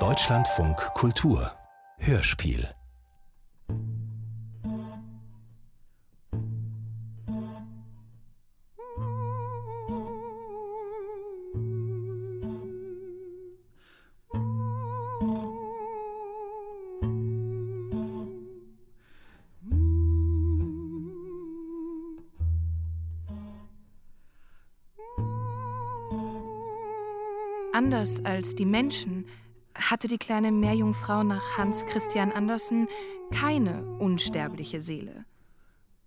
Deutschlandfunk 0.00 0.76
Kultur. 0.94 1.52
Hörspiel 1.98 2.74
Anders 28.04 28.22
als 28.26 28.54
die 28.54 28.66
Menschen 28.66 29.24
hatte 29.74 30.08
die 30.08 30.18
kleine 30.18 30.52
Meerjungfrau 30.52 31.22
nach 31.22 31.56
Hans 31.56 31.86
Christian 31.86 32.32
Andersen 32.32 32.86
keine 33.32 33.82
unsterbliche 33.98 34.82
Seele. 34.82 35.24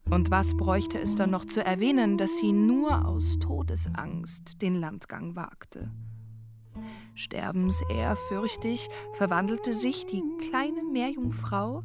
Und 0.08 0.30
was 0.30 0.56
bräuchte 0.56 1.00
es 1.00 1.16
dann 1.16 1.32
noch 1.32 1.44
zu 1.44 1.66
erwähnen, 1.66 2.20
dass 2.20 2.38
sie 2.38 2.52
nur 2.52 3.04
aus 3.08 3.40
Todesangst 3.40 4.62
den 4.62 4.80
Landgang 4.80 5.36
wagte? 5.36 5.90
Sterbensehrfürchtig 7.16 8.90
verwandelte 9.14 9.74
sich 9.74 10.06
die 10.06 10.22
kleine 10.52 10.84
Meerjungfrau 10.84 11.82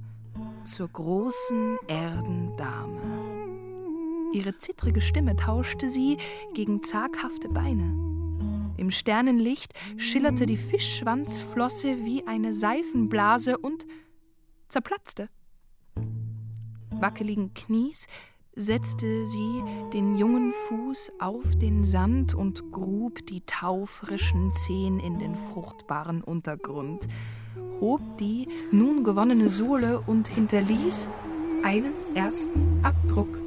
zur 0.64 0.88
großen 0.88 1.78
Erdendame. 1.88 3.00
Ihre 4.34 4.58
zittrige 4.58 5.00
Stimme 5.00 5.36
tauschte 5.36 5.88
sie 5.88 6.18
gegen 6.52 6.82
zaghafte 6.82 7.48
Beine. 7.48 8.11
Im 8.76 8.90
Sternenlicht 8.90 9.72
schillerte 9.96 10.46
die 10.46 10.56
Fischschwanzflosse 10.56 12.04
wie 12.04 12.26
eine 12.26 12.54
Seifenblase 12.54 13.58
und 13.58 13.86
zerplatzte. 14.68 15.28
Wackeligen 16.90 17.52
Knies 17.54 18.06
setzte 18.54 19.26
sie 19.26 19.62
den 19.92 20.16
jungen 20.16 20.52
Fuß 20.52 21.12
auf 21.18 21.56
den 21.56 21.84
Sand 21.84 22.34
und 22.34 22.70
grub 22.70 23.26
die 23.26 23.40
taufrischen 23.42 24.52
Zehen 24.52 25.00
in 25.00 25.18
den 25.18 25.34
fruchtbaren 25.34 26.22
Untergrund, 26.22 27.08
hob 27.80 28.00
die 28.18 28.48
nun 28.70 29.04
gewonnene 29.04 29.48
Sohle 29.48 30.00
und 30.06 30.28
hinterließ 30.28 31.08
einen 31.62 31.92
ersten 32.14 32.80
Abdruck. 32.82 33.38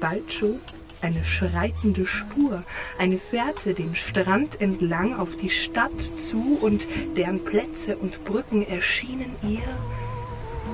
Bald 0.00 0.30
schon 0.32 0.60
eine 1.04 1.22
schreitende 1.22 2.06
Spur, 2.06 2.64
eine 2.98 3.18
Fährte 3.18 3.74
den 3.74 3.94
Strand 3.94 4.60
entlang 4.60 5.18
auf 5.18 5.36
die 5.36 5.50
Stadt 5.50 5.92
zu 6.16 6.58
und 6.60 6.86
deren 7.16 7.44
Plätze 7.44 7.96
und 7.96 8.24
Brücken 8.24 8.66
erschienen 8.66 9.36
ihr 9.42 9.68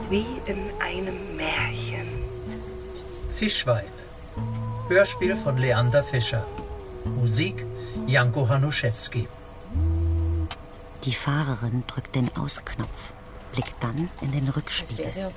wie 0.09 0.27
in 0.47 0.59
einem 0.81 1.37
Märchen. 1.37 2.09
Fischweib. 3.31 3.91
Hörspiel 4.89 5.37
von 5.37 5.57
Leander 5.59 6.05
Fischer. 6.05 6.47
Musik 7.05 7.65
Janko 8.07 8.49
Hanuszewski. 8.49 9.27
Die 11.05 11.15
Fahrerin 11.15 11.83
drückt 11.87 12.15
den 12.15 12.29
Ausknopf 12.37 13.13
blickt 13.53 13.75
dann 13.81 14.09
in 14.21 14.33
den 14.33 14.49
Rückspiegel. 14.49 15.33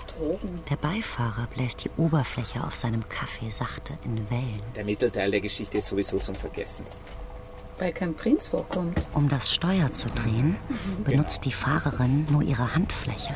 Der 0.70 0.76
Beifahrer 0.76 1.48
bläst 1.48 1.84
die 1.84 1.90
Oberfläche 1.98 2.64
auf 2.64 2.76
seinem 2.76 3.08
Kaffee 3.10 3.50
sachte 3.50 3.94
in 4.04 4.30
Wellen. 4.30 4.62
Der 4.76 4.86
Mittelteil 4.86 5.32
der 5.32 5.42
Geschichte 5.42 5.80
ist 5.80 5.88
sowieso 5.88 6.20
zum 6.20 6.36
Vergessen. 6.36 6.86
Weil 7.80 7.92
kein 7.92 8.14
Prinz 8.14 8.48
vorkommt. 8.48 9.02
Um 9.14 9.30
das 9.30 9.52
Steuer 9.52 9.92
zu 9.92 10.08
drehen, 10.08 10.58
benutzt 11.04 11.46
die 11.46 11.52
Fahrerin 11.52 12.28
nur 12.30 12.44
ihre 12.44 12.76
Handfläche. 12.76 13.34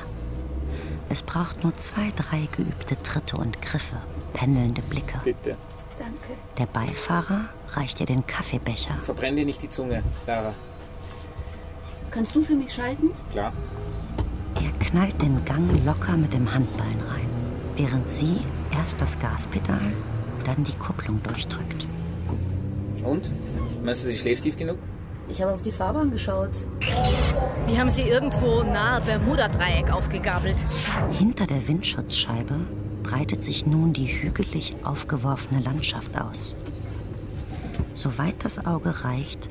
Es 1.10 1.22
braucht 1.22 1.64
nur 1.64 1.76
zwei, 1.78 2.12
drei 2.16 2.48
geübte 2.56 3.02
Tritte 3.02 3.38
und 3.38 3.62
Griffe, 3.62 3.98
pendelnde 4.34 4.82
Blicke. 4.82 5.20
Bitte. 5.24 5.58
Danke. 5.98 6.34
Der 6.58 6.66
Beifahrer 6.68 7.50
reicht 7.70 8.00
ihr 8.00 8.06
den 8.06 8.28
Kaffeebecher. 8.28 8.96
Verbrenn 9.04 9.36
dir 9.36 9.46
nicht 9.46 9.64
die 9.64 9.70
Zunge, 9.70 10.04
Lara. 10.28 10.54
Kannst 12.12 12.36
du 12.36 12.44
für 12.44 12.56
mich 12.56 12.74
schalten? 12.74 13.12
Klar. 13.32 13.54
Er 14.62 14.72
knallt 14.86 15.22
den 15.22 15.44
Gang 15.46 15.86
locker 15.86 16.18
mit 16.18 16.34
dem 16.34 16.54
Handballen 16.54 17.00
rein, 17.10 17.28
während 17.76 18.10
sie 18.10 18.38
erst 18.72 19.00
das 19.02 19.20
Gaspedal, 19.20 19.94
dann 20.46 20.64
die 20.64 20.74
Kupplung 20.74 21.22
durchdrückt. 21.24 21.88
Und? 23.04 23.30
Meinst 23.84 24.04
du, 24.04 24.08
sie 24.08 24.18
schläft 24.18 24.44
tief 24.44 24.58
genug? 24.58 24.78
Ich 25.30 25.42
habe 25.42 25.54
auf 25.54 25.62
die 25.62 25.72
Fahrbahn 25.72 26.10
geschaut. 26.10 26.52
Wir 27.68 27.78
haben 27.78 27.90
sie 27.90 28.04
irgendwo 28.04 28.64
nahe 28.64 29.02
Bermuda-Dreieck 29.02 29.92
aufgegabelt. 29.92 30.58
Hinter 31.12 31.46
der 31.46 31.68
Windschutzscheibe 31.68 32.56
breitet 33.04 33.44
sich 33.44 33.66
nun 33.66 33.94
die 33.94 34.08
hügelig 34.08 34.76
aufgeworfene 34.84 35.62
Landschaft 35.62 36.18
aus. 36.20 36.56
Soweit 37.94 38.36
das 38.44 38.66
Auge 38.66 39.04
reicht, 39.04 39.50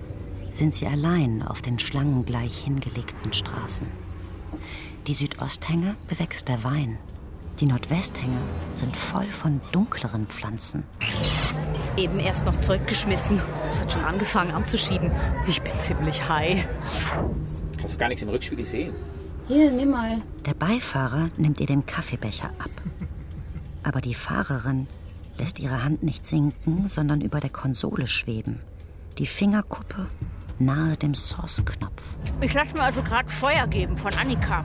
sind 0.51 0.75
sie 0.75 0.87
allein 0.87 1.43
auf 1.43 1.61
den 1.61 1.79
schlangengleich 1.79 2.57
hingelegten 2.65 3.33
Straßen. 3.33 3.87
Die 5.07 5.15
Südosthänge 5.15 5.95
bewächst 6.09 6.49
der 6.49 6.65
Wein. 6.65 6.99
Die 7.61 7.67
Nordwesthänge 7.67 8.41
sind 8.73 8.97
voll 8.97 9.27
von 9.27 9.61
dunkleren 9.71 10.27
Pflanzen. 10.27 10.83
Eben 11.97 12.19
erst 12.19 12.45
noch 12.45 12.61
Zeug 12.61 12.85
geschmissen. 12.89 13.41
Es 13.71 13.81
hat 13.81 13.93
schon 13.93 14.03
angefangen 14.03 14.51
anzuschieben. 14.51 15.13
Ich 15.47 15.63
bin 15.63 15.73
ziemlich 15.85 16.29
high. 16.29 16.67
Kannst 17.79 17.95
du 17.95 17.99
gar 17.99 18.09
nichts 18.09 18.23
im 18.23 18.31
Rückspiegel 18.31 18.65
sehen? 18.65 18.95
Hier, 19.47 19.71
nimm 19.71 19.91
mal. 19.91 20.23
Der 20.45 20.55
Beifahrer 20.55 21.31
nimmt 21.37 21.61
ihr 21.61 21.67
den 21.67 21.87
Kaffeebecher 21.87 22.51
ab. 22.59 22.71
Aber 23.85 24.01
die 24.01 24.15
Fahrerin 24.15 24.89
lässt 25.39 25.61
ihre 25.61 25.85
Hand 25.85 26.03
nicht 26.03 26.27
sinken, 26.27 26.89
sondern 26.89 27.21
über 27.21 27.39
der 27.39 27.51
Konsole 27.51 28.09
schweben. 28.09 28.61
Die 29.19 29.27
Fingerkuppe 29.27 30.07
nahe 30.59 30.97
dem 30.97 31.15
Source-Knopf. 31.15 32.17
Ich 32.41 32.55
lasse 32.55 32.75
mir 32.75 32.83
also 32.83 33.03
gerade 33.03 33.29
Feuer 33.29 33.67
geben 33.67 33.97
von 33.97 34.13
Annika. 34.15 34.65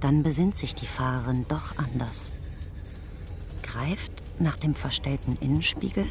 Dann 0.00 0.22
besinnt 0.22 0.56
sich 0.56 0.74
die 0.74 0.86
Fahrerin 0.86 1.46
doch 1.48 1.76
anders. 1.76 2.32
Greift 3.62 4.22
nach 4.38 4.56
dem 4.56 4.74
verstellten 4.74 5.36
Innenspiegel 5.40 6.06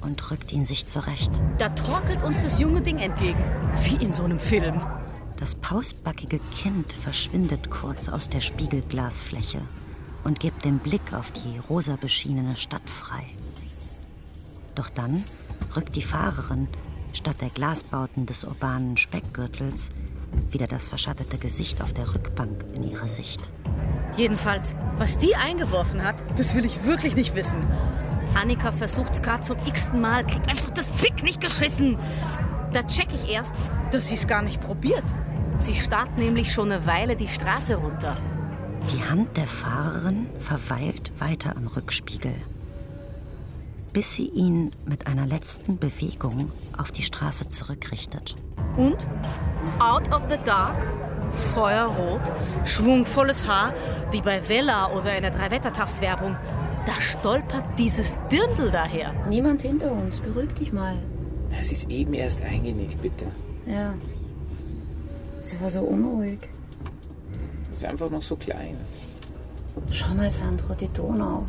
und 0.00 0.30
rückt 0.30 0.52
ihn 0.52 0.64
sich 0.64 0.86
zurecht. 0.86 1.30
Da 1.58 1.68
torkelt 1.70 2.22
uns 2.22 2.42
das 2.42 2.60
junge 2.60 2.80
Ding 2.80 2.98
entgegen. 2.98 3.42
Wie 3.82 3.96
in 3.96 4.12
so 4.12 4.22
einem 4.22 4.38
Film. 4.38 4.80
Das 5.36 5.54
pausbackige 5.54 6.38
Kind 6.50 6.92
verschwindet 6.92 7.70
kurz 7.70 8.08
aus 8.08 8.28
der 8.28 8.40
Spiegelglasfläche 8.40 9.60
und 10.24 10.40
gibt 10.40 10.64
den 10.64 10.78
Blick 10.78 11.12
auf 11.12 11.30
die 11.32 11.58
rosa 11.68 11.96
beschienene 11.96 12.56
Stadt 12.56 12.88
frei. 12.88 13.24
Doch 14.74 14.88
dann 14.88 15.24
rückt 15.74 15.96
die 15.96 16.02
Fahrerin 16.02 16.68
statt 17.16 17.40
der 17.40 17.48
Glasbauten 17.48 18.26
des 18.26 18.44
urbanen 18.44 18.96
Speckgürtels 18.96 19.90
wieder 20.50 20.66
das 20.66 20.88
verschattete 20.88 21.38
Gesicht 21.38 21.80
auf 21.82 21.92
der 21.92 22.14
Rückbank 22.14 22.64
in 22.74 22.90
ihre 22.90 23.08
Sicht. 23.08 23.40
Jedenfalls, 24.16 24.74
was 24.98 25.16
die 25.18 25.34
eingeworfen 25.34 26.04
hat, 26.04 26.22
das 26.38 26.54
will 26.54 26.64
ich 26.64 26.84
wirklich 26.84 27.16
nicht 27.16 27.34
wissen. 27.34 27.60
Annika 28.34 28.70
versucht's 28.70 29.22
gerade 29.22 29.40
zum 29.40 29.56
x-ten 29.66 30.00
Mal, 30.00 30.26
kriegt 30.26 30.48
einfach 30.48 30.70
das 30.70 30.90
Pick 30.90 31.22
nicht 31.22 31.40
geschissen. 31.40 31.98
Da 32.72 32.82
check 32.82 33.08
ich 33.14 33.30
erst, 33.30 33.54
dass 33.90 34.08
sie's 34.08 34.26
gar 34.26 34.42
nicht 34.42 34.60
probiert. 34.60 35.04
Sie 35.58 35.74
starrt 35.74 36.18
nämlich 36.18 36.52
schon 36.52 36.70
eine 36.70 36.84
Weile 36.86 37.16
die 37.16 37.28
Straße 37.28 37.76
runter. 37.76 38.16
Die 38.92 39.02
Hand 39.02 39.36
der 39.36 39.46
Fahrerin 39.46 40.28
verweilt 40.40 41.12
weiter 41.18 41.56
am 41.56 41.66
Rückspiegel, 41.66 42.34
bis 43.92 44.12
sie 44.12 44.28
ihn 44.28 44.70
mit 44.84 45.06
einer 45.06 45.26
letzten 45.26 45.78
Bewegung 45.78 46.52
auf 46.78 46.92
die 46.92 47.02
Straße 47.02 47.48
zurückrichtet. 47.48 48.36
Und 48.76 49.06
out 49.78 50.12
of 50.14 50.22
the 50.28 50.36
dark, 50.44 50.76
feuerrot, 51.32 52.20
schwungvolles 52.64 53.46
Haar, 53.46 53.74
wie 54.10 54.20
bei 54.20 54.46
Vella 54.48 54.92
oder 54.92 55.16
in 55.16 55.22
der 55.22 55.30
Dreiwettertaft-Werbung. 55.30 56.36
Da 56.86 57.00
stolpert 57.00 57.64
dieses 57.78 58.16
Dirndl 58.30 58.70
daher. 58.70 59.12
Niemand 59.28 59.62
hinter 59.62 59.90
uns. 59.90 60.20
Beruhig 60.20 60.52
dich 60.54 60.72
mal. 60.72 60.96
Es 61.58 61.72
ist 61.72 61.90
eben 61.90 62.14
erst 62.14 62.42
eingenickt, 62.42 63.00
bitte. 63.02 63.24
Ja. 63.66 63.94
Sie 65.40 65.60
war 65.60 65.70
so 65.70 65.80
unruhig. 65.80 66.48
Es 67.70 67.78
ist 67.78 67.84
einfach 67.84 68.10
noch 68.10 68.22
so 68.22 68.36
klein. 68.36 68.76
Schau 69.90 70.14
mal, 70.14 70.30
Sandro, 70.30 70.74
die 70.74 70.88
Donau. 70.88 71.46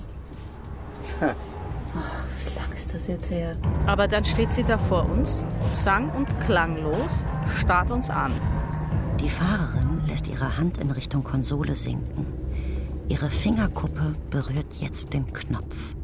Ach, 1.21 2.25
wie 2.43 2.55
lang 2.55 2.56
ist 2.77 2.93
das 2.93 3.07
jetzt 3.07 3.31
her? 3.31 3.57
Aber 3.87 4.07
dann 4.07 4.23
steht 4.23 4.53
sie 4.53 4.63
da 4.63 4.77
vor 4.77 5.09
uns, 5.09 5.43
sang- 5.73 6.11
und 6.11 6.39
klanglos, 6.39 7.25
starrt 7.59 7.89
uns 7.89 8.09
an. 8.09 8.31
Die 9.19 9.29
Fahrerin 9.29 10.05
lässt 10.07 10.27
ihre 10.27 10.57
Hand 10.57 10.77
in 10.77 10.91
Richtung 10.91 11.23
Konsole 11.23 11.75
sinken. 11.75 12.27
Ihre 13.09 13.31
Fingerkuppe 13.31 14.13
berührt 14.29 14.75
jetzt 14.79 15.13
den 15.13 15.25
Knopf. 15.33 15.95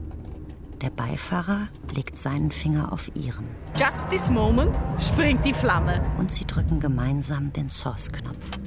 Der 0.82 0.90
Beifahrer 0.90 1.68
legt 1.94 2.18
seinen 2.18 2.52
Finger 2.52 2.92
auf 2.92 3.10
ihren. 3.16 3.46
Just 3.76 4.10
this 4.10 4.30
moment 4.30 4.76
springt 4.98 5.46
die 5.46 5.54
Flamme. 5.54 6.02
Und 6.18 6.34
sie 6.34 6.46
drücken 6.46 6.80
gemeinsam 6.80 7.54
den 7.54 7.70
Source-Knopf. 7.70 8.58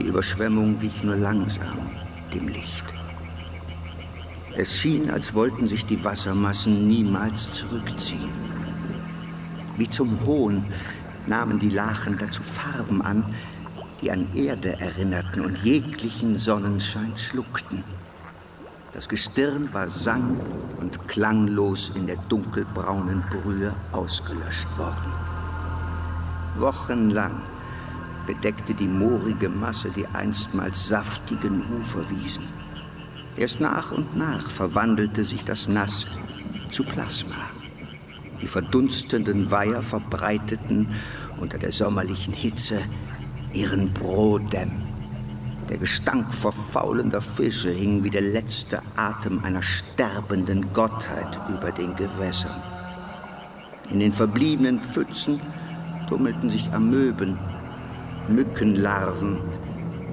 Die 0.00 0.06
Überschwemmung 0.06 0.80
wich 0.80 1.02
nur 1.02 1.16
langsam 1.16 1.76
dem 2.32 2.48
Licht. 2.48 2.86
Es 4.56 4.80
schien, 4.80 5.10
als 5.10 5.34
wollten 5.34 5.68
sich 5.68 5.84
die 5.84 6.02
Wassermassen 6.02 6.88
niemals 6.88 7.52
zurückziehen. 7.52 8.30
Wie 9.76 9.90
zum 9.90 10.24
Hohn 10.24 10.64
nahmen 11.26 11.58
die 11.58 11.68
Lachen 11.68 12.16
dazu 12.16 12.42
Farben 12.42 13.02
an, 13.02 13.26
die 14.00 14.10
an 14.10 14.26
Erde 14.34 14.80
erinnerten 14.80 15.44
und 15.44 15.58
jeglichen 15.58 16.38
Sonnenschein 16.38 17.12
schluckten. 17.18 17.84
Das 18.94 19.06
Gestirn 19.06 19.68
war 19.74 19.90
sang- 19.90 20.40
und 20.80 21.08
klanglos 21.08 21.92
in 21.94 22.06
der 22.06 22.16
dunkelbraunen 22.30 23.22
Brühe 23.28 23.74
ausgelöscht 23.92 24.78
worden. 24.78 25.12
Wochenlang 26.56 27.42
bedeckte 28.30 28.74
die 28.74 28.86
moorige 28.86 29.48
Masse 29.48 29.90
die 29.90 30.06
einstmals 30.06 30.86
saftigen 30.86 31.64
Uferwiesen. 31.80 32.44
Erst 33.36 33.60
nach 33.60 33.90
und 33.90 34.16
nach 34.16 34.48
verwandelte 34.48 35.24
sich 35.24 35.44
das 35.44 35.66
Nass 35.66 36.06
zu 36.70 36.84
Plasma. 36.84 37.50
Die 38.40 38.46
verdunstenden 38.46 39.50
Weiher 39.50 39.82
verbreiteten 39.82 40.94
unter 41.40 41.58
der 41.58 41.72
sommerlichen 41.72 42.32
Hitze 42.32 42.80
ihren 43.52 43.92
Brodem. 43.92 44.70
Der 45.68 45.78
Gestank 45.78 46.32
verfaulender 46.32 47.20
Fische 47.20 47.70
hing 47.70 48.04
wie 48.04 48.10
der 48.10 48.22
letzte 48.22 48.80
Atem 48.94 49.42
einer 49.42 49.62
sterbenden 49.62 50.72
Gottheit 50.72 51.36
über 51.48 51.72
den 51.72 51.96
Gewässern. 51.96 52.62
In 53.90 53.98
den 53.98 54.12
verbliebenen 54.12 54.80
Pfützen 54.80 55.40
tummelten 56.08 56.48
sich 56.48 56.72
Amöben, 56.72 57.36
Mückenlarven 58.28 59.38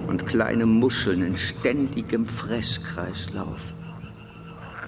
und 0.08 0.26
kleine 0.26 0.66
Muscheln 0.66 1.22
in 1.22 1.38
ständigem 1.38 2.26
Fresskreislauf. 2.26 3.74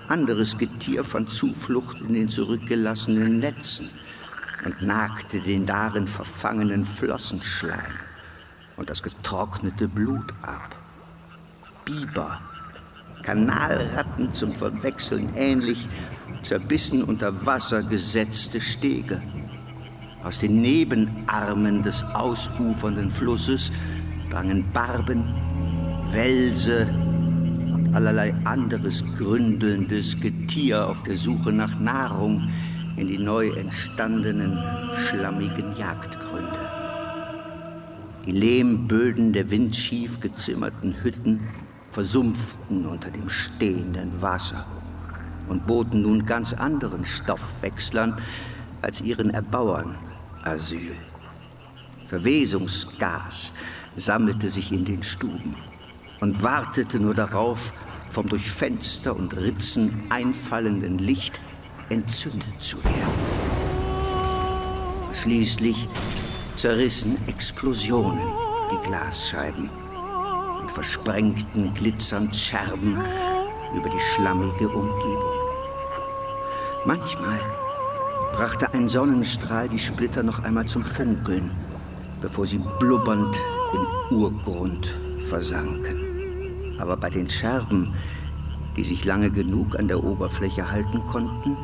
Anderes 0.07 0.57
Getier 0.57 1.03
fand 1.03 1.29
Zuflucht 1.29 2.01
in 2.01 2.13
den 2.13 2.29
zurückgelassenen 2.29 3.39
Netzen 3.39 3.89
und 4.65 4.81
nagte 4.81 5.39
den 5.39 5.65
darin 5.65 6.07
verfangenen 6.07 6.85
Flossenschleim 6.85 7.93
und 8.77 8.89
das 8.89 9.03
getrocknete 9.03 9.87
Blut 9.87 10.33
ab. 10.41 10.75
Biber, 11.85 12.41
Kanalratten 13.23 14.33
zum 14.33 14.55
Verwechseln 14.55 15.29
ähnlich, 15.35 15.87
zerbissen 16.41 17.03
unter 17.03 17.45
Wasser 17.45 17.83
gesetzte 17.83 18.61
Stege. 18.61 19.21
Aus 20.23 20.37
den 20.37 20.61
Nebenarmen 20.61 21.81
des 21.81 22.03
ausufernden 22.13 23.09
Flusses 23.09 23.71
drangen 24.29 24.65
Barben, 24.73 25.23
Welse 26.11 26.87
und 27.73 27.91
allerlei 27.93 28.33
anderes 28.43 29.03
gründelndes 29.17 30.19
Getier 30.19 30.87
auf 30.87 31.03
der 31.03 31.15
Suche 31.15 31.53
nach 31.53 31.79
Nahrung 31.79 32.49
in 32.97 33.07
die 33.07 33.17
neu 33.17 33.49
entstandenen 33.51 34.59
schlammigen 35.07 35.77
Jagdgründe. 35.77 36.59
Die 38.25 38.31
Lehmböden 38.31 39.31
der 39.31 39.49
windschief 39.49 40.19
gezimmerten 40.19 40.95
Hütten 41.01 41.39
versumpften 41.91 42.85
unter 42.85 43.09
dem 43.09 43.29
stehenden 43.29 44.21
Wasser 44.21 44.65
und 45.47 45.65
boten 45.65 46.01
nun 46.01 46.25
ganz 46.25 46.53
anderen 46.53 47.05
Stoffwechslern 47.05 48.15
als 48.81 48.99
ihren 49.01 49.29
Erbauern 49.29 49.95
Asyl. 50.43 50.95
Verwesungsgas 52.07 53.51
sammelte 53.95 54.49
sich 54.49 54.71
in 54.71 54.85
den 54.85 55.03
Stuben 55.03 55.55
und 56.21 56.41
wartete 56.41 56.99
nur 56.99 57.13
darauf, 57.13 57.71
vom 58.09 58.27
durch 58.27 58.49
Fenster 58.49 59.15
und 59.15 59.35
Ritzen 59.37 60.03
einfallenden 60.09 60.97
Licht 60.97 61.39
entzündet 61.89 62.61
zu 62.61 62.83
werden. 62.83 63.49
Schließlich 65.13 65.87
zerrissen 66.55 67.17
Explosionen 67.27 68.19
die 68.71 68.87
Glasscheiben 68.87 69.69
und 70.61 70.71
versprengten 70.71 71.73
glitzernd 71.73 72.35
Scherben 72.35 72.97
über 73.75 73.89
die 73.89 73.99
schlammige 73.99 74.67
Umgebung. 74.67 75.39
Manchmal 76.85 77.39
brachte 78.33 78.73
ein 78.73 78.87
Sonnenstrahl 78.87 79.69
die 79.69 79.79
Splitter 79.79 80.23
noch 80.23 80.43
einmal 80.43 80.65
zum 80.65 80.83
Funkeln, 80.83 81.51
bevor 82.21 82.45
sie 82.45 82.59
blubbernd 82.79 83.35
im 83.73 84.17
Urgrund 84.17 84.97
versanken. 85.27 86.75
Aber 86.79 86.97
bei 86.97 87.09
den 87.09 87.29
Scherben, 87.29 87.93
die 88.77 88.83
sich 88.83 89.05
lange 89.05 89.29
genug 89.29 89.77
an 89.77 89.87
der 89.87 90.03
Oberfläche 90.03 90.69
halten 90.69 91.01
konnten, 91.11 91.57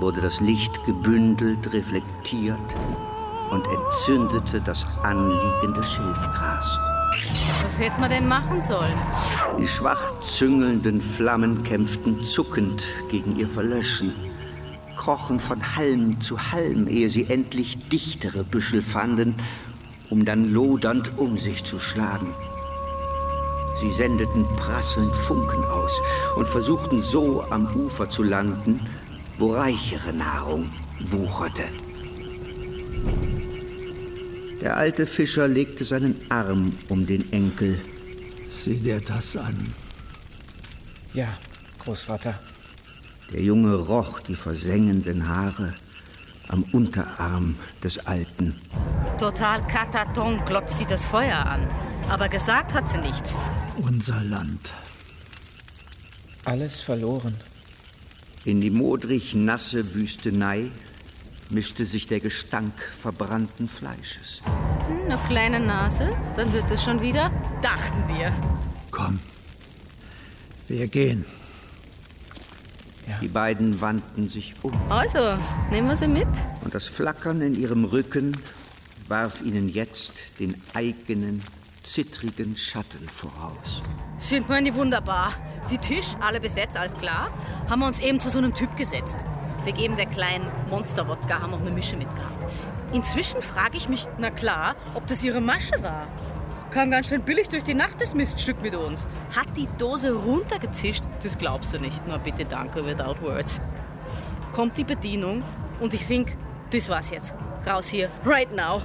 wurde 0.00 0.20
das 0.20 0.40
Licht 0.40 0.84
gebündelt, 0.86 1.72
reflektiert 1.72 2.60
und 3.50 3.66
entzündete 3.66 4.60
das 4.60 4.86
anliegende 5.02 5.82
Schilfgras. 5.82 6.78
Was 7.62 7.78
hätte 7.78 8.00
man 8.00 8.10
denn 8.10 8.28
machen 8.28 8.60
sollen? 8.62 8.94
Die 9.58 9.66
schwach 9.66 10.18
züngelnden 10.20 11.00
Flammen 11.00 11.62
kämpften 11.64 12.22
zuckend 12.22 12.86
gegen 13.10 13.36
ihr 13.36 13.48
Verlöschen, 13.48 14.12
krochen 14.98 15.40
von 15.40 15.76
Halm 15.76 16.20
zu 16.20 16.52
Halm, 16.52 16.86
ehe 16.88 17.08
sie 17.08 17.30
endlich 17.30 17.78
dichtere 17.88 18.44
Büschel 18.44 18.82
fanden, 18.82 19.34
um 20.10 20.26
dann 20.26 20.52
lodernd 20.52 21.12
um 21.16 21.38
sich 21.38 21.64
zu 21.64 21.78
schlagen. 21.78 22.34
Sie 23.80 23.92
sendeten 23.92 24.44
prasselnd 24.56 25.14
Funken 25.14 25.64
aus 25.64 26.02
und 26.36 26.48
versuchten 26.48 27.02
so 27.02 27.44
am 27.48 27.74
Ufer 27.74 28.10
zu 28.10 28.24
landen, 28.24 28.80
wo 29.38 29.54
reichere 29.54 30.12
Nahrung 30.12 30.68
wucherte. 31.00 31.62
Der 34.60 34.76
alte 34.76 35.06
Fischer 35.06 35.46
legte 35.46 35.84
seinen 35.84 36.16
Arm 36.28 36.72
um 36.88 37.06
den 37.06 37.32
Enkel. 37.32 37.78
Sieh 38.50 38.78
dir 38.78 39.00
das 39.00 39.36
an. 39.36 39.72
Ja, 41.14 41.28
Großvater. 41.78 42.34
Der 43.32 43.42
Junge 43.42 43.74
roch 43.74 44.20
die 44.20 44.34
versengenden 44.34 45.28
Haare 45.28 45.74
am 46.48 46.62
Unterarm 46.72 47.56
des 47.82 48.06
Alten. 48.06 48.56
Total 49.18 49.66
kataton 49.66 50.42
glotzt 50.46 50.78
sie 50.78 50.86
das 50.86 51.04
Feuer 51.04 51.38
an. 51.38 51.68
Aber 52.08 52.28
gesagt 52.28 52.72
hat 52.72 52.88
sie 52.88 52.98
nichts. 52.98 53.36
Unser 53.76 54.22
Land. 54.24 54.72
Alles 56.44 56.80
verloren. 56.80 57.34
In 58.44 58.62
die 58.62 58.70
modrig 58.70 59.34
nasse 59.34 59.94
Wüstenei 59.94 60.70
mischte 61.50 61.84
sich 61.84 62.06
der 62.06 62.20
Gestank 62.20 62.72
verbrannten 62.98 63.68
Fleisches. 63.68 64.40
Hm, 64.86 65.04
eine 65.06 65.18
kleine 65.26 65.60
Nase, 65.60 66.16
dann 66.34 66.52
wird 66.52 66.70
es 66.70 66.82
schon 66.82 67.02
wieder, 67.02 67.30
dachten 67.60 68.08
wir. 68.08 68.32
Komm. 68.90 69.18
Wir 70.66 70.88
gehen. 70.88 71.26
Die 73.20 73.28
beiden 73.28 73.80
wandten 73.80 74.28
sich 74.28 74.54
um. 74.62 74.72
Also, 74.90 75.38
nehmen 75.70 75.88
wir 75.88 75.96
sie 75.96 76.08
mit? 76.08 76.28
Und 76.62 76.74
das 76.74 76.86
Flackern 76.86 77.40
in 77.40 77.54
ihrem 77.54 77.84
Rücken 77.84 78.36
warf 79.08 79.42
ihnen 79.42 79.68
jetzt 79.68 80.12
den 80.38 80.60
eigenen 80.74 81.42
zittrigen 81.82 82.56
Schatten 82.56 83.08
voraus. 83.08 83.82
Sind 84.18 84.48
wir 84.48 84.60
die 84.62 84.74
wunderbar. 84.74 85.32
Die 85.70 85.78
Tisch, 85.78 86.16
alle 86.20 86.40
besetzt, 86.40 86.76
alles 86.76 86.96
klar. 86.96 87.30
Haben 87.68 87.80
wir 87.80 87.86
uns 87.86 88.00
eben 88.00 88.20
zu 88.20 88.28
so 88.28 88.38
einem 88.38 88.54
Typ 88.54 88.76
gesetzt. 88.76 89.18
Wir 89.64 89.72
geben 89.72 89.96
der 89.96 90.06
kleinen 90.06 90.50
Monster-Wodka, 90.70 91.40
haben 91.40 91.54
auch 91.54 91.60
eine 91.60 91.70
Mische 91.70 91.96
mitgehabt. 91.96 92.46
Inzwischen 92.92 93.42
frage 93.42 93.76
ich 93.76 93.88
mich, 93.88 94.06
na 94.18 94.30
klar, 94.30 94.76
ob 94.94 95.06
das 95.06 95.22
ihre 95.22 95.40
Masche 95.40 95.82
war. 95.82 96.06
Kam 96.70 96.90
ganz 96.90 97.08
schön 97.08 97.22
billig 97.22 97.48
durch 97.48 97.64
die 97.64 97.74
Nacht 97.74 98.00
das 98.00 98.14
Miststück 98.14 98.60
mit 98.60 98.76
uns. 98.76 99.06
Hat 99.34 99.48
die 99.56 99.68
Dose 99.78 100.12
runtergezischt, 100.12 101.02
das 101.22 101.38
glaubst 101.38 101.72
du 101.72 101.78
nicht. 101.78 102.00
Na 102.06 102.18
bitte 102.18 102.44
danke, 102.44 102.84
without 102.84 103.22
words. 103.22 103.60
Kommt 104.52 104.76
die 104.76 104.84
Bedienung 104.84 105.42
und 105.80 105.94
ich 105.94 106.06
think, 106.06 106.36
das 106.70 106.88
war's 106.88 107.10
jetzt. 107.10 107.34
Raus 107.66 107.88
hier, 107.88 108.10
right 108.24 108.54
now. 108.54 108.82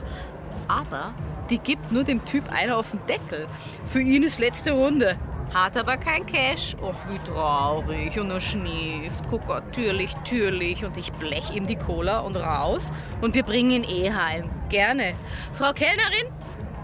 Aber 0.67 1.13
die 1.49 1.57
gibt 1.57 1.91
nur 1.91 2.05
dem 2.05 2.23
Typ 2.23 2.49
einer 2.49 2.77
auf 2.77 2.91
den 2.91 3.05
Deckel. 3.05 3.47
Für 3.85 4.01
ihn 4.01 4.23
ist 4.23 4.39
letzte 4.39 4.71
Runde. 4.71 5.17
hat 5.53 5.77
aber 5.77 5.97
kein 5.97 6.25
Cash. 6.25 6.75
Och, 6.81 6.95
wie 7.09 7.19
traurig. 7.19 8.19
Und 8.19 8.31
er 8.31 8.41
schnieft. 8.41 9.23
Guck 9.29 9.45
Gott, 9.45 9.71
türlich, 9.71 10.13
türlich. 10.23 10.83
Und 10.83 10.97
ich 10.97 11.11
blech 11.13 11.51
ihm 11.53 11.67
die 11.67 11.75
Cola 11.75 12.19
und 12.19 12.35
raus. 12.35 12.91
Und 13.21 13.35
wir 13.35 13.43
bringen 13.43 13.71
ihn 13.71 13.83
eh 13.83 14.11
heim. 14.11 14.49
Gerne. 14.69 15.13
Frau 15.53 15.73
Kellnerin, 15.73 16.27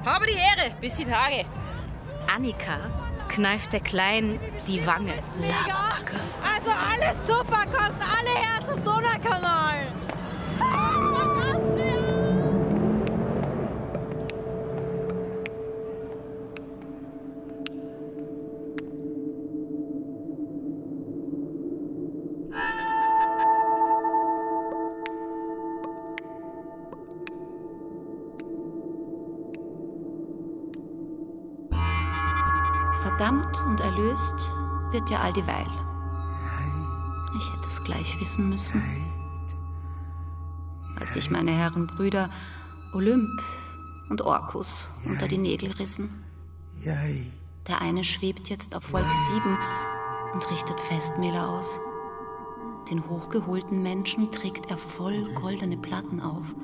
habe 0.06 0.26
die 0.26 0.34
Ehre. 0.34 0.72
Bis 0.82 0.96
die 0.96 1.06
Tage. 1.06 1.46
Annika 2.34 2.78
kneift 3.28 3.74
der 3.74 3.80
Kleinen 3.80 4.40
die 4.68 4.86
Wange. 4.86 5.14
Laberbacke. 5.40 6.20
Also 6.44 6.72
alles 6.72 7.28
super, 7.28 7.64
kommt 7.66 8.02
alle 8.02 8.36
her 8.38 8.66
zum 8.66 8.84
Donaukanal. 8.84 9.88
Verdammt 33.30 33.62
und 33.68 33.80
erlöst 33.80 34.52
wird 34.90 35.08
ja 35.12 35.20
all 35.20 35.32
dieweil. 35.32 35.68
Ich 37.38 37.54
hätte 37.54 37.68
es 37.68 37.84
gleich 37.84 38.20
wissen 38.20 38.50
müssen. 38.50 38.82
Als 41.00 41.14
sich 41.14 41.30
meine 41.30 41.52
Herren 41.52 41.86
Brüder 41.86 42.32
Olymp 42.92 43.40
und 44.10 44.24
Orkus 44.24 44.92
unter 45.06 45.28
die 45.28 45.38
Nägel 45.38 45.72
rissen. 45.74 46.10
Der 47.68 47.84
eine 47.84 48.04
schwebt 48.04 48.50
jetzt 48.50 48.76
auf 48.76 48.92
Wolke 48.94 49.14
7 49.36 49.58
und 50.34 50.50
richtet 50.50 50.82
Festmäler 50.82 51.50
aus. 51.50 51.80
Den 52.90 53.08
hochgeholten 53.08 53.84
Menschen 53.84 54.32
trägt 54.32 54.72
er 54.72 54.80
voll 54.80 55.32
goldene 55.36 55.78
Platten 55.78 56.20
auf, 56.20 56.56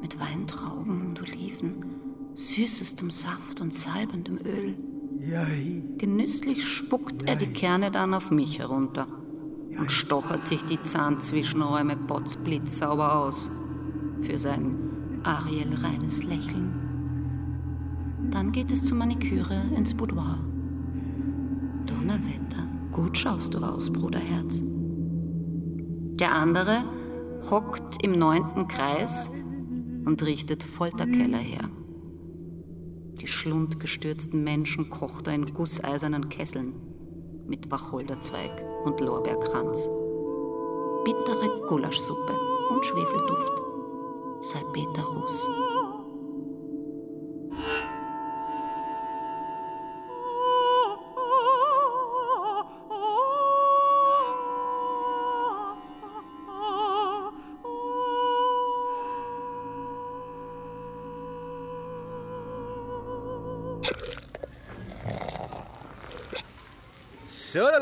mit 0.00 0.20
Weintrauben 0.20 1.08
und 1.08 1.20
Oliven, 1.20 1.84
süßestem 2.36 3.10
Saft 3.10 3.60
und 3.60 3.74
salbendem 3.74 4.38
Öl. 4.46 4.95
Genüsslich 5.98 6.64
spuckt 6.64 7.28
er 7.28 7.34
die 7.34 7.48
Kerne 7.48 7.90
dann 7.90 8.14
auf 8.14 8.30
mich 8.30 8.60
herunter 8.60 9.08
und 9.76 9.90
stochert 9.90 10.44
sich 10.44 10.62
die 10.64 10.80
Zahnzwischenräume 10.80 11.96
potzblitzsauber 11.96 13.16
aus 13.16 13.50
für 14.20 14.38
sein 14.38 14.76
Ariel-reines 15.24 16.22
Lächeln. 16.22 16.86
Dann 18.30 18.52
geht 18.52 18.70
es 18.70 18.84
zur 18.84 18.98
Maniküre 18.98 19.62
ins 19.74 19.94
Boudoir. 19.94 20.38
Donnerwetter, 21.86 22.68
gut 22.92 23.18
schaust 23.18 23.54
du 23.54 23.58
aus, 23.58 23.90
Bruderherz. 23.90 24.62
Der 26.20 26.32
andere 26.34 26.84
hockt 27.50 28.02
im 28.04 28.18
neunten 28.18 28.68
Kreis 28.68 29.30
und 30.04 30.22
richtet 30.22 30.62
Folterkeller 30.62 31.38
her. 31.38 31.68
Die 33.20 33.26
schlundgestürzten 33.26 34.44
Menschen 34.44 34.90
kocht 34.90 35.26
er 35.26 35.34
in 35.34 35.46
gusseisernen 35.54 36.28
Kesseln 36.28 36.74
mit 37.46 37.70
Wacholderzweig 37.70 38.64
und 38.84 39.00
Lorbeerkranz. 39.00 39.88
Bittere 41.04 41.66
Gulaschsuppe 41.68 42.38
und 42.70 42.84
Schwefelduft. 42.84 43.62
Salpeterruß. 44.40 45.48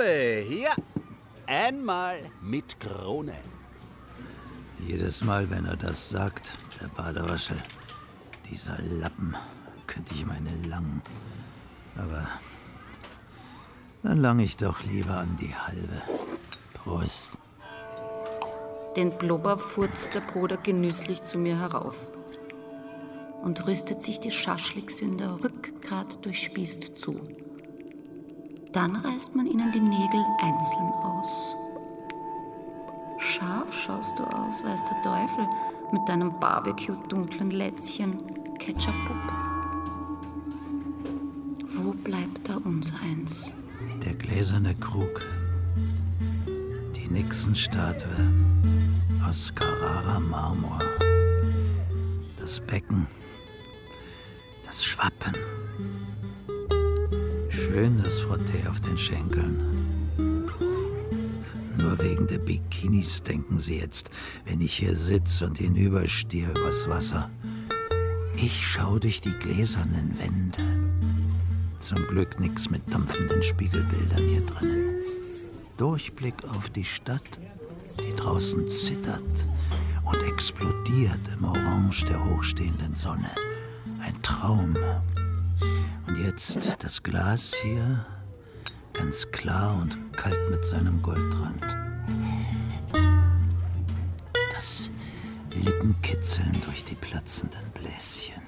Schule, 0.04 0.44
hier. 0.46 0.70
Einmal 1.46 2.18
mit 2.42 2.78
Krone. 2.80 3.34
Jedes 4.86 5.24
Mal, 5.24 5.48
wenn 5.50 5.66
er 5.66 5.76
das 5.76 6.10
sagt, 6.10 6.52
der 6.80 6.88
Badewaschel, 6.88 7.56
dieser 8.50 8.78
Lappen, 9.00 9.34
könnte 9.86 10.14
ich 10.14 10.26
meine 10.26 10.50
langen. 10.68 11.02
Aber 11.96 12.26
dann 14.02 14.18
lang 14.18 14.40
ich 14.40 14.56
doch 14.56 14.82
lieber 14.84 15.16
an 15.16 15.36
die 15.40 15.54
halbe. 15.54 16.02
Prost. 16.74 17.38
Den 18.96 19.10
Blubber 19.10 19.58
furzt 19.58 20.14
der 20.14 20.20
Bruder 20.20 20.56
genüsslich 20.56 21.24
zu 21.24 21.38
mir 21.38 21.58
herauf 21.58 21.96
und 23.42 23.66
rüstet 23.66 24.02
sich 24.02 24.20
die 24.20 24.30
Schaschliksünder 24.30 25.38
rückgrat 25.42 26.24
durchspießt 26.24 26.98
zu. 26.98 27.20
Dann 28.74 28.96
reißt 28.96 29.36
man 29.36 29.46
ihnen 29.46 29.70
die 29.70 29.80
Nägel 29.80 30.24
einzeln 30.40 30.90
aus. 31.04 31.56
Scharf 33.18 33.72
schaust 33.72 34.18
du 34.18 34.24
aus, 34.24 34.64
weiß 34.64 34.82
der 34.84 35.00
Teufel, 35.02 35.46
mit 35.92 36.08
deinem 36.08 36.38
Barbecue-dunklen 36.40 37.52
Lätzchen, 37.52 38.18
Ketchup-Pup. 38.58 39.32
Wo 41.76 41.92
bleibt 41.92 42.48
da 42.48 42.56
unser 42.64 42.94
Eins? 43.00 43.52
Der 44.04 44.14
gläserne 44.14 44.74
Krug. 44.74 45.22
Die 46.96 47.06
Nixon-Statue 47.06 48.32
aus 49.24 49.52
Carrara-Marmor. 49.54 50.80
Das 52.40 52.58
Becken. 52.58 53.06
Das 54.66 54.84
Schwappen. 54.84 55.34
Schön 57.74 58.00
das 58.04 58.20
Frottee 58.20 58.68
auf 58.70 58.80
den 58.82 58.96
Schenkeln. 58.96 59.58
Nur 61.76 61.98
wegen 62.00 62.28
der 62.28 62.38
Bikinis 62.38 63.20
denken 63.20 63.58
Sie 63.58 63.80
jetzt, 63.80 64.12
wenn 64.44 64.60
ich 64.60 64.76
hier 64.76 64.94
sitze 64.94 65.44
und 65.44 65.58
hinüberstehe 65.58 66.50
übers 66.50 66.88
Wasser. 66.88 67.28
Ich 68.36 68.64
schau 68.64 69.00
durch 69.00 69.20
die 69.20 69.32
gläsernen 69.32 70.16
Wände. 70.20 70.62
Zum 71.80 72.06
Glück 72.06 72.38
nix 72.38 72.70
mit 72.70 72.80
dampfenden 72.92 73.42
Spiegelbildern 73.42 74.22
hier 74.22 74.42
drinnen. 74.42 74.94
Durchblick 75.76 76.44
auf 76.44 76.70
die 76.70 76.84
Stadt, 76.84 77.40
die 77.98 78.14
draußen 78.14 78.68
zittert 78.68 79.48
und 80.04 80.22
explodiert 80.28 81.22
im 81.36 81.44
Orange 81.44 82.04
der 82.04 82.24
hochstehenden 82.24 82.94
Sonne. 82.94 83.32
Ein 83.98 84.22
Traum. 84.22 84.76
Und 86.14 86.22
jetzt 86.22 86.76
das 86.84 87.02
Glas 87.02 87.54
hier, 87.60 88.06
ganz 88.92 89.28
klar 89.32 89.74
und 89.74 90.12
kalt 90.12 90.38
mit 90.48 90.64
seinem 90.64 91.02
Goldrand. 91.02 91.76
Das 94.52 94.92
Lippenkitzeln 95.50 96.56
durch 96.64 96.84
die 96.84 96.94
platzenden 96.94 97.68
Bläschen. 97.72 98.40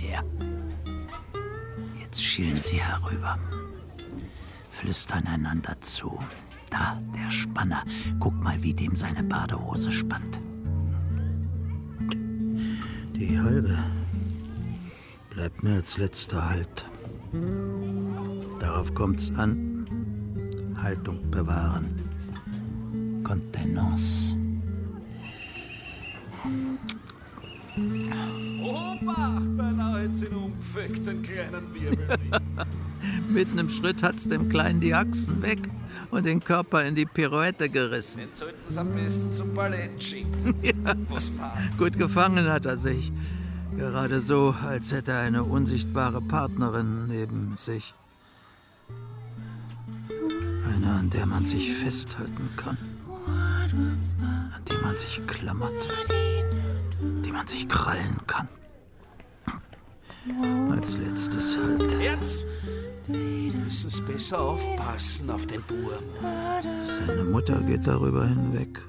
Ja. 0.00 0.22
Jetzt 2.00 2.22
schielen 2.22 2.60
sie 2.60 2.80
herüber, 2.80 3.36
flüstern 4.70 5.26
einander 5.26 5.80
zu. 5.80 6.16
Da, 6.70 7.02
der 7.16 7.30
Spanner. 7.32 7.82
Guck 8.20 8.34
mal, 8.34 8.62
wie 8.62 8.74
dem 8.74 8.94
seine 8.94 9.24
Badehose 9.24 9.90
spannt. 9.90 10.40
Die 13.18 13.40
halbe 13.40 13.78
bleibt 15.30 15.62
mir 15.62 15.76
als 15.76 15.96
letzter 15.96 16.50
Halt. 16.50 16.84
Darauf 18.60 18.92
kommt's 18.92 19.32
an. 19.36 19.86
Haltung 20.82 21.30
bewahren. 21.30 21.94
Kontenance. 23.24 24.36
Obacht, 28.62 29.56
beinahe 29.56 30.02
hätte 30.02 30.16
sie 30.16 30.26
ihn 30.26 30.34
umgefickt, 30.34 31.06
den 31.06 31.22
kleinen 31.22 31.74
Wirbel. 31.74 32.18
Mitten 33.32 33.58
im 33.58 33.70
Schritt 33.70 34.02
hat's 34.02 34.28
dem 34.28 34.50
Kleinen 34.50 34.80
die 34.80 34.94
Achsen 34.94 35.40
weg 35.40 35.60
und 36.16 36.24
den 36.24 36.42
Körper 36.42 36.82
in 36.84 36.94
die 36.94 37.04
Pirouette 37.04 37.68
gerissen. 37.68 38.20
Jetzt 38.20 38.38
sollten 38.38 38.72
sie 38.72 38.80
am 38.80 38.92
besten 38.92 39.32
zum 39.32 39.54
Ballett 39.54 40.02
schicken. 40.02 40.54
Ja. 40.62 40.72
Was 41.10 41.30
macht's? 41.30 41.76
Gut 41.78 41.98
gefangen 41.98 42.50
hat 42.50 42.66
er 42.66 42.76
sich. 42.76 43.12
Gerade 43.76 44.20
so, 44.20 44.54
als 44.66 44.90
hätte 44.90 45.12
er 45.12 45.20
eine 45.20 45.44
unsichtbare 45.44 46.22
Partnerin 46.22 47.06
neben 47.06 47.56
sich. 47.56 47.94
Eine, 50.66 50.90
an 50.90 51.10
der 51.10 51.26
man 51.26 51.44
sich 51.44 51.74
festhalten 51.74 52.48
kann. 52.56 52.78
An 53.26 54.62
die 54.70 54.78
man 54.82 54.96
sich 54.96 55.24
klammert. 55.26 55.88
Die 57.24 57.32
man 57.32 57.46
sich 57.46 57.68
krallen 57.68 58.16
kann. 58.26 58.48
Als 60.70 60.96
letztes 60.98 61.58
halt. 61.58 61.92
Jetzt 62.00 62.46
müssen 63.08 63.90
Sie 63.90 64.02
besser 64.02 64.40
aufpassen 64.40 65.30
auf 65.30 65.46
den 65.46 65.62
Buben. 65.62 66.04
Seine 66.84 67.24
Mutter 67.24 67.60
geht 67.62 67.86
darüber 67.86 68.26
hinweg. 68.26 68.84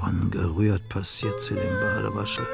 Ungerührt 0.00 0.88
passiert 0.88 1.40
sie 1.40 1.54
den 1.54 1.80
Badewaschel. 1.80 2.46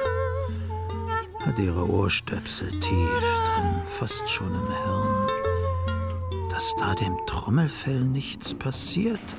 Hat 1.39 1.59
ihre 1.59 1.89
Ohrstöpsel 1.89 2.69
tief 2.79 3.09
drin, 3.19 3.81
fast 3.85 4.29
schon 4.29 4.53
im 4.53 4.67
Hirn. 4.67 6.49
Dass 6.49 6.73
da 6.77 6.93
dem 6.95 7.17
Trommelfell 7.25 8.05
nichts 8.05 8.53
passiert, 8.53 9.35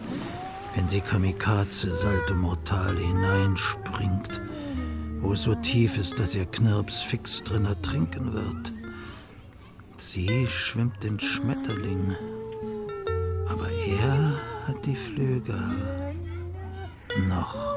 wenn 0.75 0.88
sie 0.88 1.00
Kamikaze 1.00 1.91
Salto 1.91 2.35
Mortale 2.35 3.00
hineinspringt, 3.00 4.41
wo 5.21 5.33
es 5.33 5.45
so 5.45 5.55
tief 5.55 5.97
ist, 5.97 6.19
dass 6.19 6.35
ihr 6.35 6.47
Knirps 6.47 7.00
fix 7.00 7.43
drin 7.43 7.64
ertrinken 7.64 8.33
wird. 8.33 8.82
Sie 10.04 10.47
schwimmt 10.47 11.02
den 11.02 11.18
Schmetterling, 11.18 12.14
aber 13.49 13.71
er 13.71 14.66
hat 14.66 14.85
die 14.85 14.94
Flügel. 14.94 16.14
Noch. 17.28 17.76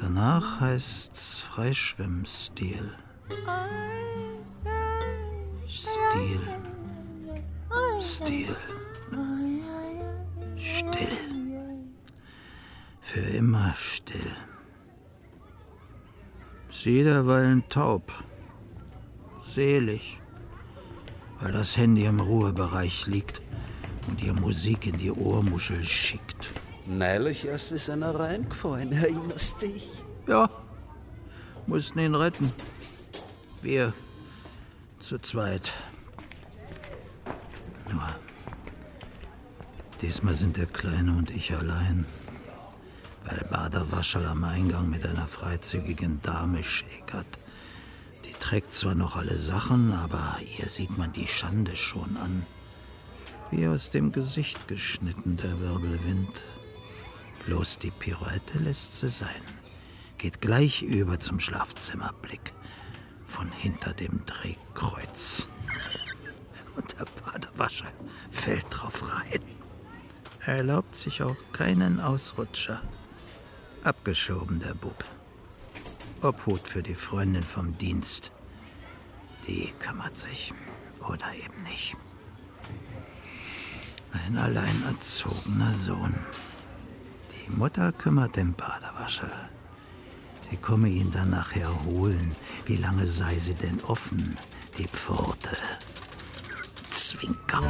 Danach 0.00 0.60
heißt's 0.60 1.36
Freischwimmstil. 1.38 2.94
Stil. 5.68 6.40
Stil. 8.00 8.56
Still. 10.56 11.18
Für 13.02 13.20
immer 13.20 13.74
still. 13.74 14.32
Sie 16.70 17.02
derweilen 17.04 17.68
taub. 17.68 18.10
Selig. 19.42 20.20
Weil 21.44 21.52
das 21.52 21.76
Handy 21.76 22.06
im 22.06 22.20
Ruhebereich 22.20 23.06
liegt 23.06 23.42
und 24.08 24.22
ihr 24.22 24.32
Musik 24.32 24.86
in 24.86 24.96
die 24.96 25.12
Ohrmuschel 25.12 25.84
schickt. 25.84 26.48
Neulich 26.86 27.44
erst 27.44 27.70
ist 27.70 27.90
einer 27.90 28.18
reingefallen, 28.18 28.92
erinnerst 28.92 29.60
dich? 29.60 29.86
Ja, 30.26 30.48
mussten 31.66 31.98
ihn 31.98 32.14
retten. 32.14 32.50
Wir 33.60 33.92
zu 35.00 35.18
zweit. 35.18 35.70
Nur, 37.90 38.06
diesmal 40.00 40.32
sind 40.32 40.56
der 40.56 40.64
Kleine 40.64 41.12
und 41.12 41.30
ich 41.30 41.54
allein, 41.54 42.06
weil 43.26 43.46
Baderwaschel 43.50 44.24
am 44.24 44.44
Eingang 44.44 44.88
mit 44.88 45.04
einer 45.04 45.26
freizügigen 45.26 46.22
Dame 46.22 46.64
schäkert. 46.64 47.26
Trägt 48.44 48.74
zwar 48.74 48.94
noch 48.94 49.16
alle 49.16 49.38
Sachen, 49.38 49.90
aber 49.90 50.36
ihr 50.58 50.68
sieht 50.68 50.98
man 50.98 51.10
die 51.14 51.26
Schande 51.26 51.76
schon 51.76 52.18
an. 52.18 52.44
Wie 53.50 53.66
aus 53.66 53.88
dem 53.88 54.12
Gesicht 54.12 54.68
geschnitten 54.68 55.38
der 55.38 55.60
Wirbelwind. 55.60 56.42
Bloß 57.46 57.78
die 57.78 57.90
Pirouette 57.90 58.58
lässt 58.58 58.98
sie 58.98 59.08
sein. 59.08 59.42
Geht 60.18 60.42
gleich 60.42 60.82
über 60.82 61.18
zum 61.18 61.40
Schlafzimmerblick. 61.40 62.52
Von 63.26 63.50
hinter 63.50 63.94
dem 63.94 64.20
Drehkreuz. 64.26 65.48
Und 66.76 66.96
der 66.98 67.06
Badewascher 67.24 67.92
fällt 68.30 68.66
drauf 68.68 69.10
rein. 69.10 69.40
Er 70.40 70.56
erlaubt 70.56 70.94
sich 70.94 71.22
auch 71.22 71.38
keinen 71.52 71.98
Ausrutscher. 71.98 72.82
Abgeschoben, 73.84 74.60
der 74.60 74.74
Bub. 74.74 75.02
Obhut 76.20 76.60
für 76.60 76.82
die 76.82 76.94
Freundin 76.94 77.42
vom 77.42 77.78
Dienst. 77.78 78.33
Die 79.46 79.72
kümmert 79.78 80.16
sich. 80.16 80.52
Oder 81.00 81.34
eben 81.34 81.62
nicht. 81.64 81.96
Ein 84.12 84.38
allein 84.38 84.82
erzogener 84.86 85.72
Sohn. 85.72 86.14
Die 87.32 87.50
Mutter 87.52 87.92
kümmert 87.92 88.36
den 88.36 88.54
Badewascher. 88.54 89.50
Sie 90.50 90.56
komme 90.56 90.88
ihn 90.88 91.10
dann 91.10 91.30
nachher 91.30 91.70
holen. 91.84 92.34
Wie 92.64 92.76
lange 92.76 93.06
sei 93.06 93.38
sie 93.38 93.54
denn 93.54 93.82
offen, 93.84 94.38
die 94.78 94.88
Pforte? 94.88 95.56
Zwinker. 96.90 97.62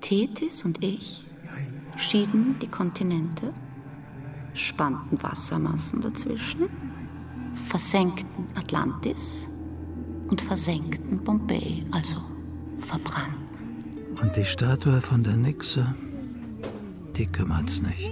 Tethys 0.00 0.64
und 0.64 0.82
ich 0.82 1.26
schieden 1.96 2.58
die 2.60 2.68
Kontinente, 2.68 3.52
spannten 4.54 5.22
Wassermassen 5.22 6.00
dazwischen, 6.00 6.68
versenkten 7.54 8.46
Atlantis 8.56 9.48
und 10.28 10.40
versenkten 10.40 11.22
Bombay, 11.22 11.84
also 11.90 12.20
verbrannten. 12.78 14.16
Und 14.20 14.34
die 14.36 14.44
Statue 14.44 15.00
von 15.00 15.22
der 15.22 15.36
Nixe, 15.36 15.94
die 17.16 17.26
kümmert's 17.26 17.82
nicht. 17.82 18.10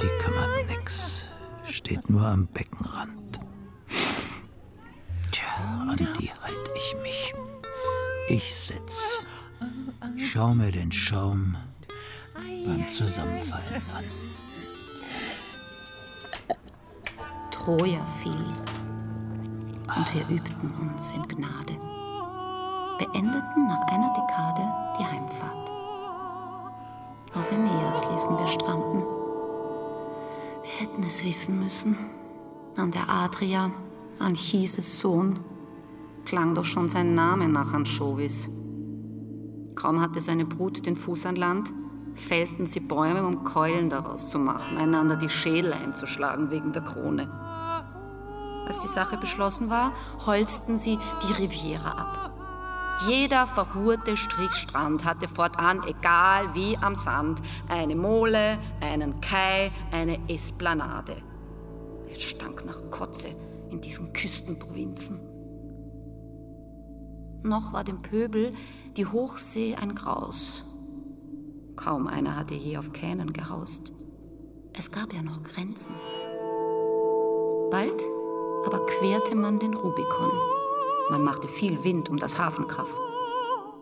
Die 0.00 0.24
kümmert 0.24 0.50
nix. 0.68 1.26
Steht 1.64 2.10
nur 2.10 2.26
am 2.26 2.46
Beckenrand. 2.48 3.40
Tja, 5.30 5.46
an 5.56 5.88
halt 5.88 6.18
ich 6.82 6.96
mich. 7.02 7.34
Ich 8.28 8.54
sitz. 8.54 9.24
Schau 10.16 10.54
mir 10.54 10.72
den 10.72 10.90
Schaum 10.90 11.56
beim 12.34 12.88
Zusammenfallen 12.88 13.82
an. 13.94 14.04
Troja 17.50 18.04
fiel 18.20 18.46
und 19.96 20.14
wir 20.14 20.28
übten 20.36 20.74
uns 20.80 21.10
in 21.12 21.28
Gnade, 21.28 21.78
beendeten 22.98 23.66
nach 23.66 23.82
einer 23.82 24.08
Dekade 24.08 24.96
die 24.98 25.04
Heimfahrt. 25.04 25.70
Auch 27.34 27.52
Aeneas 27.52 28.10
ließen 28.10 28.36
wir 28.36 28.46
stranden. 28.48 29.02
Wir 30.62 30.70
hätten 30.80 31.02
es 31.04 31.24
wissen 31.24 31.60
müssen. 31.60 31.96
An 32.76 32.90
der 32.90 33.08
Adria, 33.08 33.70
Anchises 34.18 35.00
Sohn, 35.00 35.38
klang 36.24 36.54
doch 36.54 36.64
schon 36.64 36.88
sein 36.88 37.14
Name 37.14 37.48
nach 37.48 37.72
Anchovis. 37.72 38.50
Kaum 39.74 40.00
hatte 40.00 40.20
seine 40.20 40.44
Brut 40.44 40.86
den 40.86 40.96
Fuß 40.96 41.26
an 41.26 41.36
Land, 41.36 41.72
fällten 42.14 42.66
sie 42.66 42.80
Bäume, 42.80 43.26
um 43.26 43.44
Keulen 43.44 43.88
daraus 43.90 44.30
zu 44.30 44.38
machen, 44.38 44.76
einander 44.76 45.16
die 45.16 45.28
Schädel 45.28 45.72
einzuschlagen 45.72 46.50
wegen 46.50 46.72
der 46.72 46.82
Krone. 46.82 47.28
Als 48.66 48.80
die 48.80 48.88
Sache 48.88 49.16
beschlossen 49.16 49.70
war, 49.70 49.92
holzten 50.24 50.78
sie 50.78 50.98
die 51.22 51.32
Riviera 51.42 51.90
ab. 51.90 52.32
Jeder 53.06 53.46
verhurte 53.46 54.16
Strichstrand 54.16 55.04
hatte 55.04 55.26
fortan, 55.26 55.82
egal 55.86 56.54
wie 56.54 56.76
am 56.78 56.94
Sand, 56.94 57.40
eine 57.68 57.96
Mole, 57.96 58.58
einen 58.80 59.20
Kai, 59.20 59.72
eine 59.90 60.18
Esplanade. 60.28 61.16
Es 62.08 62.22
stank 62.22 62.64
nach 62.64 62.80
Kotze 62.90 63.28
in 63.70 63.80
diesen 63.80 64.12
Küstenprovinzen. 64.12 65.31
Noch 67.42 67.72
war 67.72 67.84
dem 67.84 68.02
Pöbel 68.02 68.52
die 68.96 69.06
Hochsee 69.06 69.74
ein 69.74 69.94
Graus. 69.94 70.64
Kaum 71.76 72.06
einer 72.06 72.36
hatte 72.36 72.54
je 72.54 72.76
auf 72.78 72.92
Kähnen 72.92 73.32
gehaust. 73.32 73.92
Es 74.78 74.90
gab 74.90 75.12
ja 75.12 75.22
noch 75.22 75.42
Grenzen. 75.42 75.94
Bald 77.70 78.02
aber 78.64 78.86
querte 78.86 79.34
man 79.34 79.58
den 79.58 79.74
Rubikon. 79.74 80.30
Man 81.10 81.24
machte 81.24 81.48
viel 81.48 81.82
Wind 81.84 82.08
um 82.08 82.18
das 82.18 82.38
Hafenkaff. 82.38 83.00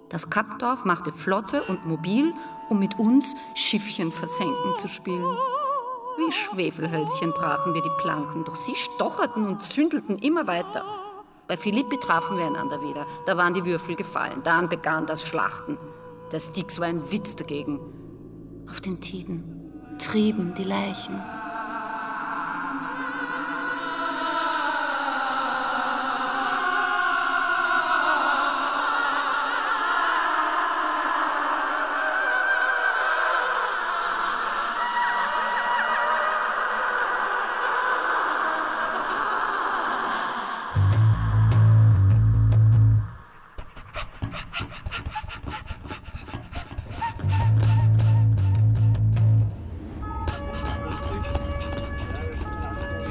Das 0.09 0.31
Kapdorf 0.31 0.85
machte 0.85 1.13
Flotte 1.13 1.65
und 1.65 1.87
mobil, 1.87 2.33
um 2.69 2.79
mit 2.79 2.99
uns 2.99 3.35
Schiffchen 3.55 4.11
versenken 4.11 4.75
zu 4.77 4.89
spielen. 4.89 5.37
Wie 6.17 6.33
Schwefelhölzchen 6.33 7.33
brachen 7.33 7.75
wir 7.75 7.83
die 7.83 7.93
Planken, 7.99 8.45
doch 8.45 8.57
sie 8.57 8.75
stocherten 8.75 9.47
und 9.47 9.63
zündelten 9.63 10.19
immer 10.19 10.47
weiter. 10.47 10.85
Bei 11.51 11.57
Philippi 11.57 11.97
trafen 11.99 12.37
wir 12.37 12.47
einander 12.47 12.81
wieder. 12.81 13.09
Da 13.27 13.37
waren 13.37 13.55
die 13.55 13.65
Würfel 13.65 13.97
gefallen. 13.97 14.41
Dann 14.45 14.69
begann 14.69 15.07
das 15.07 15.27
Schlachten. 15.27 15.79
Der 16.31 16.39
Styx 16.39 16.79
war 16.79 16.87
ein 16.87 17.11
Witz 17.11 17.35
dagegen. 17.35 17.81
Auf 18.69 18.81
den 18.81 19.01
Tiden 19.01 19.99
trieben 19.99 20.55
die 20.55 20.63
Leichen. 20.63 21.21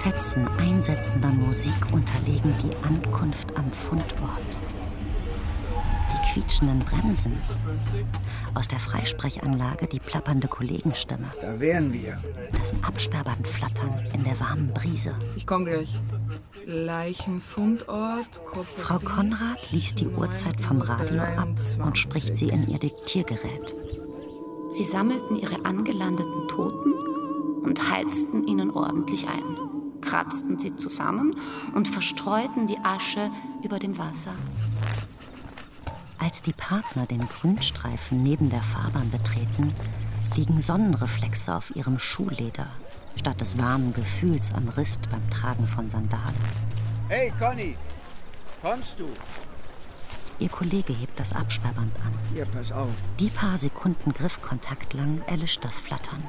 Fetzen 0.09 0.47
einsetzender 0.57 1.29
Musik 1.29 1.93
unterlegen 1.93 2.51
die 2.63 2.75
Ankunft 2.83 3.55
am 3.55 3.69
Fundort. 3.69 4.57
Die 6.11 6.33
quietschenden 6.33 6.79
Bremsen. 6.79 7.37
Aus 8.55 8.67
der 8.67 8.79
Freisprechanlage 8.79 9.85
die 9.85 9.99
plappernde 9.99 10.47
Kollegenstimme. 10.47 11.31
Da 11.39 11.59
wären 11.59 11.93
wir. 11.93 12.19
Das 12.53 12.73
Absperrband 12.81 13.47
flattern 13.47 14.03
in 14.11 14.23
der 14.23 14.39
warmen 14.39 14.73
Brise. 14.73 15.13
Ich 15.35 15.45
komm 15.45 15.65
gleich. 15.65 15.99
Leichenfundort. 16.65 18.41
Frau 18.77 18.97
Konrad 18.97 19.71
liest 19.71 19.99
die 19.99 20.07
Uhrzeit 20.07 20.59
vom 20.59 20.81
Radio 20.81 21.21
ab 21.21 21.49
und 21.85 21.97
spricht 21.99 22.35
sie 22.35 22.49
in 22.49 22.67
ihr 22.67 22.79
Diktiergerät. 22.79 23.75
Sie 24.69 24.83
sammelten 24.83 25.35
ihre 25.35 25.65
angelandeten 25.65 26.47
Toten 26.47 26.93
und 27.61 27.91
heizten 27.91 28.47
ihnen 28.47 28.71
ordentlich 28.71 29.27
ein, 29.27 29.68
kratzten 30.01 30.59
sie 30.59 30.75
zusammen 30.75 31.35
und 31.73 31.87
verstreuten 31.87 32.67
die 32.67 32.79
Asche 32.83 33.29
über 33.63 33.79
dem 33.79 33.97
Wasser. 33.97 34.33
Als 36.17 36.41
die 36.41 36.53
Partner 36.53 37.05
den 37.05 37.27
Grünstreifen 37.27 38.21
neben 38.21 38.49
der 38.49 38.61
Fahrbahn 38.61 39.09
betreten, 39.09 39.73
liegen 40.35 40.59
Sonnenreflexe 40.61 41.55
auf 41.55 41.75
ihrem 41.75 41.97
Schuhleder 41.97 42.67
statt 43.15 43.41
des 43.41 43.57
warmen 43.57 43.93
Gefühls 43.93 44.53
am 44.53 44.69
Rist 44.69 45.01
beim 45.09 45.27
Tragen 45.29 45.67
von 45.67 45.89
Sandalen. 45.89 46.35
Hey, 47.07 47.31
Conny, 47.39 47.75
kommst 48.61 48.99
du? 48.99 49.07
Ihr 50.39 50.49
Kollege 50.49 50.93
hebt 50.93 51.19
das 51.19 51.33
Absperrband 51.33 51.95
an. 51.97 52.13
Hier, 52.33 52.45
pass 52.45 52.71
auf. 52.71 52.93
Die 53.19 53.29
paar 53.29 53.57
Sekunden 53.57 54.13
Griffkontakt 54.13 54.93
lang 54.93 55.21
erlischt 55.27 55.65
das 55.65 55.79
Flattern. 55.79 56.23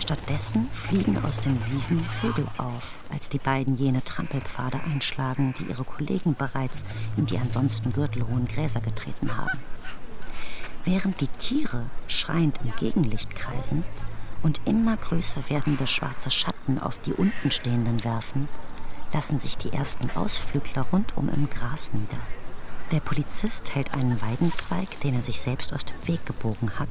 Stattdessen 0.00 0.68
fliegen 0.72 1.18
aus 1.24 1.40
den 1.40 1.58
Wiesen 1.70 2.00
Vögel 2.04 2.46
auf, 2.58 2.94
als 3.12 3.28
die 3.28 3.38
beiden 3.38 3.76
jene 3.76 4.04
Trampelpfade 4.04 4.80
einschlagen, 4.84 5.54
die 5.58 5.64
ihre 5.64 5.84
Kollegen 5.84 6.36
bereits 6.36 6.84
in 7.16 7.26
die 7.26 7.38
ansonsten 7.38 7.92
gürtelhohen 7.92 8.46
Gräser 8.46 8.80
getreten 8.80 9.36
haben. 9.36 9.58
Während 10.84 11.20
die 11.20 11.28
Tiere 11.38 11.86
schreiend 12.06 12.58
im 12.62 12.72
Gegenlicht 12.76 13.34
kreisen, 13.34 13.84
und 14.42 14.60
immer 14.64 14.96
größer 14.96 15.42
werdende 15.48 15.86
schwarze 15.86 16.30
Schatten 16.30 16.78
auf 16.78 16.98
die 17.00 17.12
untenstehenden 17.12 18.02
werfen, 18.04 18.48
lassen 19.12 19.38
sich 19.38 19.56
die 19.56 19.72
ersten 19.72 20.10
Ausflügler 20.16 20.82
rundum 20.92 21.28
im 21.28 21.48
Gras 21.48 21.92
nieder. 21.92 22.18
Der 22.92 23.00
Polizist 23.00 23.74
hält 23.74 23.94
einen 23.94 24.20
Weidenzweig, 24.20 25.00
den 25.00 25.14
er 25.14 25.22
sich 25.22 25.40
selbst 25.40 25.72
aus 25.72 25.82
dem 25.86 25.96
Weg 26.06 26.26
gebogen 26.26 26.78
hat, 26.78 26.90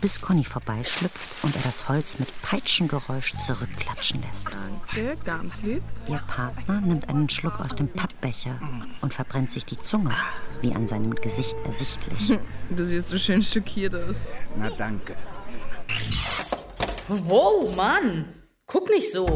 bis 0.00 0.22
Conny 0.22 0.42
vorbeischlüpft 0.42 1.44
und 1.44 1.54
er 1.54 1.60
das 1.60 1.86
Holz 1.86 2.18
mit 2.18 2.28
Peitschengeräusch 2.40 3.34
zurückklatschen 3.44 4.22
lässt. 4.22 4.48
Danke, 4.50 5.18
ganz 5.22 5.60
lieb. 5.60 5.82
Ihr 6.08 6.22
Partner 6.26 6.80
nimmt 6.80 7.10
einen 7.10 7.28
Schluck 7.28 7.60
aus 7.60 7.76
dem 7.76 7.88
Pappbecher 7.88 8.58
und 9.02 9.12
verbrennt 9.12 9.50
sich 9.50 9.66
die 9.66 9.78
Zunge, 9.78 10.14
wie 10.62 10.74
an 10.74 10.86
seinem 10.86 11.14
Gesicht 11.14 11.56
ersichtlich. 11.64 12.38
Du 12.70 12.82
siehst 12.82 13.08
so 13.08 13.18
schön 13.18 13.42
schockiert 13.42 13.94
aus. 13.94 14.32
Na 14.56 14.70
danke. 14.70 15.14
Wow, 17.08 17.76
Mann! 17.76 18.24
Guck 18.66 18.88
nicht 18.88 19.12
so. 19.12 19.26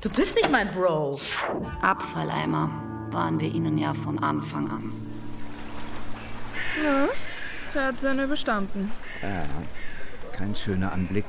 Du 0.00 0.08
bist 0.08 0.34
nicht 0.36 0.50
mein 0.50 0.68
Bro. 0.68 1.20
Abfalleimer 1.82 2.70
waren 3.10 3.38
wir 3.38 3.48
ihnen 3.48 3.76
ja 3.76 3.92
von 3.92 4.18
Anfang 4.20 4.70
an. 4.70 5.09
Ja, 6.82 7.08
er 7.74 7.86
hat 7.88 7.98
seine 7.98 8.24
überstanden. 8.24 8.90
Ja, 9.22 9.44
kein 10.36 10.54
schöner 10.54 10.92
Anblick. 10.92 11.26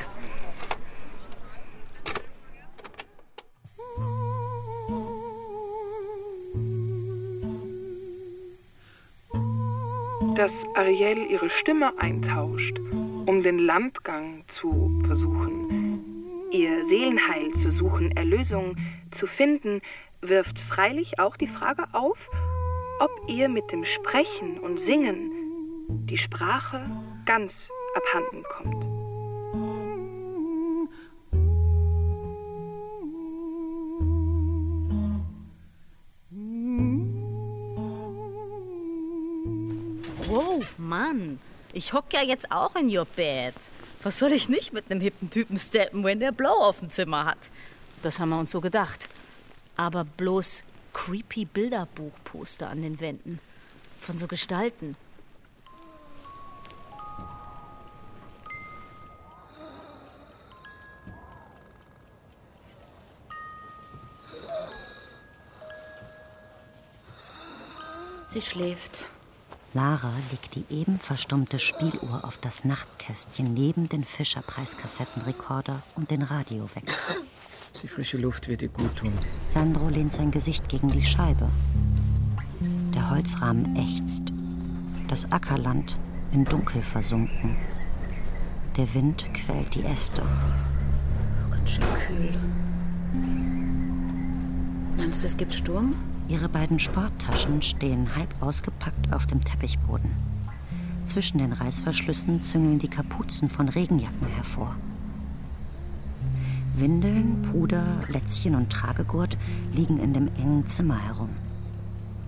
Dass 10.36 10.52
Ariel 10.76 11.30
ihre 11.30 11.50
Stimme 11.50 11.92
eintauscht, 12.00 12.80
um 13.26 13.44
den 13.44 13.60
Landgang 13.60 14.44
zu 14.60 15.02
versuchen, 15.06 16.50
ihr 16.52 16.88
Seelenheil 16.88 17.52
zu 17.62 17.72
suchen, 17.72 18.12
Erlösung 18.18 18.76
zu 19.20 19.28
finden, 19.28 19.82
wirft 20.22 20.58
freilich 20.70 21.20
auch 21.20 21.38
die 21.38 21.48
Frage 21.48 21.86
auf, 21.92 22.18
ob 23.02 23.10
ihr 23.28 23.50
mit 23.50 23.72
dem 23.72 23.84
Sprechen 23.84 24.60
und 24.60 24.80
Singen 24.80 25.32
die 26.06 26.20
Sprache 26.20 26.86
ganz 27.26 27.52
abhanden 27.96 28.44
kommt. 28.44 28.86
Wow, 40.28 40.64
Mann. 40.78 41.40
Ich 41.74 41.94
hock 41.94 42.06
ja 42.14 42.22
jetzt 42.22 42.52
auch 42.52 42.76
in 42.76 42.96
your 42.96 43.06
bed. 43.16 43.56
Was 44.04 44.20
soll 44.20 44.32
ich 44.32 44.48
nicht 44.48 44.74
mit 44.74 44.92
einem 44.92 45.02
hippen 45.02 45.32
Typen 45.32 45.58
steppen, 45.58 46.04
wenn 46.04 46.20
der 46.20 46.32
Blow 46.32 46.54
auf 46.54 46.80
dem 46.80 46.92
Zimmer 46.92 47.26
hat? 47.26 47.50
Das 48.04 48.20
haben 48.20 48.30
wir 48.30 48.40
uns 48.40 48.52
so 48.52 48.62
gedacht. 48.62 49.10
Aber 49.76 50.06
bloß 50.06 50.64
creepy 51.04 51.46
Bilderbuchposter 51.46 52.70
an 52.70 52.84
den 52.84 53.00
Wänden. 53.00 53.40
Von 54.00 54.20
so 54.20 54.28
Gestalten. 54.28 54.96
Sie 68.28 68.42
schläft. 68.42 69.08
Lara 69.74 70.14
legt 70.30 70.54
die 70.54 70.66
eben 70.70 71.00
verstummte 71.00 71.58
Spieluhr 71.58 72.24
auf 72.24 72.38
das 72.38 72.64
Nachtkästchen 72.64 73.56
neben 73.56 73.90
den 73.90 74.04
Fischer-Preiskassettenrekorder 74.04 75.82
und 75.96 76.12
den 76.12 76.22
Radiowecker. 76.22 76.94
Die 77.82 77.88
frische 77.88 78.18
Luft 78.18 78.48
wird 78.48 78.62
ihr 78.62 78.70
gut 78.70 78.96
tun. 78.96 79.14
Sandro 79.50 79.90
lehnt 79.90 80.14
sein 80.14 80.32
Gesicht 80.32 80.70
gegen 80.70 80.90
die 80.90 81.04
Scheibe. 81.04 81.50
Der 82.94 83.10
Holzrahmen 83.10 83.76
ächzt. 83.76 84.34
Das 85.08 85.32
Ackerland 85.32 85.98
in 86.32 86.46
Dunkel 86.46 86.82
versunken. 86.82 87.56
Der 88.78 88.94
Wind 88.94 89.34
quält 89.34 89.74
die 89.76 89.84
Äste. 89.84 90.22
Ganz 91.50 91.70
schön 91.70 91.84
kühl. 92.08 92.34
Meinst 94.98 95.24
du, 95.24 95.28
es 95.28 95.36
gibt 95.36 95.54
Sturm? 95.54 95.96
Ihre 96.28 96.50
beiden 96.50 96.80
Sporttaschen 96.80 97.62
stehen 97.62 98.16
halb 98.16 98.30
ausgepackt 98.42 99.12
auf 99.12 99.26
dem 99.26 99.42
Teppichboden. 99.42 100.12
Zwischen 101.04 101.40
den 101.40 101.52
Reißverschlüssen 101.52 102.42
züngeln 102.42 102.80
die 102.80 102.88
Kapuzen 102.88 103.50
von 103.50 103.68
Regenjacken 103.68 104.28
hervor. 104.28 104.76
Windeln, 106.76 107.42
Puder, 107.42 107.84
Lätzchen 108.08 108.56
und 108.56 108.70
Tragegurt 108.72 109.38
liegen 109.74 110.00
in 110.00 110.14
dem 110.14 110.28
engen 110.36 110.66
Zimmer 110.66 110.98
herum. 110.98 111.30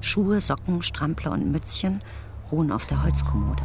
Schuhe, 0.01 0.41
Socken, 0.41 0.84
Strampler 0.84 1.32
und 1.32 1.51
Mützchen 1.51 2.01
ruhen 2.51 2.71
auf 2.71 2.86
der 2.86 3.03
Holzkommode. 3.03 3.63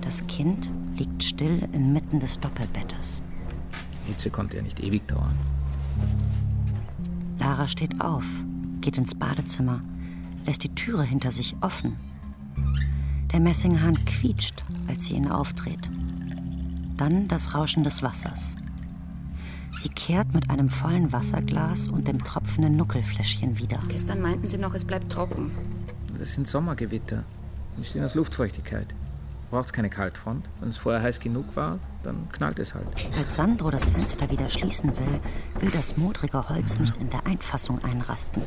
Das 0.00 0.26
Kind 0.26 0.70
liegt 0.96 1.22
still 1.22 1.68
inmitten 1.72 2.20
des 2.20 2.40
Doppelbettes. 2.40 3.22
Hitze 4.06 4.30
konnte 4.30 4.56
ja 4.56 4.62
nicht 4.62 4.80
ewig 4.80 5.06
dauern. 5.06 5.36
Lara 7.38 7.68
steht 7.68 8.00
auf, 8.00 8.24
geht 8.80 8.96
ins 8.96 9.14
Badezimmer, 9.14 9.82
lässt 10.46 10.64
die 10.64 10.74
Türe 10.74 11.02
hinter 11.02 11.30
sich 11.30 11.54
offen. 11.60 11.96
Der 13.32 13.40
Messinghahn 13.40 14.02
quietscht, 14.04 14.64
als 14.86 15.06
sie 15.06 15.14
ihn 15.14 15.28
aufdreht. 15.28 15.90
Dann 16.96 17.28
das 17.28 17.54
Rauschen 17.54 17.82
des 17.82 18.02
Wassers. 18.02 18.56
Sie 19.76 19.88
kehrt 19.88 20.32
mit 20.32 20.50
einem 20.50 20.68
vollen 20.68 21.12
Wasserglas 21.12 21.88
und 21.88 22.06
dem 22.06 22.22
tropfenden 22.22 22.76
Nuckelfläschchen 22.76 23.58
wieder. 23.58 23.78
Gestern 23.88 24.20
meinten 24.20 24.46
sie 24.46 24.56
noch, 24.56 24.74
es 24.74 24.84
bleibt 24.84 25.10
trocken. 25.10 25.50
Das 26.18 26.34
sind 26.34 26.46
Sommergewitter. 26.46 27.24
Die 27.76 27.84
stehen 27.84 28.04
aus 28.04 28.14
Luftfeuchtigkeit. 28.14 28.86
Braucht 29.50 29.66
es 29.66 29.72
keine 29.72 29.90
Kaltfront. 29.90 30.48
Wenn 30.60 30.68
es 30.68 30.76
vorher 30.76 31.02
heiß 31.02 31.20
genug 31.20 31.56
war, 31.56 31.78
dann 32.02 32.28
knallt 32.30 32.58
es 32.58 32.74
halt. 32.74 32.86
Als 33.18 33.36
Sandro 33.36 33.70
das 33.70 33.90
Fenster 33.90 34.30
wieder 34.30 34.48
schließen 34.48 34.90
will, 34.96 35.20
will 35.60 35.70
das 35.70 35.96
modrige 35.96 36.48
Holz 36.48 36.78
nicht 36.78 36.96
in 36.98 37.10
der 37.10 37.26
Einfassung 37.26 37.82
einrasten. 37.84 38.42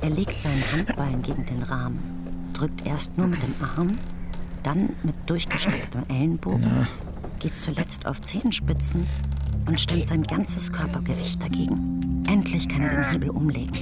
Er 0.00 0.10
legt 0.10 0.38
seinen 0.38 0.62
Handballen 0.72 1.22
gegen 1.22 1.46
den 1.46 1.62
Rahmen, 1.62 2.50
drückt 2.52 2.86
erst 2.86 3.16
nur 3.16 3.26
mit 3.26 3.42
dem 3.42 3.54
Arm, 3.76 3.98
dann 4.62 4.90
mit 5.02 5.14
durchgestrecktem 5.26 6.04
Ellenbogen, 6.08 6.86
geht 7.38 7.58
zuletzt 7.58 8.06
auf 8.06 8.20
Zehenspitzen 8.20 9.06
und 9.70 9.78
stemmt 9.78 10.08
sein 10.08 10.24
ganzes 10.24 10.72
Körpergewicht 10.72 11.40
dagegen. 11.40 12.24
Endlich 12.28 12.68
kann 12.68 12.82
er 12.82 12.90
den 12.90 13.10
Hebel 13.10 13.30
umlegen. 13.30 13.72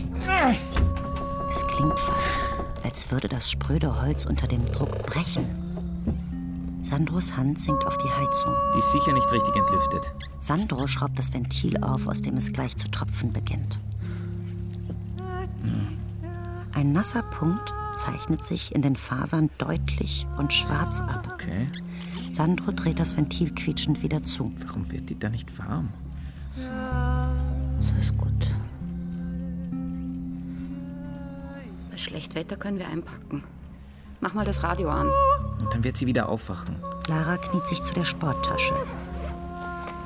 Es 1.50 1.66
klingt 1.66 1.98
fast, 1.98 2.30
als 2.84 3.10
würde 3.10 3.26
das 3.26 3.50
spröde 3.50 4.02
Holz 4.02 4.26
unter 4.26 4.46
dem 4.46 4.66
Druck 4.66 5.06
brechen. 5.06 5.46
Sandros 6.82 7.34
Hand 7.34 7.58
sinkt 7.58 7.86
auf 7.86 7.96
die 7.96 8.10
Heizung. 8.10 8.52
Die 8.74 8.78
ist 8.80 8.92
sicher 8.92 9.14
nicht 9.14 9.32
richtig 9.32 9.56
entlüftet. 9.56 10.12
Sandro 10.40 10.86
schraubt 10.86 11.18
das 11.18 11.32
Ventil 11.32 11.82
auf, 11.82 12.06
aus 12.06 12.20
dem 12.20 12.36
es 12.36 12.52
gleich 12.52 12.76
zu 12.76 12.90
tropfen 12.90 13.32
beginnt. 13.32 13.80
Ein 16.74 16.92
nasser 16.92 17.22
Punkt 17.22 17.72
zeichnet 17.98 18.44
sich 18.44 18.74
in 18.74 18.82
den 18.82 18.96
Fasern 18.96 19.50
deutlich 19.58 20.26
und 20.38 20.52
schwarz 20.52 21.00
ab. 21.00 21.28
Okay. 21.34 21.68
Sandro 22.30 22.72
dreht 22.72 22.98
das 22.98 23.16
Ventil 23.16 23.52
quietschend 23.54 24.02
wieder 24.02 24.22
zu. 24.22 24.52
Warum 24.64 24.90
wird 24.90 25.10
die 25.10 25.18
da 25.18 25.28
nicht 25.28 25.58
warm? 25.58 25.88
Das 26.56 27.92
ist 27.98 28.16
gut. 28.16 28.28
Bei 31.90 31.96
Schlechtwetter 31.96 32.56
können 32.56 32.78
wir 32.78 32.88
einpacken. 32.88 33.44
Mach 34.20 34.34
mal 34.34 34.44
das 34.44 34.62
Radio 34.62 34.88
an. 34.88 35.10
Und 35.60 35.74
dann 35.74 35.84
wird 35.84 35.96
sie 35.96 36.06
wieder 36.06 36.28
aufwachen. 36.28 36.76
Lara 37.08 37.36
kniet 37.36 37.66
sich 37.66 37.82
zu 37.82 37.92
der 37.94 38.04
Sporttasche. 38.04 38.74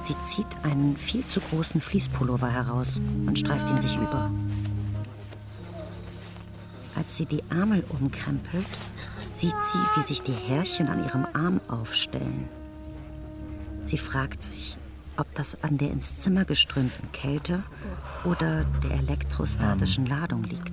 Sie 0.01 0.19
zieht 0.23 0.47
einen 0.63 0.97
viel 0.97 1.25
zu 1.25 1.41
großen 1.41 1.81
Fließpullover 1.81 2.49
heraus 2.49 3.01
und 3.27 3.39
streift 3.39 3.69
ihn 3.71 3.81
sich 3.81 3.97
über. 3.97 4.31
Als 7.03 7.17
sie 7.17 7.27
die 7.27 7.43
Ärmel 7.51 7.83
umkrempelt, 7.89 8.65
sieht 9.33 9.57
sie, 9.61 9.79
wie 9.97 10.03
sich 10.03 10.23
die 10.23 10.33
Härchen 10.33 10.87
an 10.87 11.05
ihrem 11.05 11.27
Arm 11.33 11.61
aufstellen. 11.67 12.49
Sie 13.83 13.99
fragt 13.99 14.45
sich, 14.45 14.77
ob 15.17 15.27
das 15.35 15.61
an 15.65 15.79
der 15.79 15.91
ins 15.91 16.19
Zimmer 16.19 16.45
geströmten 16.45 17.11
Kälte 17.11 17.65
oder 18.23 18.65
der 18.85 18.99
elektrostatischen 18.99 20.07
Ladung 20.07 20.45
liegt. 20.45 20.73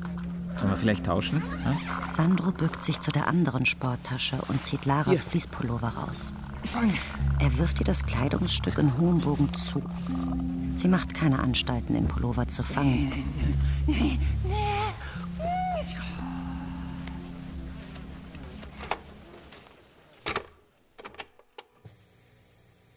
Sollen 0.58 0.70
wir 0.70 0.78
vielleicht 0.78 1.08
tauschen? 1.08 1.42
Ja? 1.66 2.12
Sandro 2.12 2.52
bückt 2.52 2.86
sich 2.86 3.00
zu 3.00 3.10
der 3.10 3.28
anderen 3.28 3.66
Sporttasche 3.66 4.38
und 4.50 4.64
zieht 4.64 4.86
Laras 4.86 5.08
Hier. 5.08 5.32
Fließpullover 5.32 5.88
raus. 5.88 6.32
Fang. 6.64 6.94
Er 7.40 7.58
wirft 7.58 7.80
ihr 7.80 7.86
das 7.86 8.06
Kleidungsstück 8.06 8.78
in 8.78 8.96
hohem 9.00 9.20
Bogen 9.22 9.52
zu. 9.56 9.82
Sie 10.76 10.90
macht 10.90 11.16
keine 11.16 11.40
Anstalten, 11.40 11.96
den 11.96 12.08
Pullover 12.08 12.48
zu 12.48 12.62
fangen. 12.62 13.12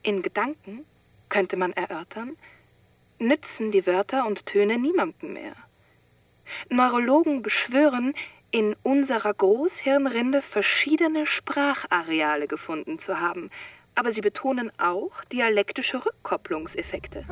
In 0.03 0.23
Gedanken, 0.23 0.85
könnte 1.29 1.57
man 1.57 1.73
erörtern, 1.73 2.37
nützen 3.19 3.73
die 3.73 3.87
Wörter 3.87 4.27
und 4.27 4.45
Töne 4.47 4.79
niemandem 4.79 5.33
mehr. 5.33 5.55
Neurologen 6.69 7.43
beschwören, 7.43 8.15
in 8.51 8.77
unserer 8.83 9.33
Großhirnrinde 9.33 10.43
verschiedene 10.43 11.27
Sprachareale 11.27 12.47
gefunden 12.47 12.99
zu 12.99 13.19
haben, 13.19 13.51
aber 13.95 14.13
sie 14.13 14.21
betonen 14.21 14.71
auch 14.79 15.25
dialektische 15.33 16.05
Rückkopplungseffekte. 16.05 17.25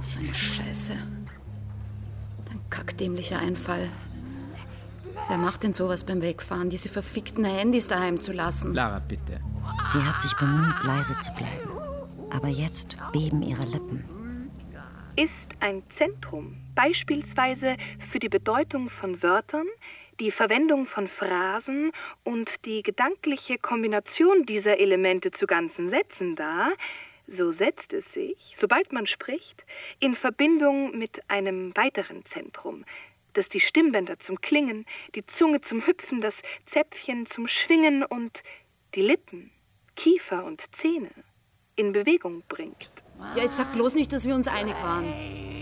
So 0.00 0.18
eine 0.18 0.34
Scheiße. 0.34 0.92
Ein 0.92 2.60
kackdämlicher 2.70 3.38
Einfall. 3.38 3.88
Wer 5.28 5.38
macht 5.38 5.62
denn 5.62 5.72
sowas 5.72 6.04
beim 6.04 6.20
Wegfahren, 6.20 6.68
diese 6.68 6.90
verfickten 6.90 7.44
Handys 7.44 7.88
daheim 7.88 8.20
zu 8.20 8.32
lassen? 8.32 8.74
Lara, 8.74 8.98
bitte. 8.98 9.40
Sie 9.92 10.02
hat 10.02 10.20
sich 10.20 10.34
bemüht, 10.36 10.82
leise 10.82 11.16
zu 11.18 11.32
bleiben. 11.32 11.73
Aber 12.34 12.48
jetzt 12.48 12.96
beben 13.12 13.42
ihre 13.42 13.64
Lippen. 13.64 14.50
Ist 15.14 15.30
ein 15.60 15.84
Zentrum 15.96 16.56
beispielsweise 16.74 17.76
für 18.10 18.18
die 18.18 18.28
Bedeutung 18.28 18.90
von 18.90 19.22
Wörtern, 19.22 19.68
die 20.18 20.32
Verwendung 20.32 20.86
von 20.86 21.06
Phrasen 21.06 21.92
und 22.24 22.50
die 22.64 22.82
gedankliche 22.82 23.56
Kombination 23.58 24.46
dieser 24.46 24.80
Elemente 24.80 25.30
zu 25.30 25.46
ganzen 25.46 25.90
Sätzen 25.90 26.34
da, 26.34 26.72
so 27.28 27.52
setzt 27.52 27.92
es 27.92 28.12
sich, 28.12 28.56
sobald 28.58 28.92
man 28.92 29.06
spricht, 29.06 29.64
in 30.00 30.16
Verbindung 30.16 30.98
mit 30.98 31.30
einem 31.30 31.74
weiteren 31.76 32.24
Zentrum, 32.26 32.84
das 33.34 33.48
die 33.48 33.60
Stimmbänder 33.60 34.18
zum 34.18 34.40
Klingen, 34.40 34.86
die 35.14 35.24
Zunge 35.24 35.60
zum 35.60 35.86
Hüpfen, 35.86 36.20
das 36.20 36.34
Zäpfchen 36.66 37.26
zum 37.26 37.46
Schwingen 37.46 38.02
und 38.02 38.42
die 38.96 39.02
Lippen, 39.02 39.52
Kiefer 39.94 40.44
und 40.44 40.60
Zähne 40.80 41.12
in 41.76 41.92
Bewegung 41.92 42.42
bringt. 42.48 42.90
Ja, 43.36 43.44
jetzt 43.44 43.56
sag 43.56 43.72
bloß 43.72 43.94
nicht, 43.94 44.12
dass 44.12 44.26
wir 44.26 44.34
uns 44.34 44.48
einig 44.48 44.74
waren. 44.82 45.06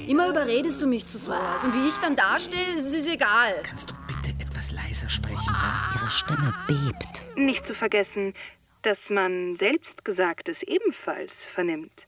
Immer 0.08 0.28
überredest 0.28 0.82
du 0.82 0.86
mich 0.86 1.06
zu 1.06 1.18
sowas. 1.18 1.62
Und 1.64 1.74
wie 1.74 1.88
ich 1.88 1.96
dann 1.98 2.16
dastehe, 2.16 2.74
ist 2.74 2.86
es 2.86 3.06
egal. 3.06 3.54
Kannst 3.62 3.90
du 3.90 3.94
bitte 4.06 4.30
etwas 4.40 4.72
leiser 4.72 5.08
sprechen? 5.08 5.52
Ja? 5.52 5.94
Ihre 5.94 6.10
Stimme 6.10 6.54
bebt. 6.66 7.36
Nicht 7.36 7.66
zu 7.66 7.74
vergessen, 7.74 8.34
dass 8.82 8.98
man 9.10 9.56
Selbstgesagtes 9.56 10.62
ebenfalls 10.62 11.32
vernimmt. 11.54 12.06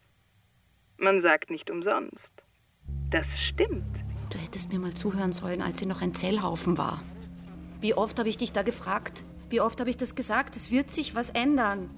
Man 0.96 1.22
sagt 1.22 1.50
nicht 1.50 1.70
umsonst. 1.70 2.30
Das 3.10 3.26
stimmt. 3.48 3.84
Du 4.30 4.38
hättest 4.38 4.72
mir 4.72 4.80
mal 4.80 4.94
zuhören 4.94 5.32
sollen, 5.32 5.62
als 5.62 5.78
sie 5.78 5.86
noch 5.86 6.02
ein 6.02 6.14
Zellhaufen 6.14 6.76
war. 6.76 7.02
Wie 7.80 7.94
oft 7.94 8.18
habe 8.18 8.28
ich 8.28 8.36
dich 8.36 8.52
da 8.52 8.62
gefragt? 8.62 9.24
Wie 9.50 9.60
oft 9.60 9.78
habe 9.78 9.90
ich 9.90 9.96
das 9.96 10.14
gesagt? 10.14 10.56
Es 10.56 10.70
wird 10.70 10.90
sich 10.90 11.14
was 11.14 11.30
ändern. 11.30 11.90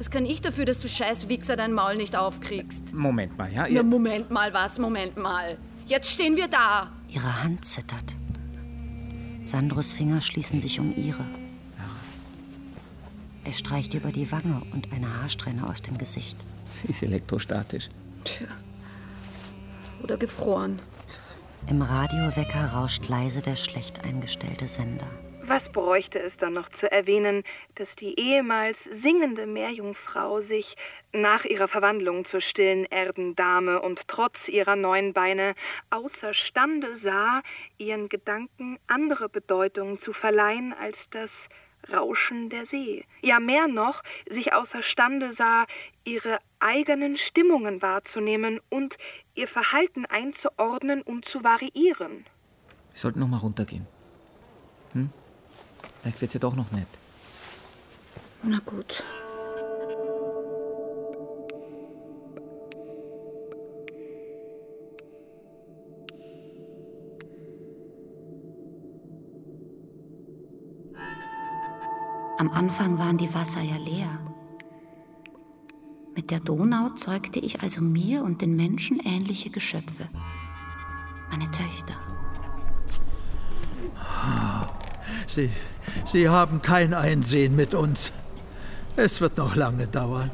Was 0.00 0.10
kann 0.10 0.24
ich 0.24 0.40
dafür, 0.40 0.64
dass 0.64 0.78
du 0.78 0.88
scheiß 0.88 1.28
Wichser 1.28 1.56
dein 1.56 1.74
Maul 1.74 1.94
nicht 1.96 2.16
aufkriegst? 2.16 2.94
Moment 2.94 3.36
mal, 3.36 3.52
ja? 3.52 3.66
Na, 3.68 3.82
Moment 3.82 4.30
mal, 4.30 4.50
was? 4.54 4.78
Moment 4.78 5.18
mal. 5.18 5.58
Jetzt 5.84 6.10
stehen 6.10 6.36
wir 6.36 6.48
da. 6.48 6.90
Ihre 7.08 7.42
Hand 7.42 7.66
zittert. 7.66 8.16
Sandros 9.44 9.92
Finger 9.92 10.22
schließen 10.22 10.58
sich 10.58 10.80
um 10.80 10.96
ihre. 10.96 11.26
Er 13.44 13.52
streicht 13.52 13.92
über 13.92 14.10
die 14.10 14.32
Wange 14.32 14.62
und 14.72 14.90
eine 14.90 15.20
Haarsträhne 15.20 15.68
aus 15.68 15.82
dem 15.82 15.98
Gesicht. 15.98 16.38
Sie 16.64 16.88
ist 16.88 17.02
elektrostatisch. 17.02 17.90
Tja. 18.24 18.46
Oder 20.02 20.16
gefroren. 20.16 20.78
Im 21.66 21.82
Radiowecker 21.82 22.68
rauscht 22.72 23.06
leise 23.06 23.42
der 23.42 23.56
schlecht 23.56 24.02
eingestellte 24.02 24.66
Sender. 24.66 25.08
Was 25.50 25.68
bräuchte 25.68 26.20
es 26.20 26.36
dann 26.36 26.52
noch 26.52 26.68
zu 26.68 26.88
erwähnen, 26.92 27.42
dass 27.74 27.96
die 27.96 28.16
ehemals 28.20 28.84
singende 28.84 29.48
Meerjungfrau 29.48 30.42
sich 30.42 30.76
nach 31.12 31.44
ihrer 31.44 31.66
Verwandlung 31.66 32.24
zur 32.24 32.40
stillen 32.40 32.84
Erdendame 32.84 33.82
und 33.82 34.06
trotz 34.06 34.46
ihrer 34.46 34.76
neuen 34.76 35.12
Beine 35.12 35.56
außerstande 35.90 36.96
sah, 36.98 37.42
ihren 37.78 38.08
Gedanken 38.08 38.78
andere 38.86 39.28
Bedeutungen 39.28 39.98
zu 39.98 40.12
verleihen 40.12 40.72
als 40.72 41.10
das 41.10 41.32
Rauschen 41.92 42.48
der 42.48 42.66
See. 42.66 43.04
Ja, 43.20 43.40
mehr 43.40 43.66
noch, 43.66 44.04
sich 44.28 44.52
außerstande 44.52 45.32
sah, 45.32 45.66
ihre 46.04 46.38
eigenen 46.60 47.16
Stimmungen 47.16 47.82
wahrzunehmen 47.82 48.60
und 48.68 48.96
ihr 49.34 49.48
Verhalten 49.48 50.06
einzuordnen 50.06 51.02
und 51.02 51.24
zu 51.24 51.42
variieren. 51.42 52.24
Wir 52.92 52.98
sollten 53.00 53.18
noch 53.18 53.26
mal 53.26 53.38
runtergehen. 53.38 53.88
Vielleicht 56.02 56.20
wird's 56.20 56.34
ja 56.34 56.40
doch 56.40 56.56
noch 56.56 56.70
nett. 56.70 56.88
Na 58.42 58.58
gut. 58.64 59.04
Am 72.38 72.50
Anfang 72.52 72.98
waren 72.98 73.18
die 73.18 73.32
Wasser 73.34 73.60
ja 73.60 73.76
leer. 73.76 74.18
Mit 76.16 76.30
der 76.30 76.40
Donau 76.40 76.88
zeugte 76.90 77.38
ich 77.38 77.62
also 77.62 77.82
mir 77.82 78.22
und 78.24 78.40
den 78.40 78.56
Menschen 78.56 78.98
ähnliche 79.00 79.50
Geschöpfe. 79.50 80.08
Meine 81.30 81.50
Töchter. 81.50 81.96
Sie, 85.26 85.50
Sie 86.04 86.28
haben 86.28 86.62
kein 86.62 86.94
Einsehen 86.94 87.56
mit 87.56 87.74
uns. 87.74 88.12
Es 88.96 89.20
wird 89.20 89.36
noch 89.36 89.56
lange 89.56 89.86
dauern. 89.86 90.30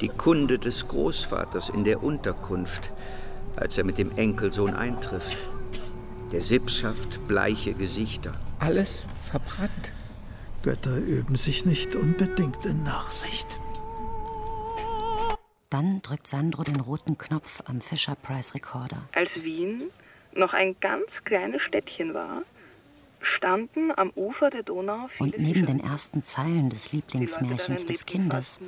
Die 0.00 0.08
Kunde 0.08 0.58
des 0.58 0.88
Großvaters 0.88 1.68
in 1.68 1.84
der 1.84 2.02
Unterkunft, 2.02 2.90
als 3.56 3.78
er 3.78 3.84
mit 3.84 3.98
dem 3.98 4.16
Enkelsohn 4.16 4.74
eintrifft. 4.74 5.36
Der 6.32 6.40
Sippschaft 6.40 7.26
bleiche 7.28 7.74
Gesichter. 7.74 8.32
Alles 8.58 9.04
verbrannt. 9.30 9.92
Götter 10.62 10.96
üben 10.96 11.36
sich 11.36 11.66
nicht 11.66 11.94
unbedingt 11.94 12.64
in 12.64 12.82
Nachsicht. 12.84 13.58
Dann 15.70 16.02
drückt 16.02 16.28
Sandro 16.28 16.62
den 16.62 16.80
roten 16.80 17.18
Knopf 17.18 17.62
am 17.64 17.80
Fisher 17.80 18.14
Price 18.14 18.54
Recorder. 18.54 19.08
Als 19.14 19.42
Wien 19.42 19.84
noch 20.34 20.52
ein 20.52 20.76
ganz 20.80 21.06
kleines 21.24 21.62
Städtchen 21.62 22.14
war, 22.14 22.42
standen 23.22 23.92
am 23.96 24.10
Ufer 24.14 24.50
der 24.50 24.62
Donau 24.62 25.08
Und 25.18 25.38
neben 25.38 25.66
den 25.66 25.80
ersten 25.80 26.22
Zeilen 26.24 26.70
des 26.70 26.92
Lieblingsmärchens 26.92 27.86
des 27.86 28.04
Kindes 28.06 28.60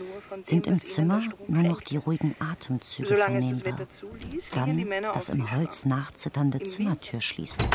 sind 0.42 0.66
im 0.66 0.80
Zimmer 0.80 1.22
nur 1.48 1.62
noch 1.62 1.80
die 1.80 1.96
ruhigen 1.96 2.34
Atemzüge 2.38 3.16
vernehmbar. 3.16 3.86
Dann 4.54 4.86
das 5.12 5.28
im 5.28 5.50
Holz 5.50 5.84
nachzitternde 5.84 6.62
Zimmertür 6.62 7.20
schließen. 7.20 7.66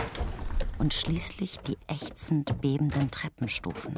Und 0.77 0.93
schließlich 0.93 1.59
die 1.59 1.77
ächzend 1.87 2.61
bebenden 2.61 3.11
Treppenstufen. 3.11 3.95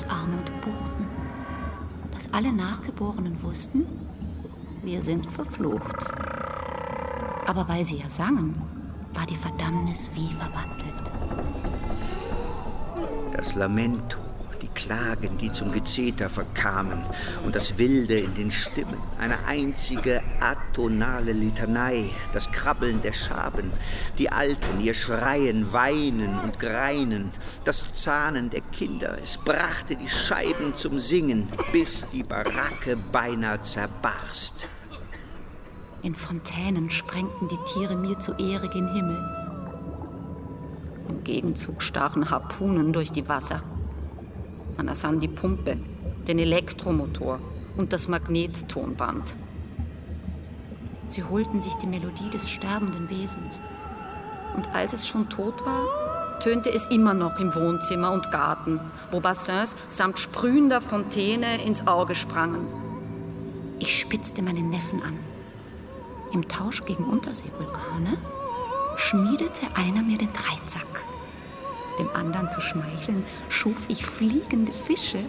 Durch 0.00 0.10
Flussarme 0.10 0.36
und 0.38 0.60
Buchten, 0.60 1.08
dass 2.12 2.32
alle 2.32 2.52
Nachgeborenen 2.52 3.40
wussten, 3.42 3.86
wir 4.82 5.02
sind 5.02 5.26
verflucht. 5.26 6.12
Aber 7.46 7.68
weil 7.68 7.84
sie 7.84 7.98
ja 7.98 8.08
sangen, 8.08 8.60
war 9.14 9.26
die 9.26 9.36
Verdammnis 9.36 10.10
wie 10.14 10.32
verwandelt. 10.32 11.12
Das 13.32 13.54
Lamento 13.54 14.18
Klagen, 14.74 15.38
die 15.38 15.52
zum 15.52 15.72
Gezeter 15.72 16.28
verkamen 16.28 17.02
und 17.44 17.54
das 17.54 17.78
Wilde 17.78 18.18
in 18.18 18.34
den 18.34 18.50
Stimmen, 18.50 18.96
eine 19.18 19.38
einzige 19.46 20.22
atonale 20.40 21.32
Litanei, 21.32 22.10
das 22.32 22.50
Krabbeln 22.50 23.02
der 23.02 23.12
Schaben, 23.12 23.70
die 24.18 24.30
Alten, 24.30 24.80
ihr 24.80 24.94
Schreien, 24.94 25.72
Weinen 25.72 26.38
und 26.38 26.58
Greinen, 26.58 27.30
das 27.64 27.92
Zahnen 27.92 28.50
der 28.50 28.62
Kinder, 28.62 29.18
es 29.22 29.38
brachte 29.38 29.96
die 29.96 30.08
Scheiben 30.08 30.74
zum 30.74 30.98
Singen, 30.98 31.48
bis 31.72 32.06
die 32.12 32.22
Baracke 32.22 32.96
beinahe 32.96 33.60
zerbarst. 33.62 34.68
In 36.02 36.14
Fontänen 36.14 36.90
sprengten 36.90 37.48
die 37.48 37.58
Tiere 37.72 37.94
mir 37.94 38.18
zu 38.18 38.32
Ehre 38.32 38.70
gen 38.70 38.88
Himmel. 38.94 39.22
Im 41.10 41.24
Gegenzug 41.24 41.82
stachen 41.82 42.30
Harpunen 42.30 42.94
durch 42.94 43.12
die 43.12 43.28
Wasser. 43.28 43.62
Ersann 44.88 45.20
die 45.20 45.28
Pumpe, 45.28 45.76
den 46.26 46.38
Elektromotor 46.38 47.40
und 47.76 47.92
das 47.92 48.08
Magnettonband. 48.08 49.36
Sie 51.08 51.24
holten 51.24 51.60
sich 51.60 51.74
die 51.74 51.86
Melodie 51.86 52.30
des 52.30 52.48
sterbenden 52.48 53.10
Wesens. 53.10 53.60
Und 54.54 54.72
als 54.74 54.92
es 54.92 55.08
schon 55.08 55.28
tot 55.28 55.64
war, 55.64 56.38
tönte 56.40 56.72
es 56.72 56.86
immer 56.86 57.14
noch 57.14 57.38
im 57.38 57.54
Wohnzimmer 57.54 58.12
und 58.12 58.30
Garten, 58.30 58.80
wo 59.10 59.20
Bassins 59.20 59.76
samt 59.88 60.18
sprühender 60.18 60.80
Fontäne 60.80 61.64
ins 61.64 61.86
Auge 61.86 62.14
sprangen. 62.14 62.66
Ich 63.78 63.98
spitzte 63.98 64.42
meinen 64.42 64.70
Neffen 64.70 65.02
an. 65.02 65.18
Im 66.32 66.48
Tausch 66.48 66.84
gegen 66.84 67.04
Unterseevulkane 67.04 68.16
schmiedete 68.96 69.62
einer 69.74 70.02
mir 70.02 70.18
den 70.18 70.32
Dreizack 70.32 70.86
dem 72.00 72.10
anderen 72.14 72.48
zu 72.48 72.60
schmeicheln, 72.60 73.24
schuf 73.48 73.88
ich 73.88 74.04
fliegende 74.04 74.72
Fische. 74.72 75.24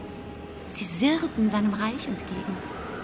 Sie 0.68 0.86
sirrten 0.86 1.50
seinem 1.50 1.74
Reich 1.74 2.08
entgegen. 2.08 2.58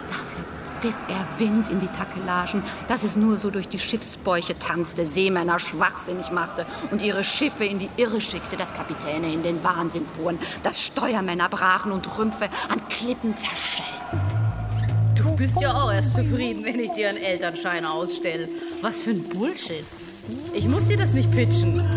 Dafür 0.07 0.45
pfiff 0.79 0.95
er 1.09 1.39
Wind 1.39 1.69
in 1.69 1.79
die 1.79 1.87
Takelagen, 1.87 2.63
dass 2.87 3.03
es 3.03 3.15
nur 3.15 3.37
so 3.37 3.49
durch 3.49 3.67
die 3.67 3.79
Schiffsbäuche 3.79 4.57
tanzte, 4.57 5.05
Seemänner 5.05 5.59
schwachsinnig 5.59 6.31
machte 6.31 6.65
und 6.91 7.01
ihre 7.01 7.23
Schiffe 7.23 7.65
in 7.65 7.79
die 7.79 7.89
Irre 7.97 8.21
schickte, 8.21 8.57
dass 8.57 8.73
Kapitäne 8.73 9.31
in 9.33 9.43
den 9.43 9.63
Wahnsinn 9.63 10.05
fuhren, 10.05 10.39
dass 10.63 10.83
Steuermänner 10.83 11.49
brachen 11.49 11.91
und 11.91 12.17
Rümpfe 12.17 12.45
an 12.69 12.87
Klippen 12.89 13.35
zerschellten. 13.35 14.21
Du 15.15 15.35
bist 15.35 15.59
ja 15.59 15.73
auch 15.73 15.91
erst 15.91 16.13
zufrieden, 16.13 16.63
wenn 16.63 16.79
ich 16.79 16.91
dir 16.91 17.09
einen 17.09 17.17
Elternschein 17.17 17.85
ausstelle. 17.85 18.47
Was 18.81 18.99
für 18.99 19.11
ein 19.11 19.23
Bullshit. 19.23 19.85
Ich 20.53 20.67
muss 20.67 20.87
dir 20.87 20.97
das 20.97 21.13
nicht 21.13 21.31
pitchen 21.31 21.96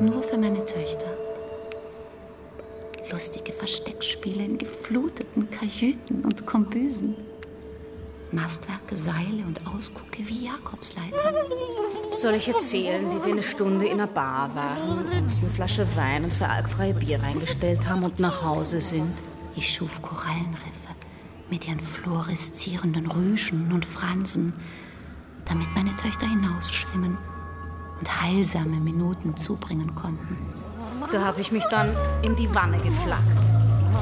nur 0.00 0.22
für 0.22 0.38
meine 0.38 0.64
Töchter. 0.64 1.06
Lustige 3.10 3.52
Versteckspiele 3.52 4.44
in 4.44 4.58
gefluteten 4.58 5.50
Kajüten 5.50 6.24
und 6.24 6.46
Kombüsen. 6.46 7.14
Mastwerke, 8.32 8.96
Seile 8.96 9.44
und 9.46 9.60
Ausgucke 9.66 10.26
wie 10.26 10.46
Jakobsleitern. 10.46 11.34
Soll 12.12 12.34
ich 12.34 12.48
erzählen, 12.48 13.08
wie 13.10 13.24
wir 13.24 13.32
eine 13.32 13.42
Stunde 13.42 13.86
in 13.86 14.00
einer 14.00 14.06
Bar 14.08 14.54
waren, 14.54 15.22
uns 15.22 15.40
eine 15.40 15.50
Flasche 15.50 15.86
Wein 15.94 16.24
und 16.24 16.32
zwei 16.32 16.46
alkfreie 16.46 16.94
Bier 16.94 17.22
reingestellt 17.22 17.88
haben 17.88 18.02
und 18.02 18.18
nach 18.18 18.42
Hause 18.42 18.80
sind? 18.80 19.14
Ich 19.54 19.72
schuf 19.72 20.02
Korallenriffe 20.02 20.94
mit 21.50 21.68
ihren 21.68 21.78
fluoreszierenden 21.78 23.06
Rüschen 23.06 23.70
und 23.72 23.84
Fransen, 23.84 24.54
damit 25.44 25.68
meine 25.74 25.94
Töchter 25.94 26.26
hinausschwimmen 26.26 27.16
und 27.98 28.22
heilsame 28.22 28.76
Minuten 28.76 29.36
zubringen 29.36 29.94
konnten. 29.94 30.36
Da 31.10 31.24
habe 31.24 31.40
ich 31.40 31.52
mich 31.52 31.64
dann 31.70 31.94
in 32.22 32.34
die 32.36 32.52
Wanne 32.54 32.78
geflackt. 32.78 33.22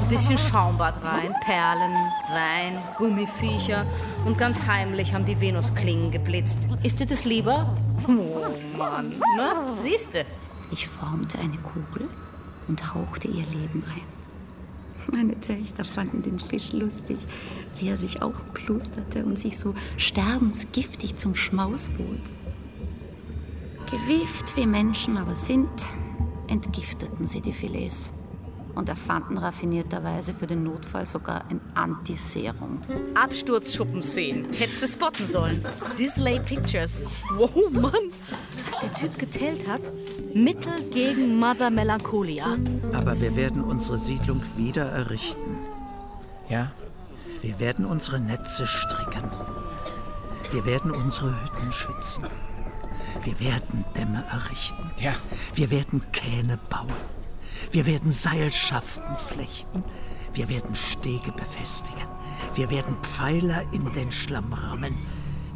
Ein 0.01 0.09
bisschen 0.09 0.37
Schaumbad 0.37 1.01
rein, 1.03 1.33
Perlen, 1.41 1.93
Wein, 2.31 2.77
Gummiviecher 2.97 3.85
und 4.25 4.37
ganz 4.37 4.65
heimlich 4.65 5.13
haben 5.13 5.25
die 5.25 5.39
Venusklingen 5.39 6.11
geblitzt. 6.11 6.59
Ist 6.83 6.99
dir 6.99 7.05
das 7.05 7.25
lieber? 7.25 7.77
Oh 8.07 8.77
Mann, 8.77 9.09
ne? 9.09 9.53
Siehste. 9.81 10.25
Ich 10.71 10.87
formte 10.87 11.39
eine 11.39 11.57
Kugel 11.57 12.09
und 12.67 12.93
hauchte 12.93 13.27
ihr 13.27 13.45
Leben 13.45 13.83
ein. 13.87 15.11
Meine 15.11 15.39
Töchter 15.39 15.83
fanden 15.83 16.21
den 16.21 16.39
Fisch 16.39 16.71
lustig, 16.71 17.17
wie 17.77 17.89
er 17.89 17.97
sich 17.97 18.21
aufplusterte 18.21 19.25
und 19.25 19.37
sich 19.37 19.59
so 19.59 19.75
sterbensgiftig 19.97 21.15
zum 21.17 21.35
Schmaus 21.35 21.89
bot. 21.89 22.33
Gewieft 23.93 24.57
wie 24.57 24.65
Menschen 24.65 25.17
aber 25.17 25.35
sind, 25.35 25.69
entgifteten 26.47 27.27
sie 27.27 27.41
die 27.41 27.53
Filets 27.53 28.09
und 28.73 28.89
erfanden 28.89 29.37
raffinierterweise 29.37 30.33
für 30.33 30.47
den 30.47 30.63
Notfall 30.63 31.05
sogar 31.05 31.47
ein 31.47 31.61
Antiserum. 31.75 32.81
Absturzschuppen 33.13 34.01
sehen. 34.01 34.47
Hättest 34.51 34.81
du 34.81 34.87
spotten 34.87 35.27
sollen. 35.27 35.63
Display 35.99 36.39
Pictures. 36.39 37.03
Wow, 37.35 37.69
Mann. 37.69 38.09
Was 38.65 38.79
der 38.79 38.91
Typ 38.95 39.19
geteilt 39.19 39.67
hat? 39.67 39.81
Mittel 40.33 40.73
gegen 40.91 41.37
Mother 41.37 41.69
Melancholia. 41.69 42.57
Aber 42.93 43.21
wir 43.21 43.35
werden 43.35 43.63
unsere 43.63 43.99
Siedlung 43.99 44.41
wieder 44.57 44.87
errichten. 44.87 45.59
Ja? 46.49 46.71
Wir 47.41 47.59
werden 47.59 47.85
unsere 47.85 48.19
Netze 48.19 48.65
stricken. 48.65 49.29
Wir 50.51 50.65
werden 50.65 50.89
unsere 50.89 51.29
Hütten 51.43 51.71
schützen. 51.71 52.23
Wir 53.23 53.39
werden 53.39 53.85
Dämme 53.95 54.23
errichten. 54.31 54.91
Ja. 54.97 55.13
Wir 55.53 55.71
werden 55.71 56.01
Kähne 56.11 56.57
bauen. 56.69 56.89
Wir 57.71 57.85
werden 57.85 58.11
Seilschaften 58.11 59.15
flechten. 59.17 59.83
Wir 60.33 60.49
werden 60.49 60.75
Stege 60.75 61.31
befestigen. 61.31 62.07
Wir 62.55 62.69
werden 62.69 62.97
Pfeiler 63.03 63.63
in 63.71 63.91
den 63.91 64.11
Schlamm 64.11 64.51
rammen. 64.51 64.95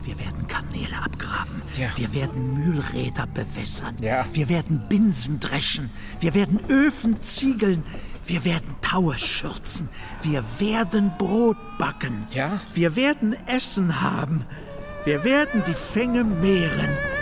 Wir 0.04 0.17
werden 0.20 0.48
Kanäle 0.48 0.98
abgraben. 1.04 1.62
Ja. 1.78 1.89
Wir 1.98 2.13
werden 2.13 2.54
Mühlräder 2.54 3.28
bewässern. 3.28 3.96
Ja. 4.00 4.26
Wir 4.32 4.48
werden 4.48 4.88
Binsen 4.88 5.39
dreschen. 5.39 5.89
Wir 6.22 6.34
werden 6.34 6.62
Öfen 6.70 7.22
ziegeln. 7.22 7.84
Wir 8.26 8.46
werden 8.46 8.76
Taue 8.82 9.17
schürzen. 9.17 9.89
Wir 10.22 10.43
werden 10.60 11.12
Brot 11.17 11.58
backen. 11.78 12.26
Ja. 12.34 12.62
Wir 12.74 12.96
werden 12.96 13.36
Essen 13.48 14.00
haben. 14.02 14.46
Wir 15.04 15.24
werden 15.24 15.63
die 15.67 15.74
Fänge 15.74 16.24
mehren. 16.24 17.16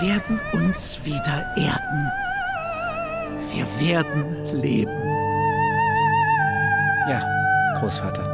Wir 0.00 0.10
werden 0.10 0.40
uns 0.52 1.04
wieder 1.04 1.44
erden. 1.56 2.12
Wir 3.52 3.66
werden 3.80 4.46
leben. 4.54 4.96
Ja, 7.08 7.20
Großvater. 7.80 8.27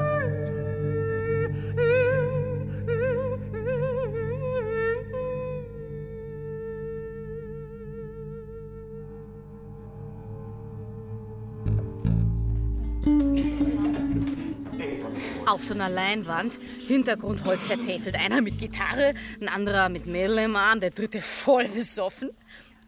Auf 15.47 15.62
so 15.62 15.74
einer 15.74 15.88
Leinwand. 15.88 16.55
Hintergrundholz 16.86 17.64
vertäfelt. 17.64 18.16
Einer 18.16 18.40
mit 18.40 18.59
Gitarre, 18.59 19.14
ein 19.40 19.49
anderer 19.49 19.88
mit 19.88 20.07
Mädel 20.07 20.38
im 20.38 20.57
Arm, 20.57 20.80
der 20.80 20.90
dritte 20.90 21.20
voll 21.20 21.68
besoffen. 21.68 22.30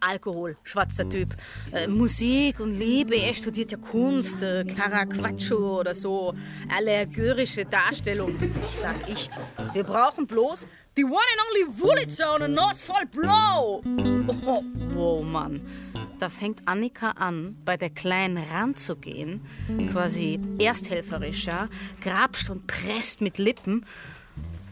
Alkohol, 0.00 0.56
schwarzer 0.62 1.08
Typ. 1.08 1.34
Äh, 1.72 1.88
Musik 1.88 2.60
und 2.60 2.76
Liebe, 2.76 3.16
er 3.16 3.34
studiert 3.34 3.72
ja 3.72 3.78
Kunst, 3.78 4.42
äh, 4.42 4.64
Caravaggio 4.64 5.80
oder 5.80 5.94
so. 5.94 6.34
Allegorische 6.74 7.64
Darstellung. 7.64 8.38
Sag 8.64 9.08
ich, 9.08 9.30
wir 9.72 9.84
brauchen 9.84 10.26
bloß 10.26 10.66
die 10.96 11.04
one 11.04 11.14
and 11.14 11.40
only 11.46 11.80
Wulitzer 11.80 12.40
ein 12.40 12.54
Nos 12.54 12.84
voll 12.84 13.04
Blau. 13.06 13.82
Oh, 14.46 14.62
oh 14.96 15.22
Mann. 15.22 15.60
Da 16.18 16.30
fängt 16.30 16.66
Annika 16.66 17.10
an, 17.10 17.56
bei 17.66 17.76
der 17.76 17.90
Kleinen 17.90 18.38
ranzugehen, 18.38 19.42
quasi 19.92 20.40
ersthelferisch, 20.58 21.44
ja, 21.44 21.68
grapscht 22.00 22.48
und 22.48 22.66
presst 22.66 23.20
mit 23.20 23.36
Lippen. 23.36 23.84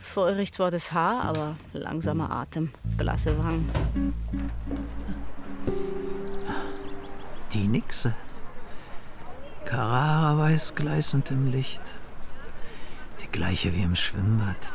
Feurig 0.00 0.52
zwar 0.52 0.70
das 0.70 0.92
Haar, 0.92 1.22
aber 1.24 1.56
langsamer 1.74 2.30
Atem, 2.30 2.70
blasse 2.96 3.36
Wangen. 3.36 4.14
Die 7.52 7.68
Nixe. 7.68 8.14
Carrara 9.66 10.38
weiß 10.38 10.74
gleißend 10.74 11.30
im 11.30 11.50
Licht. 11.50 11.82
Die 13.22 13.30
gleiche 13.30 13.74
wie 13.74 13.82
im 13.82 13.96
Schwimmbad. 13.96 14.72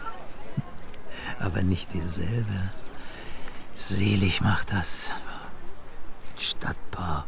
Aber 1.39 1.61
nicht 1.61 1.93
dieselbe. 1.93 2.71
Selig 3.75 4.41
macht 4.41 4.71
das. 4.73 5.11
Stadtbau. 6.37 7.23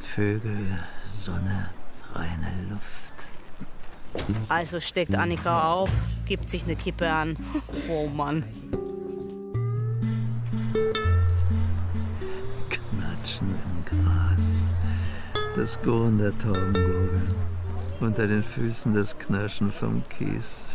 Vögel, 0.00 0.78
Sonne, 1.08 1.70
reine 2.12 2.52
Luft. 2.70 3.14
Also 4.48 4.78
steckt 4.78 5.14
Annika 5.16 5.72
auf, 5.72 5.90
gibt 6.24 6.48
sich 6.48 6.64
eine 6.64 6.76
Kippe 6.76 7.10
an. 7.10 7.36
Oh 7.88 8.06
Mann. 8.06 8.44
Knatschen 12.70 13.48
im 13.48 13.84
Gras. 13.84 14.46
Das 15.56 15.80
Gurren 15.82 16.18
der 16.18 16.36
Taubengurgeln. 16.38 17.34
Unter 18.00 18.26
den 18.26 18.44
Füßen 18.44 18.94
das 18.94 19.18
Knirschen 19.18 19.72
vom 19.72 20.02
Kies. 20.08 20.73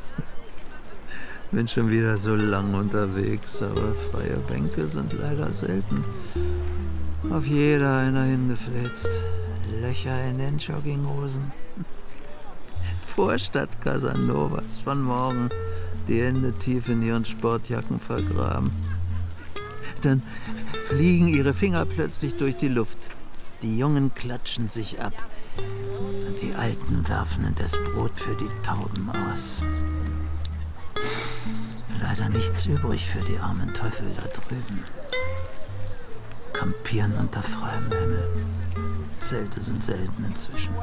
Bin 1.52 1.68
schon 1.68 1.90
wieder 1.90 2.16
so 2.16 2.36
lang 2.36 2.76
unterwegs, 2.76 3.60
aber 3.64 3.96
freie 4.12 4.38
Bänke 4.48 4.88
sind 4.88 5.14
leider 5.14 5.52
selten. 5.52 6.04
Auf 7.32 7.48
jeder 7.48 7.98
einer 7.98 8.24
hingeflitzt. 8.24 9.20
Löcher 9.82 10.26
in 10.26 10.38
den 10.38 10.60
Jogginghosen. 10.60 11.52
Vorstadt 13.16 13.82
Casanovas 13.82 14.80
von 14.84 15.02
morgen. 15.02 15.50
Die 16.08 16.22
Hände 16.22 16.54
tief 16.54 16.88
in 16.88 17.02
ihren 17.02 17.26
Sportjacken 17.26 18.00
vergraben. 18.00 18.72
Dann 20.04 20.22
fliegen 20.88 21.28
ihre 21.28 21.56
Finger 21.56 21.86
plötzlich 21.86 22.36
durch 22.36 22.58
die 22.58 22.68
Luft. 22.68 23.00
Die 23.64 23.78
Jungen 23.78 24.14
klatschen 24.14 24.70
sich 24.70 25.02
ab. 25.02 25.14
Und 26.28 26.42
die 26.42 26.54
Alten 26.54 27.08
werfen 27.08 27.44
in 27.46 27.56
das 27.56 27.72
Brot 27.72 28.18
für 28.18 28.36
die 28.36 28.50
Tauben 28.64 29.10
aus. 29.10 29.64
Leider 32.10 32.30
nichts 32.30 32.66
übrig 32.66 33.06
für 33.06 33.24
die 33.24 33.38
armen 33.38 33.72
Teufel 33.72 34.08
da 34.16 34.24
drüben. 34.24 34.84
Kampieren 36.54 37.14
unter 37.14 37.44
freiem 37.44 37.92
Himmel. 37.92 38.48
Zelte 39.20 39.62
sind 39.62 39.84
selten 39.84 40.24
inzwischen. 40.24 40.74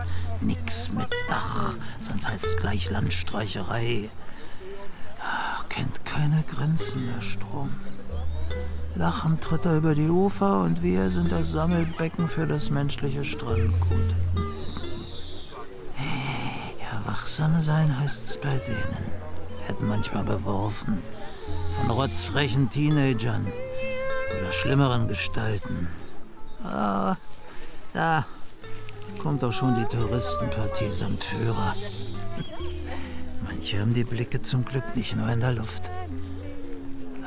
Nix 0.41 0.89
mit 0.93 1.09
Dach, 1.29 1.75
sonst 1.99 2.29
heißt 2.29 2.45
es 2.45 2.57
gleich 2.57 2.91
Landstreicherei. 2.91 4.09
Kennt 5.69 6.05
keine 6.05 6.45
Grenzen, 6.49 7.09
der 7.13 7.21
Strom. 7.21 7.71
Lachend 8.95 9.43
tritt 9.43 9.67
er 9.67 9.79
über 9.79 9.97
die 9.97 10.09
Ufer 10.09 10.63
und 10.63 10.83
wir 10.83 11.11
sind 11.11 11.33
das 11.33 11.51
Sammelbecken 11.51 12.29
für 12.29 12.47
das 12.47 12.71
menschliche 12.71 13.25
Strandgut. 13.25 14.15
Ja, 16.81 17.05
wachsam 17.05 17.61
sein 17.61 17.99
heißt's 17.99 18.39
bei 18.39 18.59
denen. 18.59 19.16
Werden 19.67 19.89
manchmal 19.89 20.23
beworfen. 20.23 21.03
Von 21.77 21.91
rotzfrechen 21.91 22.71
Teenagern 22.71 23.47
oder 23.47 24.53
schlimmeren 24.53 25.09
Gestalten. 25.09 25.89
Ah, 26.63 27.17
da 27.93 28.27
kommt 29.21 29.43
auch 29.43 29.53
schon 29.53 29.75
die 29.75 29.85
Touristenpartie 29.85 30.91
samt 30.93 31.25
Führer. 31.25 31.75
Manche 33.45 33.81
haben 33.81 33.93
die 33.93 34.05
Blicke 34.05 34.41
zum 34.41 34.65
Glück 34.65 34.95
nicht 34.95 35.17
nur 35.17 35.29
in 35.29 35.41
der 35.41 35.53
Luft. 35.53 35.91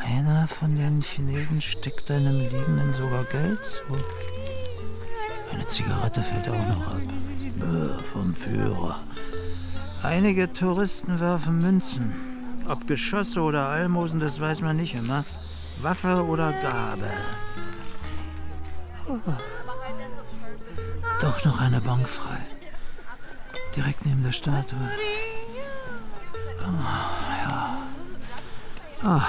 Einer 0.02 0.48
von 0.48 0.76
den 0.78 1.02
Chinesen 1.02 1.60
steckt 1.62 2.10
einem 2.10 2.40
Liegenden 2.40 2.94
sogar 2.94 3.26
Geld 3.26 3.60
zu. 3.66 3.84
Eine 5.52 5.68
Zigarette 5.68 6.22
fällt 6.22 6.48
auch 6.50 6.68
noch 6.68 6.96
ab. 6.96 7.02
Äh, 7.60 8.04
vom 8.04 8.34
Führer. 8.34 9.04
Einige 10.02 10.52
Touristen 10.54 11.20
werfen 11.20 11.60
Münzen. 11.60 12.29
Ob 12.70 12.86
Geschosse 12.86 13.42
oder 13.42 13.68
Almosen, 13.68 14.20
das 14.20 14.40
weiß 14.40 14.62
man 14.62 14.78
nicht 14.78 14.94
immer. 14.94 15.26
Waffe 15.80 16.24
oder 16.24 16.52
Gabe. 16.54 17.12
Oh. 19.08 19.18
Doch 21.20 21.44
noch 21.46 21.60
eine 21.60 21.82
Bank 21.82 22.08
frei. 22.08 22.46
Direkt 23.76 24.06
neben 24.06 24.22
der 24.22 24.32
Statue. 24.32 24.78
Oh, 26.62 26.84
ja. 27.44 27.78
Oh. 29.04 29.22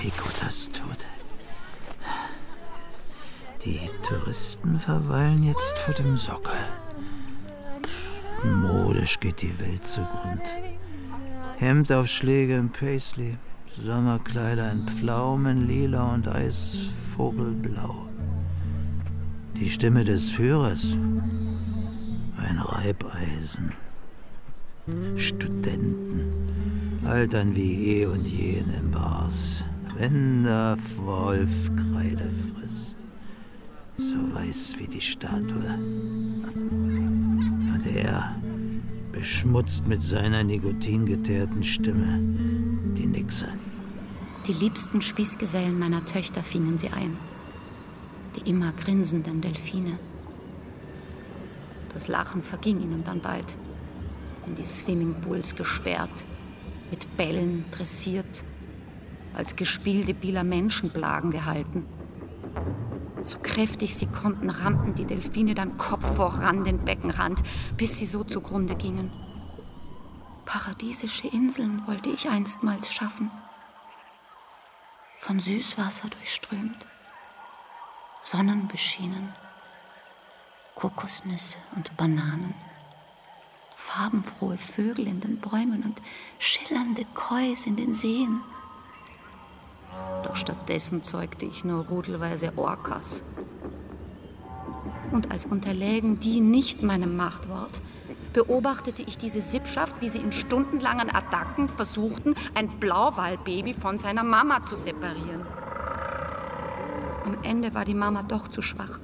Wie 0.00 0.10
gut 0.10 0.34
das 0.44 0.68
tut. 0.72 1.06
Die 3.64 3.88
Touristen 4.02 4.80
verweilen 4.80 5.44
jetzt 5.44 5.78
vor 5.78 5.94
dem 5.94 6.16
Sockel. 6.16 6.58
Modisch 9.00 9.18
geht 9.18 9.40
die 9.40 9.58
Welt 9.58 9.86
zugrund. 9.86 10.42
Hemdaufschläge 11.56 12.58
im 12.58 12.68
Paisley, 12.68 13.38
Sommerkleider 13.82 14.70
in 14.72 14.86
Pflaumen, 14.86 15.66
Lila 15.66 16.12
und 16.12 16.28
Eisvogelblau. 16.28 18.06
Die 19.56 19.70
Stimme 19.70 20.04
des 20.04 20.28
Führers, 20.28 20.98
ein 22.36 22.58
Reibeisen. 22.58 23.72
Studenten, 25.16 27.00
altern 27.06 27.56
wie 27.56 28.02
eh 28.02 28.04
und 28.04 28.26
je 28.26 28.58
in 28.58 28.70
den 28.70 28.90
Bars. 28.90 29.64
Wenn 29.96 30.44
der 30.44 30.76
Wolf 30.98 31.70
Kreide 31.74 32.30
frisst, 32.30 32.98
so 33.96 34.16
weiß 34.34 34.74
wie 34.78 34.88
die 34.88 35.00
Statue. 35.00 35.78
Und 37.72 37.86
er 37.86 38.34
beschmutzt 39.20 39.86
mit 39.86 40.02
seiner 40.02 40.42
nikotingeteerten 40.42 41.62
Stimme 41.62 42.18
die 42.96 43.04
Nixe. 43.04 43.48
Die 44.46 44.54
liebsten 44.54 45.02
Spießgesellen 45.02 45.78
meiner 45.78 46.06
Töchter 46.06 46.42
fingen 46.42 46.78
sie 46.78 46.88
ein. 46.88 47.18
Die 48.34 48.48
immer 48.48 48.72
grinsenden 48.72 49.42
Delfine. 49.42 49.98
Das 51.92 52.08
Lachen 52.08 52.42
verging 52.42 52.80
ihnen 52.80 53.04
dann 53.04 53.20
bald. 53.20 53.58
In 54.46 54.54
die 54.54 54.64
Swimmingpools 54.64 55.54
gesperrt, 55.54 56.24
mit 56.90 57.14
Bällen 57.18 57.66
dressiert, 57.72 58.42
als 59.34 59.54
gespielte 59.54 60.14
Bieler 60.14 60.44
Menschenplagen 60.44 61.30
gehalten. 61.30 61.84
So 63.24 63.38
kräftig 63.38 63.96
sie 63.96 64.06
konnten, 64.06 64.50
rannten 64.50 64.94
die 64.94 65.04
Delfine 65.04 65.54
dann 65.54 65.76
Kopf 65.76 66.16
voran 66.16 66.64
den 66.64 66.84
Beckenrand, 66.84 67.42
bis 67.76 67.98
sie 67.98 68.06
so 68.06 68.24
zugrunde 68.24 68.74
gingen. 68.74 69.12
Paradiesische 70.46 71.28
Inseln 71.28 71.86
wollte 71.86 72.08
ich 72.08 72.28
einstmals 72.28 72.92
schaffen. 72.92 73.30
Von 75.18 75.38
Süßwasser 75.38 76.08
durchströmt, 76.08 76.86
Sonnenbeschienen, 78.22 79.28
Kokosnüsse 80.74 81.58
und 81.76 81.96
Bananen, 81.96 82.54
farbenfrohe 83.76 84.56
Vögel 84.56 85.06
in 85.06 85.20
den 85.20 85.38
Bäumen 85.38 85.82
und 85.84 86.00
schillernde 86.38 87.04
Kois 87.14 87.66
in 87.66 87.76
den 87.76 87.92
Seen. 87.92 88.40
Doch 90.22 90.36
stattdessen 90.36 91.02
zeugte 91.02 91.46
ich 91.46 91.64
nur 91.64 91.86
rudelweise 91.86 92.52
Orcas. 92.56 93.22
Und 95.12 95.32
als 95.32 95.46
unterlägen 95.46 96.20
die 96.20 96.40
nicht 96.40 96.82
meinem 96.82 97.16
Machtwort, 97.16 97.82
beobachtete 98.32 99.02
ich 99.02 99.18
diese 99.18 99.40
Sippschaft, 99.40 100.00
wie 100.00 100.08
sie 100.08 100.18
in 100.18 100.32
stundenlangen 100.32 101.12
Attacken 101.12 101.68
versuchten, 101.68 102.34
ein 102.54 102.78
Blauwalbaby 102.78 103.74
von 103.74 103.98
seiner 103.98 104.24
Mama 104.24 104.62
zu 104.62 104.76
separieren. 104.76 105.46
Am 107.24 107.38
Ende 107.42 107.74
war 107.74 107.84
die 107.84 107.94
Mama 107.94 108.22
doch 108.22 108.48
zu 108.48 108.62
schwach 108.62 109.00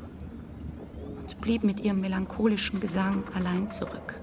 und 1.20 1.41
blieb 1.41 1.64
mit 1.64 1.80
ihrem 1.80 2.01
melancholischen 2.01 2.80
Gesang 2.80 3.24
allein 3.34 3.70
zurück. 3.70 4.20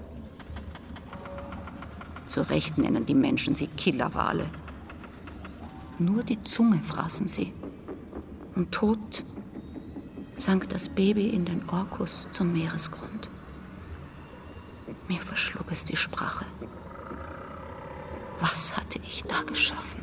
Zu 2.26 2.48
Recht 2.48 2.78
nennen 2.78 3.04
die 3.04 3.14
Menschen 3.14 3.54
sie 3.54 3.66
Killerwale. 3.66 4.46
Nur 5.98 6.24
die 6.24 6.42
Zunge 6.42 6.80
fraßen 6.80 7.28
sie. 7.28 7.52
Und 8.54 8.72
tot 8.72 9.24
sank 10.36 10.68
das 10.68 10.88
Baby 10.88 11.28
in 11.28 11.44
den 11.44 11.68
Orkus 11.68 12.28
zum 12.32 12.52
Meeresgrund. 12.52 13.30
Mir 15.08 15.20
verschlug 15.20 15.70
es 15.70 15.84
die 15.84 15.96
Sprache. 15.96 16.44
Was 18.40 18.76
hatte 18.76 18.98
ich 18.98 19.22
da 19.24 19.42
geschaffen? 19.42 20.02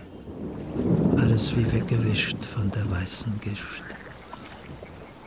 Alles 1.17 1.55
wie 1.55 1.69
weggewischt 1.71 2.43
von 2.43 2.71
der 2.71 2.89
weißen 2.89 3.39
Gischt. 3.41 3.83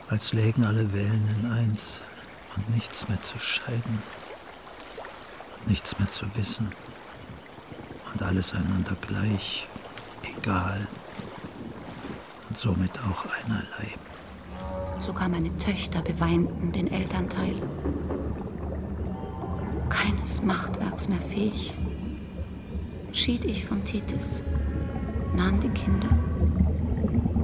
Als 0.09 0.33
lägen 0.33 0.63
alle 0.63 0.91
Wellen 0.93 1.27
in 1.39 1.51
eins 1.51 1.99
und 2.55 2.69
nichts 2.73 3.07
mehr 3.07 3.21
zu 3.21 3.37
scheiden. 3.37 4.01
Und 5.57 5.67
nichts 5.67 5.97
mehr 5.99 6.09
zu 6.09 6.25
wissen. 6.35 6.71
Und 8.13 8.23
alles 8.23 8.53
einander 8.53 8.95
gleich 9.01 9.67
egal 10.37 10.87
und 12.49 12.57
somit 12.57 12.91
auch 12.99 13.25
einerlei. 13.43 13.93
Sogar 14.99 15.29
meine 15.29 15.55
Töchter 15.57 16.01
beweinten 16.01 16.71
den 16.71 16.91
Elternteil. 16.91 17.55
Keine 19.89 20.21
des 20.21 20.41
Machtwerks 20.41 21.07
mehr 21.07 21.21
fähig, 21.21 21.73
schied 23.11 23.45
ich 23.45 23.65
von 23.65 23.83
Titis, 23.83 24.43
nahm 25.35 25.59
die 25.59 25.69
Kinder 25.69 26.09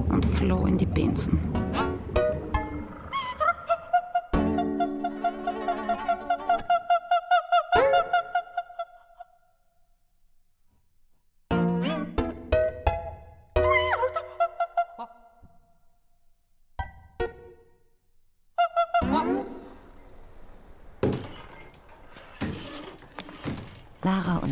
und 0.08 0.26
floh 0.26 0.66
in 0.66 0.78
die 0.78 0.86
Binsen. 0.86 1.40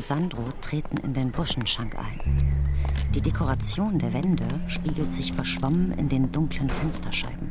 Und 0.01 0.07
Sandro 0.07 0.45
treten 0.63 0.97
in 0.97 1.13
den 1.13 1.31
Buschenschank 1.31 1.95
ein. 1.95 2.65
Die 3.15 3.21
Dekoration 3.21 3.99
der 3.99 4.15
Wände 4.15 4.47
spiegelt 4.67 5.13
sich 5.13 5.35
verschwommen 5.35 5.93
in 5.99 6.09
den 6.09 6.33
dunklen 6.33 6.71
Fensterscheiben. 6.71 7.51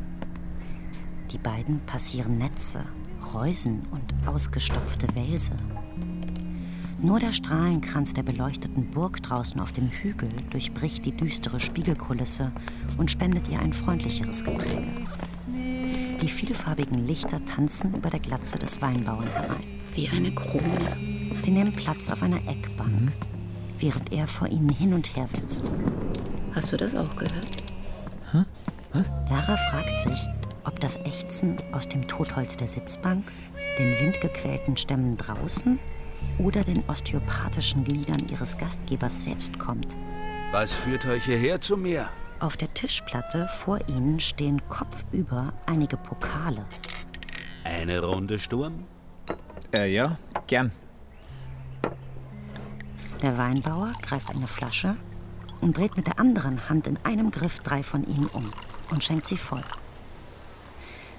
Die 1.30 1.38
beiden 1.38 1.78
passieren 1.86 2.38
Netze, 2.38 2.84
Reusen 3.32 3.86
und 3.92 4.12
ausgestopfte 4.26 5.06
Wälse. 5.14 5.52
Nur 7.00 7.20
der 7.20 7.32
Strahlenkranz 7.32 8.14
der 8.14 8.24
beleuchteten 8.24 8.90
Burg 8.90 9.22
draußen 9.22 9.60
auf 9.60 9.70
dem 9.70 9.86
Hügel 9.86 10.30
durchbricht 10.50 11.04
die 11.04 11.16
düstere 11.16 11.60
Spiegelkulisse 11.60 12.50
und 12.96 13.12
spendet 13.12 13.48
ihr 13.48 13.60
ein 13.60 13.72
freundlicheres 13.72 14.42
Gepräge. 14.42 15.06
Die 16.20 16.28
vielfarbigen 16.28 17.06
Lichter 17.06 17.44
tanzen 17.44 17.94
über 17.94 18.10
der 18.10 18.18
Glatze 18.18 18.58
des 18.58 18.82
Weinbauern 18.82 19.28
herein. 19.28 19.62
Wie 19.94 20.08
eine 20.08 20.32
Krone. 20.34 21.09
Sie 21.40 21.50
nehmen 21.50 21.72
Platz 21.72 22.10
auf 22.10 22.22
einer 22.22 22.46
Eckbank, 22.46 23.12
während 23.78 24.12
er 24.12 24.28
vor 24.28 24.48
ihnen 24.48 24.68
hin 24.68 24.92
und 24.92 25.16
her 25.16 25.26
wälzt. 25.32 25.70
Hast 26.54 26.70
du 26.70 26.76
das 26.76 26.94
auch 26.94 27.16
gehört? 27.16 27.64
Hä? 28.30 28.44
Was? 28.92 29.06
Lara 29.30 29.56
fragt 29.70 29.98
sich, 29.98 30.28
ob 30.64 30.78
das 30.80 30.96
Ächzen 30.98 31.56
aus 31.72 31.88
dem 31.88 32.06
Totholz 32.06 32.56
der 32.58 32.68
Sitzbank, 32.68 33.24
den 33.78 33.98
windgequälten 33.98 34.76
Stämmen 34.76 35.16
draußen 35.16 35.78
oder 36.38 36.62
den 36.62 36.84
osteopathischen 36.88 37.84
Gliedern 37.84 38.26
ihres 38.30 38.58
Gastgebers 38.58 39.22
selbst 39.22 39.58
kommt. 39.58 39.88
Was 40.52 40.74
führt 40.74 41.06
euch 41.06 41.24
hierher 41.24 41.60
zu 41.60 41.78
mir? 41.78 42.10
Auf 42.40 42.58
der 42.58 42.72
Tischplatte 42.74 43.48
vor 43.48 43.78
ihnen 43.88 44.20
stehen 44.20 44.60
kopfüber 44.68 45.54
einige 45.66 45.96
Pokale. 45.96 46.66
Eine 47.64 48.00
Runde 48.04 48.38
Sturm? 48.38 48.84
Äh, 49.72 49.92
ja, 49.92 50.18
gern. 50.46 50.72
Der 53.22 53.36
Weinbauer 53.36 53.92
greift 54.00 54.34
eine 54.34 54.46
Flasche 54.46 54.96
und 55.60 55.76
dreht 55.76 55.96
mit 55.96 56.06
der 56.06 56.18
anderen 56.18 56.70
Hand 56.70 56.86
in 56.86 56.96
einem 57.04 57.30
Griff 57.30 57.58
drei 57.58 57.82
von 57.82 58.06
ihnen 58.06 58.26
um 58.28 58.50
und 58.90 59.04
schenkt 59.04 59.28
sie 59.28 59.36
voll. 59.36 59.62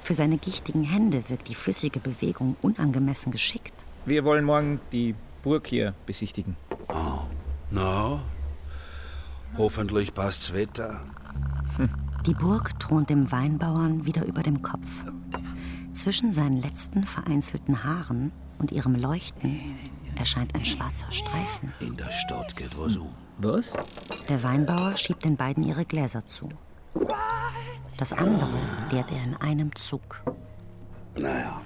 Für 0.02 0.16
seine 0.16 0.38
gichtigen 0.38 0.84
Hände 0.84 1.30
wirkt 1.30 1.47
die 1.47 1.56
flüssige 1.56 1.99
Bewegung 1.99 2.56
unangemessen 2.62 3.32
geschickt. 3.32 3.86
Wir 4.06 4.24
wollen 4.24 4.45
morgen 4.45 4.80
die 4.91 5.14
Burg 5.43 5.68
hier 5.68 5.93
besichtigen. 6.08 6.58
Oh, 6.88 7.20
na, 7.70 8.20
hoffentlich 9.58 10.14
passt's 10.14 10.54
Wetter. 10.54 11.02
Die 12.26 12.34
Burg 12.34 12.80
thront 12.80 13.12
dem 13.12 13.32
Weinbauern 13.32 14.06
wieder 14.06 14.26
über 14.26 14.41
dem 14.41 14.64
Kopf. 14.64 15.06
Zwischen 15.93 16.32
seinen 16.32 16.62
letzten 16.62 17.06
vereinzelten 17.06 17.84
Haaren 17.84 18.32
und 18.58 18.72
ihrem 18.72 18.95
Leuchten 18.95 19.60
erscheint 20.22 20.53
ein 20.53 20.63
schwarzer 20.63 21.11
Streifen. 21.11 21.74
In 21.80 21.97
der 21.97 22.11
Stadt 22.11 22.55
geht 22.55 22.78
was 22.78 22.95
um. 22.95 23.11
Was? 23.39 23.74
Der 24.30 24.43
Weinbauer 24.43 24.95
schiebt 24.95 25.26
den 25.26 25.36
beiden 25.36 25.63
ihre 25.63 25.84
Gläser 25.84 26.28
zu. 26.28 26.47
Das 27.97 28.13
andere 28.13 28.59
leert 28.91 29.11
er 29.11 29.24
in 29.24 29.36
einem 29.38 29.76
Zug. 29.76 30.22
Naja, 31.15 31.59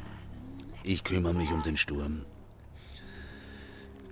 ich 0.84 1.04
kümmere 1.04 1.34
mich 1.34 1.52
um 1.52 1.64
den 1.64 1.76
Sturm. 1.76 2.26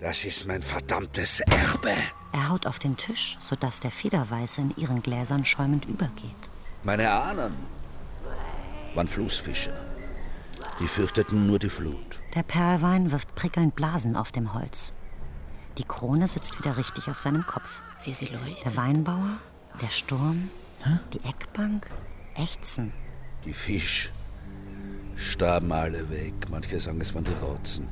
Das 0.02 0.26
ist 0.26 0.46
mein 0.46 0.62
verdammtes 0.62 1.40
Erbe. 1.40 1.96
Er 2.34 2.50
haut 2.50 2.68
auf 2.68 2.80
den 2.80 2.98
Tisch, 2.98 3.38
sodass 3.40 3.80
der 3.80 3.92
Federweiße 3.92 4.60
in 4.60 4.74
ihren 4.76 5.02
Gläsern 5.02 5.46
schäumend 5.46 5.86
übergeht. 5.86 6.44
Meine 6.84 7.10
Ahnen 7.10 7.54
waren 8.94 9.08
Flussfischer. 9.08 9.93
Die 10.80 10.88
fürchteten 10.88 11.48
nur 11.48 11.60
die 11.60 11.70
Flut. 11.70 12.22
Der 12.36 12.44
Perlwein 12.44 13.12
wirft 13.12 13.36
prickelnd 13.36 13.76
Blasen 13.76 14.16
auf 14.16 14.32
dem 14.32 14.54
Holz. 14.54 14.94
Die 15.78 15.84
Krone 15.84 16.28
sitzt 16.28 16.60
wieder 16.60 16.78
richtig 16.78 17.10
auf 17.10 17.20
seinem 17.20 17.46
Kopf. 17.46 17.82
Wie 18.04 18.12
sie 18.12 18.26
leuchtet. 18.26 18.66
Der 18.66 18.78
Weinbauer, 18.78 19.38
der 19.82 19.88
Sturm, 19.88 20.50
die 21.14 21.24
Eckbank, 21.24 21.90
ächzen. 22.36 22.92
Die 23.46 23.54
Fisch 23.54 24.12
starben 25.16 25.72
alle 25.72 26.10
weg. 26.10 26.34
Manche 26.50 26.80
sagen, 26.80 27.02
es 27.02 27.14
waren 27.14 27.24
die 27.24 27.46
Rotzen. 27.46 27.88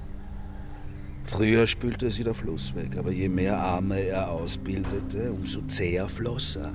Früher 1.24 1.68
spülte 1.68 2.10
sie 2.10 2.24
der 2.24 2.34
Fluss 2.34 2.76
weg, 2.76 2.98
aber 2.98 3.12
je 3.12 3.30
mehr 3.30 3.58
Arme 3.58 4.00
er 4.00 4.30
ausbildete, 4.30 5.32
umso 5.32 5.62
zäher 5.62 6.10
floss 6.10 6.56
er. 6.56 6.74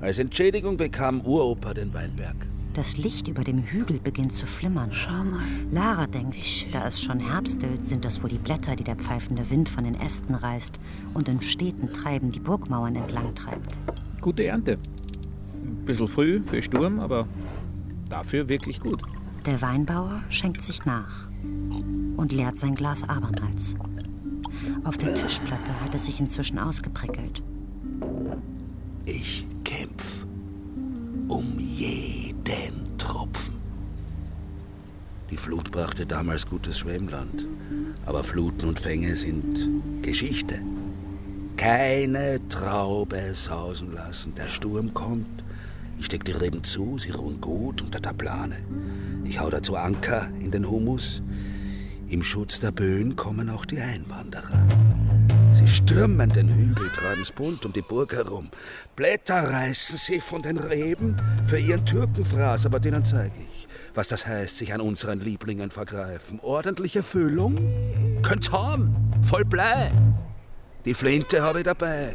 Als 0.00 0.18
Entschädigung 0.18 0.76
bekam 0.76 1.20
Uropa 1.20 1.74
den 1.74 1.92
Weinberg. 1.92 2.46
Das 2.76 2.98
Licht 2.98 3.26
über 3.26 3.42
dem 3.42 3.62
Hügel 3.62 3.98
beginnt 3.98 4.34
zu 4.34 4.46
flimmern. 4.46 4.90
Schau 4.92 5.24
mal. 5.24 5.46
Lara 5.72 6.06
denkt, 6.06 6.36
da 6.74 6.86
es 6.86 7.00
schon 7.00 7.20
herbstelt, 7.20 7.86
sind 7.86 8.04
das 8.04 8.22
wohl 8.22 8.28
die 8.28 8.36
Blätter, 8.36 8.76
die 8.76 8.84
der 8.84 8.96
pfeifende 8.96 9.48
Wind 9.48 9.70
von 9.70 9.84
den 9.84 9.94
Ästen 9.94 10.34
reißt 10.34 10.78
und 11.14 11.26
in 11.26 11.40
steten 11.40 11.90
Treiben 11.90 12.32
die 12.32 12.38
Burgmauern 12.38 12.94
entlang 12.94 13.34
treibt. 13.34 13.78
Gute 14.20 14.44
Ernte. 14.44 14.72
Ein 15.54 15.86
bisschen 15.86 16.06
früh 16.06 16.42
für 16.42 16.60
Sturm, 16.60 17.00
aber 17.00 17.26
dafür 18.10 18.46
wirklich 18.50 18.78
gut. 18.78 19.00
Der 19.46 19.62
Weinbauer 19.62 20.20
schenkt 20.28 20.60
sich 20.60 20.84
nach 20.84 21.30
und 22.18 22.30
leert 22.30 22.58
sein 22.58 22.74
Glas 22.74 23.08
abermals. 23.08 23.74
Auf 24.84 24.98
der 24.98 25.14
Tischplatte 25.14 25.80
hat 25.82 25.94
es 25.94 26.04
sich 26.04 26.20
inzwischen 26.20 26.58
ausgeprickelt. 26.58 27.42
Ich 29.06 29.46
kämpf 29.64 30.26
um 31.28 31.56
jeden 32.48 32.98
Tropfen. 32.98 33.54
Die 35.30 35.36
Flut 35.36 35.72
brachte 35.72 36.06
damals 36.06 36.46
gutes 36.46 36.78
Schwemmland, 36.78 37.46
aber 38.04 38.22
Fluten 38.22 38.68
und 38.68 38.78
Fänge 38.78 39.16
sind 39.16 40.02
Geschichte. 40.02 40.60
Keine 41.56 42.40
Traube 42.48 43.34
sausen 43.34 43.92
lassen. 43.94 44.34
Der 44.34 44.48
Sturm 44.48 44.94
kommt. 44.94 45.42
Ich 45.98 46.06
steck 46.06 46.24
die 46.24 46.32
Reben 46.32 46.62
zu, 46.62 46.98
sie 46.98 47.10
ruhen 47.10 47.40
gut 47.40 47.82
unter 47.82 47.98
der 47.98 48.12
Plane. 48.12 48.56
Ich 49.24 49.40
hau 49.40 49.48
dazu 49.48 49.76
Anker 49.76 50.28
in 50.40 50.50
den 50.50 50.68
Humus. 50.68 51.22
Im 52.08 52.22
Schutz 52.22 52.60
der 52.60 52.70
Böen 52.70 53.16
kommen 53.16 53.48
auch 53.50 53.64
die 53.64 53.80
Einwanderer. 53.80 55.15
Sie 55.66 55.72
stürmen 55.72 56.30
den 56.30 56.48
Hügel, 56.48 56.92
treiben's 56.92 57.32
bunt 57.32 57.66
um 57.66 57.72
die 57.72 57.82
Burg 57.82 58.14
herum. 58.14 58.48
Blätter 58.94 59.50
reißen 59.50 59.98
sie 59.98 60.20
von 60.20 60.40
den 60.40 60.58
Reben 60.58 61.20
für 61.44 61.58
ihren 61.58 61.84
Türkenfraß, 61.84 62.66
aber 62.66 62.78
denen 62.78 63.04
zeige 63.04 63.34
ich, 63.40 63.66
was 63.92 64.06
das 64.06 64.28
heißt, 64.28 64.58
sich 64.58 64.72
an 64.72 64.80
unseren 64.80 65.18
Lieblingen 65.18 65.72
vergreifen. 65.72 66.38
Ordentliche 66.38 67.02
Füllung? 67.02 67.58
Könnt's 68.22 68.52
haben, 68.52 68.94
voll 69.22 69.44
Blei. 69.44 69.90
Die 70.84 70.94
Flinte 70.94 71.42
habe 71.42 71.58
ich 71.58 71.64
dabei. 71.64 72.14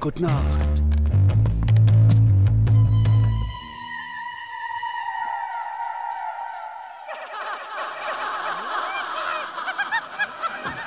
Gute 0.00 0.22
Nacht. 0.22 0.82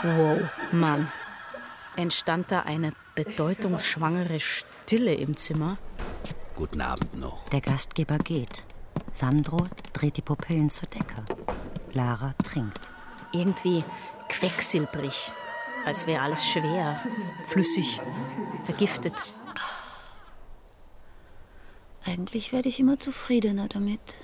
Wow, 0.01 0.39
Mann. 0.72 1.07
Entstand 2.00 2.50
da 2.50 2.62
eine 2.62 2.93
bedeutungsschwangere 3.16 4.39
Stille 4.39 5.16
im 5.16 5.36
Zimmer? 5.36 5.78
Guten 6.56 6.80
Abend 6.80 7.20
noch. 7.20 7.50
Der 7.50 7.60
Gastgeber 7.60 8.18
geht. 8.20 8.64
Sandro 9.12 9.68
dreht 9.91 10.16
die 10.16 10.22
Pupillen 10.22 10.70
zur 10.70 10.88
Decke. 10.88 11.26
Lara 11.91 12.36
trinkt. 12.41 12.89
Irgendwie 13.34 13.84
quecksilbrig. 14.30 15.34
Als 15.86 16.08
wäre 16.08 16.22
alles 16.22 16.47
schwer, 16.47 17.02
flüssig, 17.47 18.00
vergiftet. 18.64 19.22
Eigentlich 22.06 22.54
werde 22.54 22.70
ich 22.70 22.80
immer 22.80 22.97
zufriedener 22.97 23.68
damit. 23.68 24.16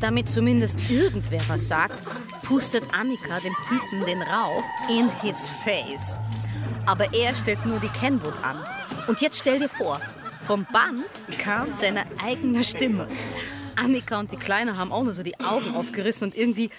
Damit 0.00 0.28
zumindest 0.28 0.78
irgendwer 0.90 1.40
was 1.48 1.66
sagt, 1.66 2.02
pustet 2.42 2.84
Annika 2.92 3.40
dem 3.40 3.54
Typen 3.66 4.04
den 4.04 4.20
Rauch 4.20 4.62
in 4.90 5.10
his 5.22 5.48
face. 5.64 6.18
Aber 6.86 7.12
er 7.12 7.34
stellt 7.34 7.66
nur 7.66 7.80
die 7.80 7.88
Kenwood 7.88 8.42
an. 8.42 8.64
Und 9.08 9.20
jetzt 9.20 9.38
stell 9.38 9.58
dir 9.58 9.68
vor, 9.68 10.00
vom 10.40 10.66
Band 10.72 11.04
kam 11.38 11.74
seine 11.74 12.04
eigene 12.22 12.62
Stimme. 12.62 13.08
Annika 13.74 14.20
und 14.20 14.32
die 14.32 14.36
Kleine 14.36 14.78
haben 14.78 14.92
auch 14.92 15.02
nur 15.02 15.12
so 15.12 15.22
die 15.22 15.38
Augen 15.40 15.74
aufgerissen 15.74 16.28
und 16.28 16.36
irgendwie 16.36 16.70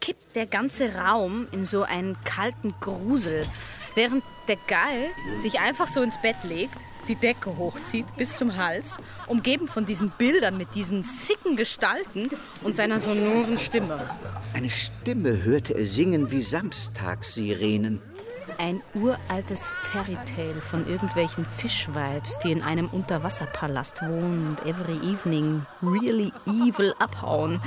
kippt 0.00 0.34
der 0.34 0.46
ganze 0.46 0.94
Raum 0.94 1.46
in 1.52 1.64
so 1.64 1.84
einen 1.84 2.16
kalten 2.24 2.74
Grusel, 2.80 3.46
während 3.94 4.24
der 4.48 4.58
Gall 4.66 5.06
sich 5.36 5.60
einfach 5.60 5.86
so 5.86 6.02
ins 6.02 6.20
Bett 6.20 6.36
legt, 6.42 6.76
die 7.08 7.14
Decke 7.14 7.56
hochzieht 7.56 8.06
bis 8.16 8.36
zum 8.36 8.56
Hals, 8.56 8.98
umgeben 9.26 9.68
von 9.68 9.84
diesen 9.86 10.10
Bildern 10.10 10.58
mit 10.58 10.74
diesen 10.74 11.02
sicken 11.02 11.56
Gestalten 11.56 12.30
und 12.62 12.76
seiner 12.76 12.98
sonoren 12.98 13.58
Stimme. 13.58 14.08
Eine 14.52 14.70
Stimme 14.70 15.42
hörte 15.42 15.74
er 15.74 15.84
singen 15.84 16.30
wie 16.30 16.40
Samstagssirenen. 16.40 18.02
Ein 18.58 18.80
uraltes 18.94 19.68
Fairytale 19.68 20.60
von 20.60 20.86
irgendwelchen 20.86 21.44
Fischweibs, 21.44 22.38
die 22.38 22.52
in 22.52 22.62
einem 22.62 22.88
Unterwasserpalast 22.88 24.02
wohnen 24.02 24.48
und 24.48 24.66
every 24.66 24.96
evening 24.98 25.66
really 25.82 26.32
evil 26.46 26.94
abhauen. 26.98 27.60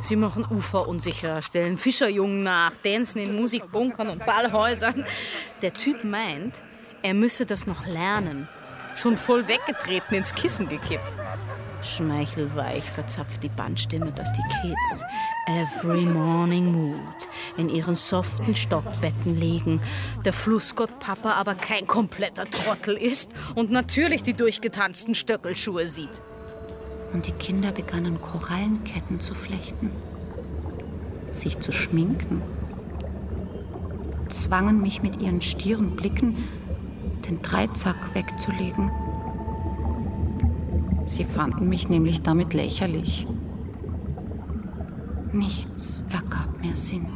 Sie 0.00 0.16
machen 0.16 0.44
Ufer 0.50 0.86
unsicher, 0.88 1.40
stellen 1.40 1.78
Fischerjungen 1.78 2.42
nach, 2.42 2.72
tanzen 2.82 3.18
in 3.20 3.34
Musikbunkern 3.36 4.08
und 4.08 4.26
Ballhäusern. 4.26 5.04
Der 5.62 5.72
Typ 5.72 6.04
meint, 6.04 6.62
er 7.02 7.14
müsse 7.14 7.46
das 7.46 7.66
noch 7.66 7.86
lernen. 7.86 8.48
Schon 8.94 9.16
voll 9.16 9.48
weggetreten, 9.48 10.16
ins 10.16 10.34
Kissen 10.34 10.68
gekippt. 10.68 11.16
Schmeichelweich 11.86 12.84
verzapft 12.90 13.42
die 13.42 13.48
Bandstimme, 13.48 14.12
dass 14.12 14.32
die 14.32 14.42
Kids 14.60 15.04
every 15.46 16.04
morning 16.04 16.72
mood 16.72 17.28
in 17.56 17.68
ihren 17.68 17.94
soften 17.94 18.54
Stockbetten 18.54 19.38
liegen, 19.38 19.80
der 20.24 20.32
Flussgott 20.32 20.98
Papa 20.98 21.32
aber 21.32 21.54
kein 21.54 21.86
kompletter 21.86 22.44
Trottel 22.44 22.96
ist 22.96 23.30
und 23.54 23.70
natürlich 23.70 24.22
die 24.22 24.34
durchgetanzten 24.34 25.14
Stöckelschuhe 25.14 25.86
sieht. 25.86 26.20
Und 27.12 27.26
die 27.26 27.32
Kinder 27.32 27.72
begannen 27.72 28.20
Korallenketten 28.20 29.20
zu 29.20 29.34
flechten, 29.34 29.90
sich 31.32 31.60
zu 31.60 31.72
schminken, 31.72 32.42
zwangen 34.28 34.82
mich 34.82 35.02
mit 35.02 35.22
ihren 35.22 35.40
stieren 35.40 35.94
Blicken, 35.94 36.36
den 37.28 37.40
Dreizack 37.42 38.14
wegzulegen 38.14 38.90
Sie 41.06 41.24
fanden 41.24 41.68
mich 41.68 41.88
nämlich 41.88 42.22
damit 42.22 42.52
lächerlich. 42.52 43.26
Nichts 45.32 46.04
ergab 46.10 46.60
mehr 46.60 46.76
Sinn. 46.76 47.06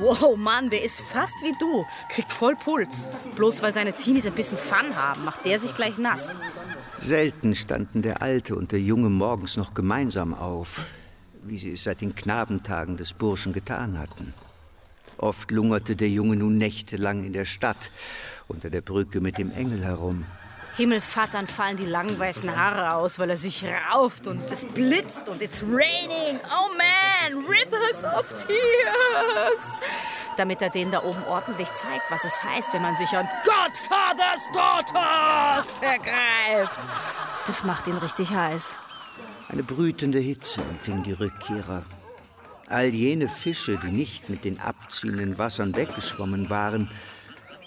Wow, 0.00 0.36
Mann, 0.36 0.70
der 0.70 0.82
ist 0.82 1.00
fast 1.00 1.34
wie 1.42 1.54
du. 1.60 1.84
Kriegt 2.08 2.32
voll 2.32 2.56
Puls. 2.56 3.08
Bloß 3.36 3.62
weil 3.62 3.72
seine 3.72 3.92
Teenies 3.92 4.26
ein 4.26 4.32
bisschen 4.32 4.58
Fun 4.58 4.96
haben, 4.96 5.24
macht 5.24 5.44
der 5.44 5.58
sich 5.58 5.74
gleich 5.74 5.98
nass. 5.98 6.36
Selten 6.98 7.54
standen 7.54 8.02
der 8.02 8.22
Alte 8.22 8.56
und 8.56 8.72
der 8.72 8.80
Junge 8.80 9.10
morgens 9.10 9.56
noch 9.56 9.74
gemeinsam 9.74 10.34
auf, 10.34 10.80
wie 11.42 11.58
sie 11.58 11.72
es 11.72 11.84
seit 11.84 12.00
den 12.00 12.14
Knabentagen 12.14 12.96
des 12.96 13.12
Burschen 13.12 13.52
getan 13.52 13.98
hatten. 13.98 14.32
Oft 15.18 15.50
lungerte 15.50 15.94
der 15.94 16.08
Junge 16.08 16.36
nun 16.36 16.58
nächtelang 16.58 17.22
in 17.22 17.32
der 17.32 17.44
Stadt 17.44 17.90
unter 18.48 18.70
der 18.70 18.80
Brücke 18.80 19.20
mit 19.20 19.38
dem 19.38 19.52
Engel 19.52 19.84
herum. 19.84 20.24
Himmelvattern 20.76 21.46
fallen 21.46 21.76
die 21.76 21.84
langen 21.84 22.18
weißen 22.18 22.56
Haare 22.56 22.94
aus, 22.94 23.18
weil 23.18 23.28
er 23.28 23.36
sich 23.36 23.64
rauft 23.92 24.26
und 24.26 24.50
es 24.50 24.64
blitzt 24.64 25.28
und 25.28 25.42
it's 25.42 25.62
raining. 25.62 26.40
Oh 26.50 26.70
man, 26.76 27.44
rivers 27.44 28.04
of 28.04 28.28
tears. 28.46 29.60
Damit 30.38 30.62
er 30.62 30.70
denen 30.70 30.90
da 30.90 31.02
oben 31.02 31.22
ordentlich 31.24 31.70
zeigt, 31.74 32.10
was 32.10 32.24
es 32.24 32.42
heißt, 32.42 32.72
wenn 32.72 32.80
man 32.80 32.96
sich 32.96 33.10
an 33.14 33.28
Godfather's 33.44 34.48
Daughters 34.54 35.74
vergreift. 35.74 36.80
Das 37.46 37.64
macht 37.64 37.86
ihn 37.86 37.98
richtig 37.98 38.30
heiß. 38.30 38.80
Eine 39.50 39.62
brütende 39.62 40.20
Hitze 40.20 40.62
empfing 40.62 41.02
die 41.02 41.12
Rückkehrer. 41.12 41.82
All 42.68 42.86
jene 42.86 43.28
Fische, 43.28 43.76
die 43.76 43.90
nicht 43.90 44.30
mit 44.30 44.46
den 44.46 44.58
abziehenden 44.58 45.36
Wassern 45.36 45.76
weggeschwommen 45.76 46.48
waren, 46.48 46.90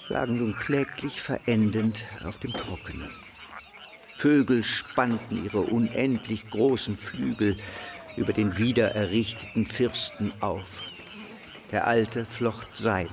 lagen 0.10 0.38
nun 0.38 0.56
kläglich 0.56 1.22
verendend 1.22 2.06
auf 2.24 2.40
dem 2.40 2.54
Trockenen. 2.54 3.10
Vögel 4.18 4.64
spannten 4.64 5.44
ihre 5.44 5.60
unendlich 5.60 6.50
großen 6.50 6.96
Flügel 6.96 7.58
über 8.16 8.34
den 8.34 8.58
wiedererrichteten 8.58 9.66
Fürsten 9.66 10.32
auf. 10.42 10.82
Der 11.72 11.88
Alte 11.88 12.26
flocht 12.26 12.78
Seile. 12.78 13.10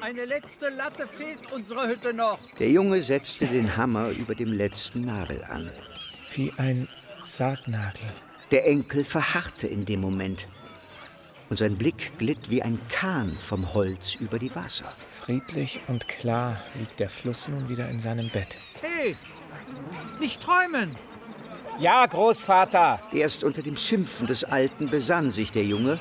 Eine 0.00 0.26
letzte 0.26 0.68
Latte 0.68 1.08
fehlt 1.08 1.50
unserer 1.50 1.88
Hütte 1.88 2.14
noch. 2.14 2.38
Der 2.60 2.70
Junge 2.70 3.02
setzte 3.02 3.46
den 3.46 3.76
Hammer 3.76 4.10
über 4.10 4.36
dem 4.36 4.52
letzten 4.52 5.04
Nagel 5.04 5.42
an. 5.44 5.70
Wie 6.34 6.52
ein 6.56 6.86
Sargnagel. 7.24 8.06
Der 8.52 8.66
Enkel 8.66 9.04
verharrte 9.04 9.66
in 9.66 9.84
dem 9.84 10.00
Moment. 10.00 10.46
Und 11.50 11.58
sein 11.58 11.76
Blick 11.76 12.16
glitt 12.18 12.48
wie 12.48 12.62
ein 12.62 12.78
Kahn 12.90 13.36
vom 13.38 13.74
Holz 13.74 14.14
über 14.14 14.38
die 14.38 14.54
Wasser. 14.54 14.92
Friedlich 15.28 15.80
und 15.88 16.08
klar 16.08 16.56
liegt 16.76 17.00
der 17.00 17.10
Fluss 17.10 17.48
nun 17.48 17.68
wieder 17.68 17.86
in 17.90 18.00
seinem 18.00 18.30
Bett. 18.30 18.56
Hey, 18.80 19.14
nicht 20.18 20.42
träumen! 20.42 20.96
Ja, 21.78 22.06
Großvater! 22.06 22.98
Erst 23.12 23.44
unter 23.44 23.60
dem 23.60 23.76
Schimpfen 23.76 24.26
des 24.26 24.44
Alten 24.44 24.88
besann 24.88 25.30
sich 25.30 25.52
der 25.52 25.64
Junge 25.64 26.00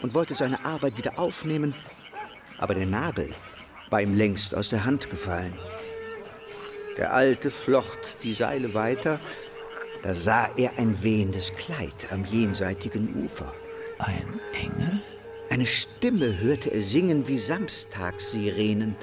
und 0.00 0.14
wollte 0.14 0.36
seine 0.36 0.64
Arbeit 0.64 0.96
wieder 0.96 1.18
aufnehmen, 1.18 1.74
aber 2.58 2.76
der 2.76 2.86
Nagel 2.86 3.34
war 3.90 4.00
ihm 4.00 4.16
längst 4.16 4.54
aus 4.54 4.68
der 4.68 4.84
Hand 4.84 5.10
gefallen. 5.10 5.58
Der 6.96 7.12
Alte 7.12 7.50
flocht 7.50 8.22
die 8.22 8.32
Seile 8.32 8.74
weiter, 8.74 9.18
da 10.04 10.14
sah 10.14 10.48
er 10.56 10.78
ein 10.78 11.02
wehendes 11.02 11.52
Kleid 11.56 12.12
am 12.12 12.24
jenseitigen 12.26 13.24
Ufer. 13.24 13.52
Ein 13.98 14.38
Engel? 14.52 15.02
Eine 15.52 15.66
Stimme 15.66 16.38
hörte 16.40 16.70
er 16.70 16.80
singen 16.80 17.28
wie 17.28 17.36
Samstagssirenen. 17.36 18.96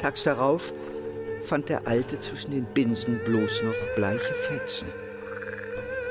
Tags 0.00 0.22
darauf 0.22 0.72
fand 1.44 1.68
der 1.68 1.86
Alte 1.86 2.18
zwischen 2.18 2.52
den 2.52 2.64
Binsen 2.64 3.22
bloß 3.26 3.62
noch 3.62 3.74
bleiche 3.94 4.32
Fetzen. 4.32 4.88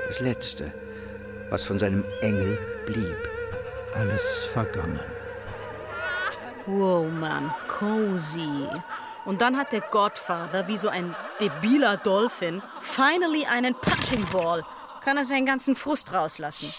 Das 0.05 0.19
Letzte, 0.19 0.71
was 1.49 1.63
von 1.63 1.79
seinem 1.79 2.05
Engel 2.21 2.59
blieb. 2.85 3.17
Alles 3.95 4.43
vergangen. 4.51 4.99
Wow, 6.67 7.11
Mann, 7.11 7.51
cozy. 7.67 8.67
Und 9.25 9.41
dann 9.41 9.57
hat 9.57 9.71
der 9.71 9.81
Godfather, 9.81 10.67
wie 10.67 10.77
so 10.77 10.89
ein 10.89 11.15
debiler 11.41 11.97
Dolphin, 11.97 12.61
finally 12.81 13.47
einen 13.47 13.73
Punching 13.73 14.27
Ball. 14.31 14.63
Kann 15.03 15.17
er 15.17 15.25
seinen 15.25 15.47
ganzen 15.47 15.75
Frust 15.75 16.13
rauslassen. 16.13 16.71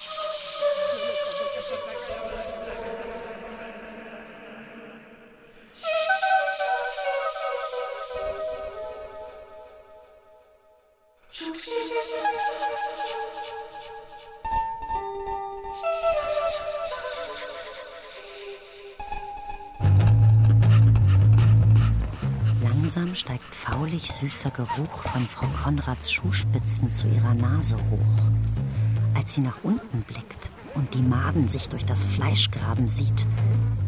Langsam 22.63 23.17
steigt 23.17 23.43
faulig 23.53 24.13
süßer 24.13 24.51
Geruch 24.51 25.03
von 25.03 25.27
Frau 25.27 25.49
Konrads 25.65 26.13
Schuhspitzen 26.13 26.93
zu 26.93 27.09
ihrer 27.09 27.35
Nase 27.35 27.77
hoch. 27.91 27.99
Als 29.15 29.35
sie 29.35 29.41
nach 29.41 29.59
unten 29.65 30.03
blickt 30.03 30.51
und 30.75 30.95
die 30.95 31.03
Maden 31.03 31.49
sich 31.49 31.69
durch 31.69 31.85
das 31.85 32.05
Fleisch 32.05 32.53
graben 32.53 32.89
sieht, 32.89 33.27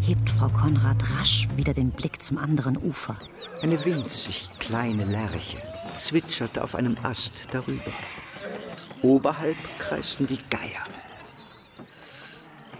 hebt 0.00 0.30
Frau 0.30 0.48
Konrad 0.48 1.00
rasch 1.16 1.46
wieder 1.54 1.74
den 1.74 1.92
Blick 1.92 2.20
zum 2.24 2.38
anderen 2.38 2.76
Ufer. 2.76 3.14
Eine 3.62 3.84
winzig 3.84 4.50
kleine 4.58 5.04
Lerche 5.04 5.75
zwitscherte 5.96 6.62
auf 6.62 6.74
einem 6.74 6.96
Ast 7.02 7.48
darüber. 7.52 7.92
Oberhalb 9.02 9.56
kreisten 9.78 10.26
die 10.26 10.38
Geier. 10.50 10.84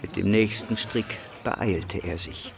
Mit 0.02 0.16
dem 0.16 0.30
nächsten 0.30 0.76
Strick 0.76 1.18
beeilte 1.44 1.98
er 1.98 2.18
sich. 2.18 2.52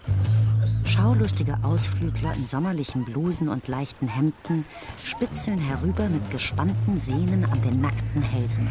Schaulustige 0.85 1.59
Ausflügler 1.63 2.35
in 2.35 2.47
sommerlichen 2.47 3.05
Blusen 3.05 3.49
und 3.49 3.69
leichten 3.69 4.09
Hemden 4.09 4.65
spitzeln 5.05 5.59
herüber 5.59 6.09
mit 6.09 6.31
gespannten 6.31 6.99
Sehnen 6.99 7.45
an 7.45 7.61
den 7.63 7.81
nackten 7.81 8.23
Hälsen. 8.23 8.71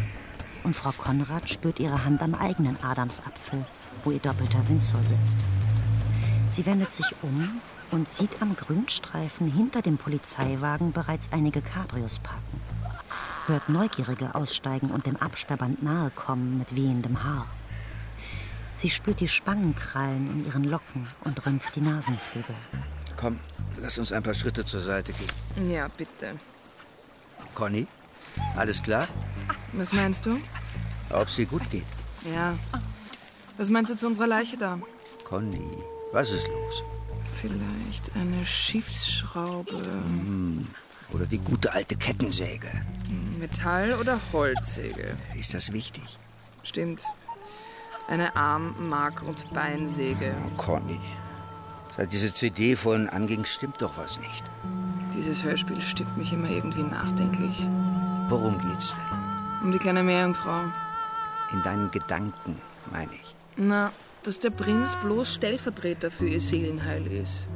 Und 0.64 0.74
Frau 0.74 0.90
Konrad 0.90 1.48
spürt 1.48 1.78
ihre 1.78 2.04
Hand 2.04 2.20
am 2.22 2.34
eigenen 2.34 2.76
Adamsapfel, 2.82 3.64
wo 4.02 4.10
ihr 4.10 4.18
doppelter 4.18 4.68
Windsor 4.68 5.02
sitzt. 5.02 5.38
Sie 6.50 6.66
wendet 6.66 6.92
sich 6.92 7.06
um 7.22 7.60
und 7.90 8.10
sieht 8.10 8.42
am 8.42 8.56
Grünstreifen 8.56 9.50
hinter 9.50 9.82
dem 9.82 9.98
Polizeiwagen 9.98 10.92
bereits 10.92 11.30
einige 11.32 11.62
Cabrios 11.62 12.18
parken. 12.18 12.60
Hört 13.46 13.68
Neugierige 13.68 14.34
aussteigen 14.34 14.90
und 14.90 15.06
dem 15.06 15.16
Absperrband 15.16 15.82
nahe 15.82 16.10
kommen 16.10 16.58
mit 16.58 16.76
wehendem 16.76 17.24
Haar. 17.24 17.46
Sie 18.78 18.90
spürt 18.90 19.20
die 19.20 19.28
Spangenkrallen 19.28 20.30
in 20.30 20.46
ihren 20.46 20.64
Locken 20.64 21.08
und 21.24 21.44
rümpft 21.44 21.74
die 21.74 21.80
Nasenflügel. 21.80 22.54
Komm, 23.16 23.40
lass 23.78 23.98
uns 23.98 24.12
ein 24.12 24.22
paar 24.22 24.34
Schritte 24.34 24.64
zur 24.64 24.80
Seite 24.80 25.12
gehen. 25.12 25.70
Ja, 25.70 25.88
bitte. 25.88 26.38
Conny, 27.54 27.86
alles 28.54 28.82
klar? 28.82 29.08
Was 29.72 29.92
meinst 29.92 30.26
du? 30.26 30.38
Ob 31.10 31.28
sie 31.28 31.46
gut 31.46 31.68
geht? 31.70 31.86
Ja. 32.32 32.54
Was 33.56 33.70
meinst 33.70 33.90
du 33.90 33.96
zu 33.96 34.06
unserer 34.06 34.28
Leiche 34.28 34.56
da? 34.56 34.78
Conny, 35.24 35.66
was 36.12 36.30
ist 36.30 36.46
los? 36.48 36.84
Vielleicht 37.40 38.16
eine 38.16 38.44
Schiffsschraube. 38.44 39.76
Hm. 39.76 40.66
Oder 41.12 41.24
die 41.24 41.38
gute 41.38 41.72
alte 41.72 41.96
Kettensäge. 41.96 42.68
Metall- 43.38 43.94
oder 43.94 44.20
Holzsäge? 44.32 45.16
Ist 45.36 45.54
das 45.54 45.72
wichtig? 45.72 46.18
Stimmt. 46.64 47.04
Eine 48.08 48.34
Arm-, 48.36 48.88
Mark- 48.88 49.22
und 49.22 49.52
Beinsäge. 49.52 50.34
Oh, 50.46 50.56
Conny, 50.56 51.00
seit 51.96 52.12
diese 52.12 52.34
CD 52.34 52.74
vorhin 52.74 53.08
anging, 53.08 53.44
stimmt 53.44 53.80
doch 53.80 53.96
was 53.96 54.18
nicht. 54.18 54.44
Dieses 55.14 55.44
Hörspiel 55.44 55.80
stimmt 55.80 56.16
mich 56.16 56.32
immer 56.32 56.50
irgendwie 56.50 56.82
nachdenklich. 56.82 57.66
Worum 58.28 58.58
geht's 58.58 58.94
denn? 58.94 59.62
Um 59.62 59.72
die 59.72 59.78
kleine 59.78 60.02
Meerjungfrau. 60.02 60.64
In 61.52 61.62
deinen 61.62 61.90
Gedanken, 61.90 62.60
meine 62.92 63.14
ich. 63.14 63.34
Na, 63.56 63.92
dass 64.22 64.38
der 64.38 64.50
Prinz 64.50 64.96
bloß 65.02 65.34
Stellvertreter 65.34 66.10
für 66.10 66.28
ihr 66.28 66.40
Seelenheil 66.40 67.06
ist. 67.06 67.48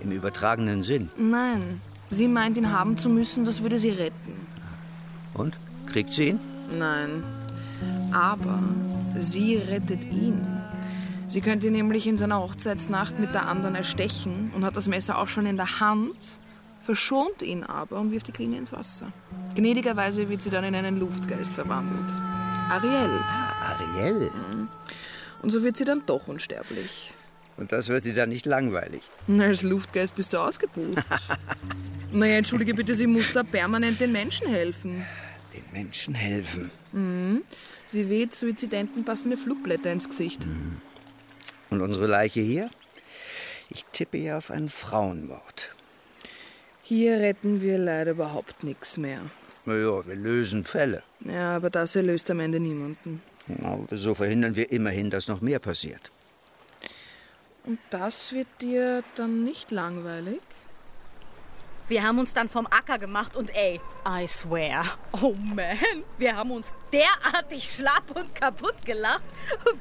Im 0.00 0.12
übertragenen 0.12 0.82
Sinn. 0.82 1.10
Nein, 1.16 1.80
sie 2.10 2.28
meint, 2.28 2.56
ihn 2.56 2.72
haben 2.72 2.96
zu 2.96 3.08
müssen, 3.08 3.44
das 3.44 3.62
würde 3.62 3.78
sie 3.78 3.90
retten. 3.90 4.46
Und? 5.34 5.58
Kriegt 5.86 6.14
sie 6.14 6.30
ihn? 6.30 6.40
Nein. 6.78 7.24
Aber 8.12 8.62
sie 9.16 9.56
rettet 9.56 10.04
ihn. 10.04 10.46
Sie 11.28 11.40
könnte 11.40 11.66
ihn 11.66 11.74
nämlich 11.74 12.06
in 12.06 12.16
seiner 12.16 12.40
Hochzeitsnacht 12.40 13.18
mit 13.18 13.34
der 13.34 13.48
anderen 13.48 13.74
erstechen 13.74 14.50
und 14.54 14.64
hat 14.64 14.76
das 14.76 14.88
Messer 14.88 15.18
auch 15.18 15.28
schon 15.28 15.46
in 15.46 15.56
der 15.56 15.80
Hand, 15.80 16.40
verschont 16.80 17.42
ihn 17.42 17.64
aber 17.64 17.98
und 17.98 18.12
wirft 18.12 18.28
die 18.28 18.32
Klinge 18.32 18.56
ins 18.56 18.72
Wasser. 18.72 19.12
Gnädigerweise 19.54 20.28
wird 20.28 20.40
sie 20.40 20.50
dann 20.50 20.64
in 20.64 20.74
einen 20.74 20.98
Luftgeist 20.98 21.52
verwandelt. 21.52 22.12
Ariel. 22.70 23.20
Ah, 23.22 23.74
Ariel? 23.74 24.30
Und 25.42 25.50
so 25.50 25.62
wird 25.62 25.76
sie 25.76 25.84
dann 25.84 26.02
doch 26.06 26.28
unsterblich. 26.28 27.12
Und 27.56 27.72
das 27.72 27.88
wird 27.88 28.04
sie 28.04 28.14
dann 28.14 28.28
nicht 28.28 28.46
langweilig. 28.46 29.02
Na, 29.26 29.44
als 29.44 29.62
Luftgeist 29.62 30.14
bist 30.14 30.32
du 30.32 30.38
ausgebucht. 30.38 31.02
naja, 32.12 32.36
entschuldige 32.36 32.74
bitte, 32.74 32.94
sie 32.94 33.06
muss 33.06 33.32
da 33.32 33.42
permanent 33.42 34.00
den 34.00 34.12
Menschen 34.12 34.46
helfen. 34.46 35.04
Den 35.52 35.64
Menschen 35.72 36.14
helfen? 36.14 36.70
Mhm. 36.92 37.42
Sie 37.88 38.08
weht 38.08 38.34
Suizidenten 38.34 39.04
passende 39.04 39.36
Flugblätter 39.36 39.90
ins 39.90 40.08
Gesicht. 40.08 40.46
Mhm. 40.46 40.80
Und 41.70 41.80
unsere 41.80 42.06
Leiche 42.06 42.40
hier? 42.40 42.70
Ich 43.70 43.84
tippe 43.92 44.18
ja 44.18 44.38
auf 44.38 44.50
einen 44.50 44.68
Frauenmord. 44.68 45.74
Hier 46.82 47.18
retten 47.18 47.60
wir 47.60 47.76
leider 47.76 48.12
überhaupt 48.12 48.64
nichts 48.64 48.96
mehr. 48.96 49.20
Naja, 49.66 50.06
wir 50.06 50.16
lösen 50.16 50.64
Fälle. 50.64 51.02
Ja, 51.20 51.56
aber 51.56 51.68
das 51.68 51.94
erlöst 51.96 52.30
am 52.30 52.40
Ende 52.40 52.60
niemanden. 52.60 53.20
Aber 53.62 53.96
so 53.96 54.14
verhindern 54.14 54.56
wir 54.56 54.70
immerhin, 54.72 55.10
dass 55.10 55.28
noch 55.28 55.40
mehr 55.40 55.58
passiert. 55.58 56.10
Und 57.64 57.78
das 57.90 58.32
wird 58.32 58.48
dir 58.60 59.02
dann 59.14 59.44
nicht 59.44 59.70
langweilig? 59.70 60.40
Wir 61.88 62.02
haben 62.02 62.18
uns 62.18 62.34
dann 62.34 62.50
vom 62.50 62.66
Acker 62.66 62.98
gemacht 62.98 63.34
und 63.34 63.48
ey, 63.54 63.80
I 64.06 64.28
swear, 64.28 64.84
oh 65.12 65.32
man, 65.32 65.78
wir 66.18 66.36
haben 66.36 66.50
uns 66.50 66.74
derartig 66.92 67.72
schlapp 67.72 68.14
und 68.14 68.34
kaputt 68.34 68.84
gelacht. 68.84 69.22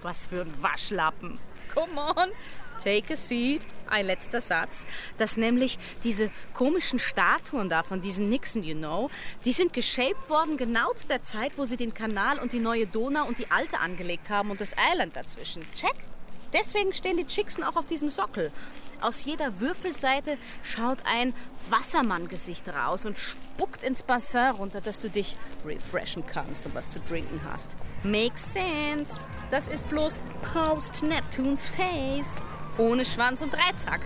Was 0.02 0.26
für 0.26 0.42
ein 0.42 0.54
Waschlappen. 0.62 1.38
Come 1.74 2.00
on, 2.00 2.30
take 2.78 3.14
a 3.14 3.16
seat. 3.16 3.66
Ein 3.88 4.06
letzter 4.06 4.42
Satz. 4.42 4.86
Dass 5.18 5.38
nämlich 5.38 5.78
diese 6.04 6.30
komischen 6.54 7.00
Statuen 7.00 7.70
da 7.70 7.84
von 7.84 8.02
diesen 8.02 8.30
Nixon, 8.30 8.64
you 8.64 8.76
know, 8.76 9.10
die 9.46 9.54
sind 9.54 9.74
geshaped 9.74 10.30
worden 10.30 10.58
genau 10.58 10.94
zu 10.94 11.08
der 11.08 11.24
Zeit, 11.24 11.54
wo 11.58 11.66
sie 11.66 11.78
den 11.78 11.94
Kanal 11.94 12.40
und 12.40 12.54
die 12.54 12.60
neue 12.60 12.88
Donau 12.88 13.26
und 13.26 13.40
die 13.40 13.50
alte 13.52 13.80
angelegt 13.80 14.30
haben 14.30 14.52
und 14.52 14.62
das 14.62 14.74
Island 14.92 15.16
dazwischen. 15.16 15.66
Check. 15.76 15.96
Deswegen 16.54 16.94
stehen 16.94 17.18
die 17.18 17.26
Chicksen 17.26 17.64
auch 17.64 17.76
auf 17.76 17.88
diesem 17.88 18.10
Sockel. 18.10 18.52
Aus 19.00 19.26
jeder 19.26 19.60
Würfelseite 19.60 20.38
schaut 20.64 21.00
ein 21.06 21.34
Wassermann-Gesicht 21.70 22.70
raus 22.70 23.06
und 23.06 23.20
spuckt 23.20 23.84
ins 23.84 24.02
Bassin 24.02 24.56
runter, 24.58 24.82
dass 24.82 25.00
du 25.00 25.10
dich 25.10 25.38
refreshen 25.66 26.26
kannst 26.26 26.66
und 26.66 26.74
was 26.74 26.92
zu 26.92 27.04
trinken 27.04 27.42
hast. 27.52 27.76
Makes 28.04 28.54
sense. 28.54 29.22
Das 29.52 29.68
ist 29.68 29.88
bloß 29.90 30.18
Post-Neptunes 30.54 31.68
Face. 31.68 32.42
Ohne 32.78 33.06
Schwanz 33.06 33.42
und 33.42 33.54
Dreizack. 33.54 34.02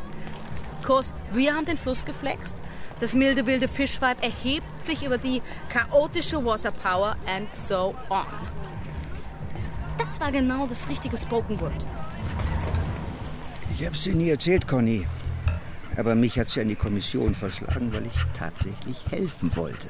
Kurs, 0.86 1.14
wir 1.34 1.54
haben 1.54 1.66
den 1.66 1.78
Fluss 1.78 2.06
geflext. 2.06 2.56
Das 3.00 3.14
milde, 3.14 3.46
wilde 3.46 3.68
Fischweib 3.68 4.24
erhebt 4.24 4.86
sich 4.86 5.04
über 5.06 5.18
die 5.18 5.42
chaotische 5.70 6.44
Waterpower 6.44 7.16
and 7.28 7.54
so 7.56 7.96
on. 8.10 8.26
Das 9.98 10.20
war 10.20 10.32
genau 10.32 10.66
das 10.68 10.88
richtige 10.90 11.18
Spoken 11.18 11.60
Word. 11.60 11.86
Ich 13.74 13.86
hab's 13.86 14.04
dir 14.04 14.16
nie 14.16 14.30
erzählt, 14.30 14.68
Conny. 14.68 15.08
Aber 15.98 16.16
mich 16.16 16.40
hat's 16.40 16.56
ja 16.56 16.62
in 16.62 16.70
die 16.70 16.76
Kommission 16.76 17.36
verschlagen, 17.36 17.92
weil 17.94 18.06
ich 18.06 18.16
tatsächlich 18.38 19.06
helfen 19.10 19.56
wollte. 19.56 19.90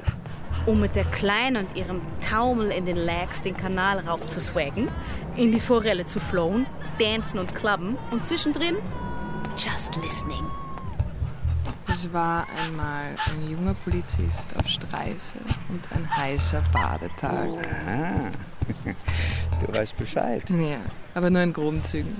Um 0.66 0.80
mit 0.80 0.94
der 0.96 1.04
Kleinen 1.04 1.64
und 1.64 1.76
ihrem 1.76 2.00
Taumel 2.20 2.70
in 2.70 2.84
den 2.84 2.96
Lags 2.96 3.42
den 3.42 3.56
Kanal 3.56 3.98
rauf 4.00 4.26
zu 4.26 4.40
swaggen, 4.40 4.88
in 5.36 5.52
die 5.52 5.60
Forelle 5.60 6.04
zu 6.04 6.20
flowen, 6.20 6.66
dancen 6.98 7.38
und 7.38 7.54
clubben 7.54 7.96
und 8.10 8.24
zwischendrin 8.24 8.76
just 9.58 9.96
listening. 10.02 10.44
Es 11.88 12.10
war 12.12 12.46
einmal 12.64 13.04
ein 13.26 13.50
junger 13.50 13.74
Polizist 13.84 14.56
auf 14.56 14.66
Streife 14.66 15.38
und 15.68 15.84
ein 15.94 16.16
heißer 16.16 16.62
Badetag. 16.72 17.48
Aha. 17.48 18.30
Du 19.66 19.72
weißt 19.72 19.96
Bescheid. 19.96 20.42
Ja, 20.50 20.78
aber 21.14 21.30
nur 21.30 21.42
in 21.42 21.52
groben 21.52 21.82
Zügen. 21.82 22.16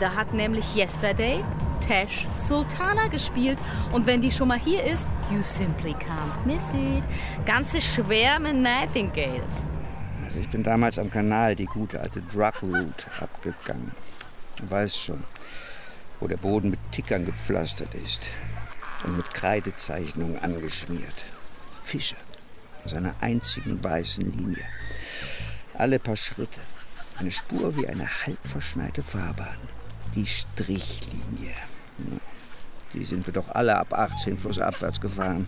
Da 0.00 0.14
hat 0.14 0.32
nämlich 0.32 0.74
Yesterday 0.74 1.44
Tash 1.86 2.26
Sultana 2.38 3.08
gespielt. 3.08 3.58
Und 3.92 4.06
wenn 4.06 4.22
die 4.22 4.30
schon 4.30 4.48
mal 4.48 4.58
hier 4.58 4.82
ist, 4.82 5.06
you 5.30 5.42
simply 5.42 5.92
can't 5.92 6.46
miss 6.46 6.62
it. 6.72 7.04
Ganze 7.44 7.82
Schwärme 7.82 8.54
Nightingales. 8.54 9.52
Also 10.24 10.40
ich 10.40 10.48
bin 10.48 10.62
damals 10.62 10.98
am 10.98 11.10
Kanal 11.10 11.54
die 11.54 11.66
gute 11.66 12.00
alte 12.00 12.22
Drug 12.22 12.62
Route 12.62 13.06
abgegangen. 13.20 13.92
Du 14.56 14.70
weißt 14.70 14.98
schon, 14.98 15.22
wo 16.18 16.28
der 16.28 16.38
Boden 16.38 16.70
mit 16.70 16.80
Tickern 16.92 17.26
gepflastert 17.26 17.94
ist 17.94 18.26
und 19.04 19.18
mit 19.18 19.34
Kreidezeichnungen 19.34 20.38
angeschmiert. 20.42 21.24
Fische 21.84 22.16
aus 22.84 22.94
einer 22.94 23.14
einzigen 23.20 23.82
weißen 23.84 24.24
Linie. 24.32 24.64
Alle 25.74 25.98
paar 25.98 26.16
Schritte. 26.16 26.60
Eine 27.18 27.30
Spur 27.30 27.76
wie 27.76 27.86
eine 27.86 28.08
halb 28.24 28.38
verschneite 28.46 29.02
Fahrbahn. 29.02 29.58
Die 30.14 30.26
Strichlinie. 30.26 31.54
Die 32.92 33.04
sind 33.04 33.26
wir 33.26 33.32
doch 33.32 33.48
alle 33.48 33.76
ab 33.76 33.92
18 33.92 34.38
flussabwärts 34.38 35.00
gefahren. 35.00 35.46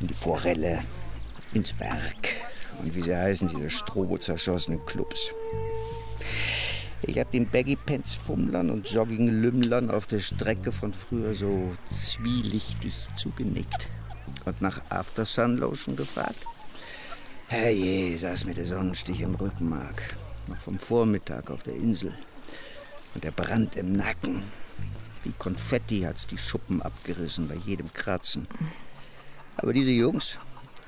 In 0.00 0.08
die 0.08 0.14
Forelle, 0.14 0.82
ins 1.54 1.78
Werk 1.80 2.28
und 2.82 2.94
wie 2.94 3.00
sie 3.00 3.16
heißen, 3.16 3.48
diese 3.48 3.70
strobo-zerschossenen 3.70 4.84
Clubs. 4.86 5.32
Ich 7.02 7.18
hab 7.18 7.30
den 7.30 7.48
Baggy-Pants-Fummlern 7.48 8.70
und 8.70 8.88
Jogging-Lümmlern 8.88 9.90
auf 9.90 10.06
der 10.06 10.20
Strecke 10.20 10.72
von 10.72 10.92
früher 10.92 11.34
so 11.34 11.74
zwielichtig 11.90 13.06
zugenickt 13.14 13.88
und 14.44 14.60
nach 14.60 14.80
After-Sun-Lotion 14.88 15.96
gefragt. 15.96 16.44
Herrje, 17.48 18.16
saß 18.16 18.44
mir 18.44 18.54
der 18.54 18.64
Sonnenstich 18.64 19.20
im 19.20 19.36
Rückenmark. 19.36 20.16
Noch 20.48 20.56
vom 20.56 20.78
Vormittag 20.78 21.50
auf 21.50 21.62
der 21.62 21.74
Insel. 21.74 22.12
Und 23.16 23.24
der 23.24 23.30
Brand 23.30 23.76
im 23.76 23.94
Nacken. 23.94 24.42
Wie 25.24 25.32
Konfetti 25.38 26.02
hat's 26.02 26.26
die 26.26 26.36
Schuppen 26.36 26.82
abgerissen 26.82 27.48
bei 27.48 27.54
jedem 27.54 27.90
Kratzen. 27.94 28.46
Aber 29.56 29.72
diese 29.72 29.90
Jungs 29.90 30.38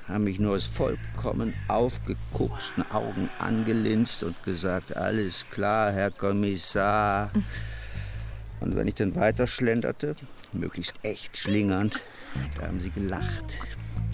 haben 0.07 0.25
mich 0.25 0.39
nur 0.39 0.53
aus 0.53 0.67
vollkommen 0.67 1.55
aufgegucksten 1.67 2.83
Augen 2.91 3.31
angelinst 3.39 4.21
und 4.21 4.43
gesagt, 4.43 4.95
alles 4.95 5.49
klar, 5.49 5.91
Herr 5.91 6.11
Kommissar. 6.11 7.31
Und 8.59 8.75
wenn 8.75 8.87
ich 8.87 8.93
dann 8.93 9.15
weiter 9.15 9.47
schlenderte, 9.47 10.15
möglichst 10.53 10.93
echt 11.01 11.35
schlingernd, 11.35 11.99
da 12.59 12.67
haben 12.67 12.79
sie 12.79 12.91
gelacht. 12.91 13.57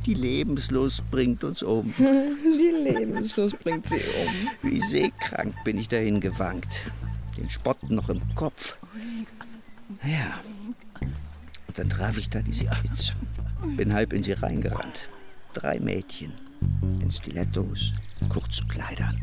Die 0.06 0.14
Lebenslust 0.14 1.04
bringt 1.12 1.44
uns 1.44 1.64
um. 1.64 1.94
Die 1.98 2.94
Lebenslust 2.94 3.62
bringt 3.62 3.90
sie 3.90 3.98
um. 3.98 4.72
Wie 4.72 4.80
seekrank 4.80 5.54
bin 5.66 5.78
ich 5.78 5.90
dahin 5.90 6.22
gewankt. 6.22 6.86
Den 7.38 7.50
Spott 7.50 7.90
noch 7.90 8.10
im 8.10 8.22
Kopf. 8.36 8.78
Ja. 10.04 10.40
Und 11.68 11.80
dann 11.80 11.90
traf 11.90 12.18
ich 12.18 12.30
da 12.30 12.42
diese 12.42 12.66
Kids. 12.66 13.14
Bin 13.76 13.94
halb 13.94 14.14
in 14.14 14.24
sie 14.24 14.34
reingerannt. 14.34 15.02
Drei 15.54 15.80
Mädchen. 15.80 16.34
In 16.82 17.12
Stilettos, 17.12 17.94
kurzen 18.30 18.68
Kleidern. 18.68 19.22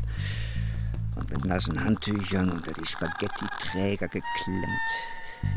Und 1.15 1.29
mit 1.29 1.45
nassen 1.45 1.83
Handtüchern 1.83 2.49
unter 2.49 2.73
die 2.73 2.85
Spaghetti-Träger 2.85 4.07
geklemmt. 4.07 4.91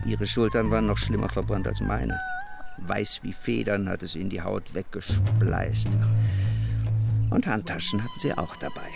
Ihre 0.05 0.27
Schultern 0.27 0.71
waren 0.71 0.87
noch 0.87 0.99
schlimmer 0.99 1.29
verbrannt 1.29 1.67
als 1.67 1.81
meine. 1.81 2.19
Weiß 2.79 3.21
wie 3.23 3.33
Federn 3.33 3.89
hat 3.89 4.03
es 4.03 4.15
in 4.15 4.29
die 4.29 4.43
Haut 4.43 4.75
weggespleißt. 4.75 5.89
Und 7.31 7.47
Handtaschen 7.47 8.03
hatten 8.03 8.19
sie 8.19 8.37
auch 8.37 8.57
dabei. 8.57 8.89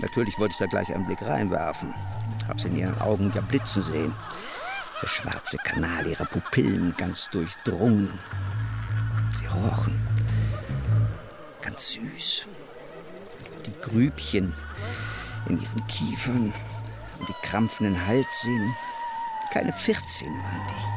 Natürlich 0.00 0.38
wollte 0.38 0.52
ich 0.52 0.58
da 0.58 0.66
gleich 0.66 0.92
einen 0.92 1.06
Blick 1.06 1.22
reinwerfen. 1.22 1.94
Hab's 2.48 2.64
in 2.64 2.76
ihren 2.76 3.00
Augen 3.00 3.32
ja 3.34 3.40
blitzen 3.40 3.82
sehen. 3.82 4.14
Der 5.02 5.08
schwarze 5.08 5.56
Kanal 5.58 6.06
ihrer 6.06 6.24
Pupillen 6.24 6.94
ganz 6.96 7.28
durchdrungen. 7.30 8.10
Sie 9.38 9.46
rochen. 9.46 10.00
Ganz 11.62 11.92
süß. 11.92 12.46
Die 13.66 13.80
Grübchen 13.80 14.52
in 15.48 15.60
ihren 15.60 15.86
Kiefern 15.86 16.52
und 17.18 17.28
die 17.28 17.46
krampfenden 17.46 18.06
Halssehnen. 18.06 18.74
Keine 19.52 19.72
14 19.72 20.28
waren 20.28 20.66
die. 20.68 20.94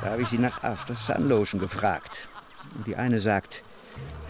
Da 0.00 0.10
habe 0.10 0.22
ich 0.22 0.28
sie 0.28 0.38
nach 0.38 0.62
After 0.62 0.94
Sun 0.94 1.28
Lotion 1.28 1.60
gefragt. 1.60 2.28
Und 2.76 2.86
die 2.86 2.96
eine 2.96 3.18
sagt, 3.18 3.62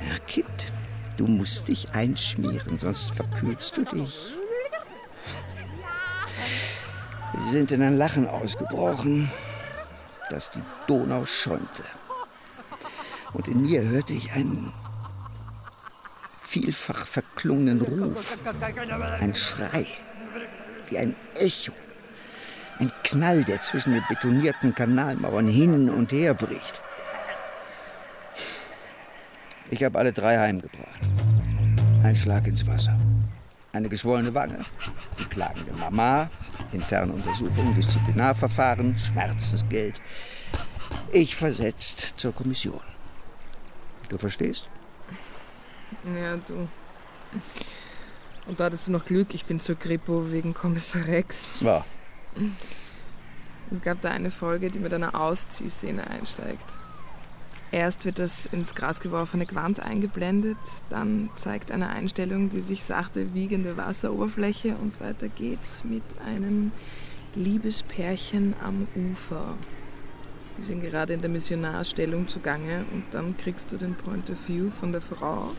ja, 0.09 0.19
Kind, 0.27 0.73
du 1.17 1.27
musst 1.27 1.69
dich 1.69 1.91
einschmieren, 1.93 2.79
sonst 2.79 3.15
verkühlst 3.15 3.77
du 3.77 3.85
dich. 3.85 4.35
Sie 7.35 7.51
sind 7.51 7.73
in 7.73 7.83
ein 7.83 7.97
Lachen 7.97 8.27
ausgebrochen, 8.27 9.31
das 10.31 10.51
die 10.51 10.63
Donau 10.87 11.27
schäumte. 11.27 11.85
Und 13.33 13.49
in 13.49 13.63
mir 13.63 13.83
hörte 13.83 14.15
ich 14.15 14.33
einen 14.33 14.73
vielfach 16.43 17.07
verklungenen 17.07 17.83
Ruf, 17.83 18.39
ein 19.21 19.35
Schrei, 19.35 19.87
wie 20.89 20.99
ein 20.99 21.15
Echo, 21.35 21.73
ein 22.79 22.91
Knall, 23.05 23.45
der 23.45 23.61
zwischen 23.61 23.93
den 23.93 24.05
betonierten 24.09 24.75
Kanalmauern 24.75 25.47
hin 25.47 25.91
und 25.91 26.13
her 26.13 26.33
bricht. 26.33 26.81
Ich 29.71 29.85
habe 29.85 29.99
alle 29.99 30.13
drei 30.13 30.39
heimgebracht. 30.39 31.09
Ein 32.03 32.17
Schlag 32.17 32.47
ins 32.47 32.67
Wasser. 32.67 32.99
Eine 33.73 33.91
geschwollene 33.91 34.33
Wange. 34.33 34.65
Die 35.19 35.27
klagende 35.27 35.73
Mama. 35.73 36.31
Interne 36.73 37.13
Untersuchung, 37.13 37.75
Disziplinarverfahren, 37.75 38.97
Schmerzensgeld. 38.99 40.01
Ich 41.13 41.37
versetzt 41.37 42.15
zur 42.17 42.35
Kommission. 42.35 42.81
Du 44.09 44.19
verstehst? 44.19 44.69
Ja, 46.05 46.37
du. 46.37 46.69
Und 48.47 48.61
da 48.61 48.65
hattest 48.65 48.87
du 48.87 48.91
noch 48.93 49.05
Glück, 49.05 49.35
ich 49.35 49.45
bin 49.45 49.61
zur 49.61 49.79
Kripo 49.79 50.31
wegen 50.31 50.55
Kommissar 50.55 51.07
Rex. 51.07 51.61
Ja. 51.61 51.85
Es 53.71 53.83
gab 53.83 54.01
da 54.01 54.11
eine 54.11 54.31
Folge, 54.31 54.71
die 54.71 54.79
mit 54.79 54.95
einer 54.95 55.21
Ausziehszene 55.21 56.07
einsteigt. 56.07 56.65
Erst 57.71 58.07
wird 58.07 58.19
das 58.19 58.47
ins 58.47 58.75
Gras 58.75 59.01
geworfene 59.01 59.45
Gewand 59.45 59.81
eingeblendet, 59.81 60.57
dann 60.89 61.29
zeigt 61.35 61.71
eine 61.71 61.91
Einstellung 61.91 62.49
die 62.49 62.63
sich 62.63 62.83
sachte 62.83 63.35
wiegende 63.35 63.77
Wasseroberfläche 63.77 64.75
und 64.77 65.01
weiter 65.01 65.29
geht's 65.29 65.85
mit 65.85 66.03
einem 66.27 66.73
Liebespärchen 67.35 68.55
am 68.65 68.89
Ufer. 68.95 69.55
Die 70.57 70.63
sind 70.63 70.81
gerade 70.81 71.13
in 71.13 71.21
der 71.21 71.31
Missionarstellung 71.31 72.27
zugange 72.27 72.85
und 72.93 73.05
dann 73.13 73.37
kriegst 73.37 73.71
du 73.71 73.77
den 73.77 73.95
Point 73.95 74.31
of 74.31 74.49
View 74.49 74.71
von 74.71 74.93
der 74.93 75.03
Frau, 75.03 75.53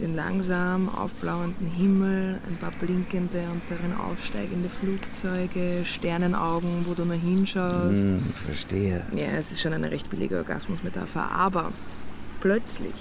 den 0.00 0.16
langsam 0.16 0.88
aufblauenden 0.88 1.66
Himmel, 1.66 2.38
ein 2.48 2.56
paar 2.56 2.72
blinkende 2.72 3.42
und 3.52 3.62
darin 3.68 3.94
aufsteigende 3.94 4.68
Flugzeuge, 4.68 5.84
Sternenaugen, 5.84 6.86
wo 6.86 6.94
du 6.94 7.04
nur 7.04 7.16
hinschaust. 7.16 8.08
Hm, 8.08 8.22
verstehe. 8.34 9.02
Ja, 9.14 9.26
es 9.26 9.52
ist 9.52 9.60
schon 9.60 9.72
eine 9.72 9.90
recht 9.90 10.10
billige 10.10 10.38
Orgasmusmetapher, 10.38 11.30
aber 11.30 11.72
plötzlich 12.40 12.94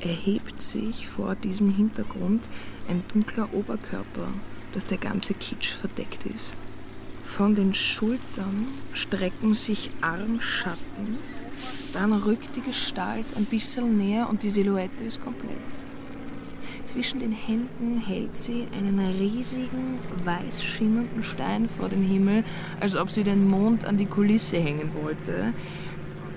erhebt 0.00 0.60
sich 0.60 1.08
vor 1.08 1.34
diesem 1.34 1.74
Hintergrund 1.74 2.48
ein 2.88 3.02
dunkler 3.12 3.52
Oberkörper, 3.52 4.28
dass 4.72 4.86
der 4.86 4.98
ganze 4.98 5.34
Kitsch 5.34 5.72
verdeckt 5.74 6.24
ist. 6.26 6.54
Von 7.22 7.54
den 7.54 7.74
Schultern 7.74 8.66
strecken 8.92 9.54
sich 9.54 9.90
Armschatten, 10.00 11.18
dann 11.92 12.12
rückt 12.12 12.56
die 12.56 12.62
Gestalt 12.62 13.26
ein 13.36 13.44
bisschen 13.44 13.98
näher 13.98 14.28
und 14.30 14.42
die 14.42 14.50
Silhouette 14.50 15.04
ist 15.04 15.22
komplett. 15.22 15.79
Zwischen 16.90 17.20
den 17.20 17.30
Händen 17.30 18.02
hält 18.04 18.36
sie 18.36 18.66
einen 18.76 18.98
riesigen, 18.98 20.00
weiß 20.24 20.64
schimmernden 20.64 21.22
Stein 21.22 21.68
vor 21.68 21.88
den 21.88 22.02
Himmel, 22.02 22.42
als 22.80 22.96
ob 22.96 23.12
sie 23.12 23.22
den 23.22 23.46
Mond 23.46 23.84
an 23.84 23.96
die 23.96 24.06
Kulisse 24.06 24.56
hängen 24.56 24.92
wollte. 25.00 25.54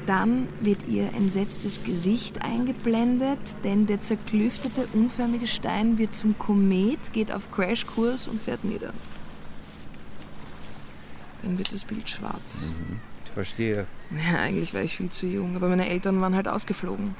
Dann 0.05 0.47
wird 0.59 0.87
ihr 0.87 1.11
entsetztes 1.15 1.83
Gesicht 1.83 2.43
eingeblendet, 2.43 3.39
denn 3.63 3.87
der 3.87 4.03
zerklüftete, 4.03 4.87
unförmige 4.93 5.47
Stein 5.47 5.97
wird 5.97 6.13
zum 6.13 6.37
Komet, 6.37 7.13
geht 7.13 7.31
auf 7.31 7.49
Crashkurs 7.49 8.27
und 8.27 8.39
fährt 8.39 8.63
nieder. 8.63 8.93
Dann 11.41 11.57
wird 11.57 11.73
das 11.73 11.83
Bild 11.83 12.07
schwarz. 12.07 12.67
Mhm, 12.67 12.99
ich 13.25 13.31
verstehe. 13.31 13.87
Ja, 14.11 14.37
eigentlich 14.37 14.75
war 14.75 14.83
ich 14.83 14.97
viel 14.97 15.09
zu 15.09 15.25
jung, 15.25 15.55
aber 15.55 15.67
meine 15.67 15.89
Eltern 15.89 16.21
waren 16.21 16.35
halt 16.35 16.47
ausgeflogen. 16.47 17.15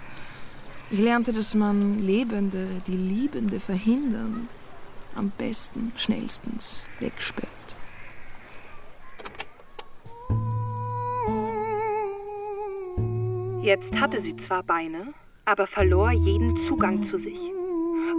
Ich 0.94 1.00
lernte, 1.00 1.34
dass 1.34 1.56
man 1.56 1.98
Lebende, 1.98 2.68
die 2.86 2.96
Liebende 2.96 3.60
verhindern, 3.60 4.48
am 5.16 5.32
besten, 5.32 5.92
schnellstens 5.96 6.86
wegsperrt. 7.00 7.50
Jetzt 13.64 13.92
hatte 13.96 14.22
sie 14.22 14.36
zwar 14.46 14.62
Beine, 14.62 15.16
aber 15.46 15.66
verlor 15.66 16.12
jeden 16.12 16.56
Zugang 16.68 17.04
zu 17.10 17.18
sich, 17.18 17.40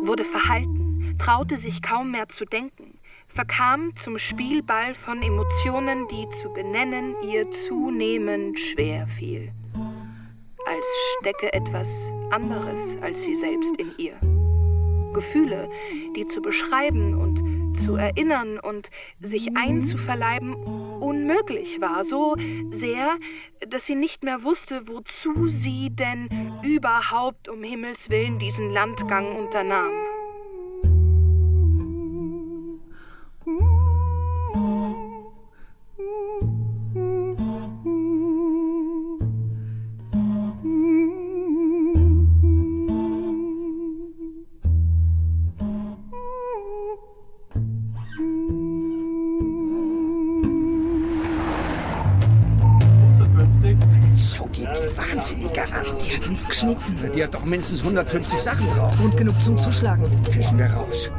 wurde 0.02 0.24
verhalten, 0.24 1.16
traute 1.20 1.60
sich 1.60 1.80
kaum 1.80 2.10
mehr 2.10 2.28
zu 2.30 2.44
denken, 2.44 2.98
verkam 3.28 3.92
zum 4.02 4.18
Spielball 4.18 4.96
von 5.04 5.22
Emotionen, 5.22 6.08
die 6.08 6.26
zu 6.42 6.52
benennen 6.52 7.14
ihr 7.22 7.46
zunehmend 7.68 8.58
schwer 8.58 9.06
fiel, 9.16 9.52
als 10.66 10.84
stecke 11.20 11.52
etwas 11.52 11.88
anderes 12.34 12.80
als 13.00 13.20
sie 13.22 13.36
selbst 13.36 13.76
in 13.78 13.92
ihr. 13.96 14.16
Gefühle, 15.14 15.70
die 16.16 16.26
zu 16.26 16.42
beschreiben 16.42 17.14
und 17.14 17.76
zu 17.84 17.94
erinnern 17.94 18.58
und 18.58 18.90
sich 19.20 19.56
einzuverleiben 19.56 20.54
unmöglich 21.00 21.80
war, 21.80 22.04
so 22.04 22.34
sehr, 22.72 23.16
dass 23.68 23.84
sie 23.86 23.94
nicht 23.94 24.24
mehr 24.24 24.42
wusste, 24.42 24.82
wozu 24.88 25.48
sie 25.48 25.90
denn 25.90 26.28
überhaupt 26.64 27.48
um 27.48 27.62
Himmels 27.62 28.10
willen 28.10 28.38
diesen 28.38 28.72
Landgang 28.72 29.36
unternahm. 29.36 29.92
Die 56.64 56.74
geschnitten. 56.74 57.12
Die 57.14 57.22
hat 57.22 57.34
doch 57.34 57.44
mindestens 57.44 57.80
150 57.80 58.38
Sachen 58.38 58.66
drauf. 58.68 58.94
Grund 58.96 59.16
genug 59.16 59.40
zum 59.40 59.58
Zuschlagen. 59.58 60.10
Fischen 60.30 60.58
wir 60.58 60.66
raus. 60.66 61.10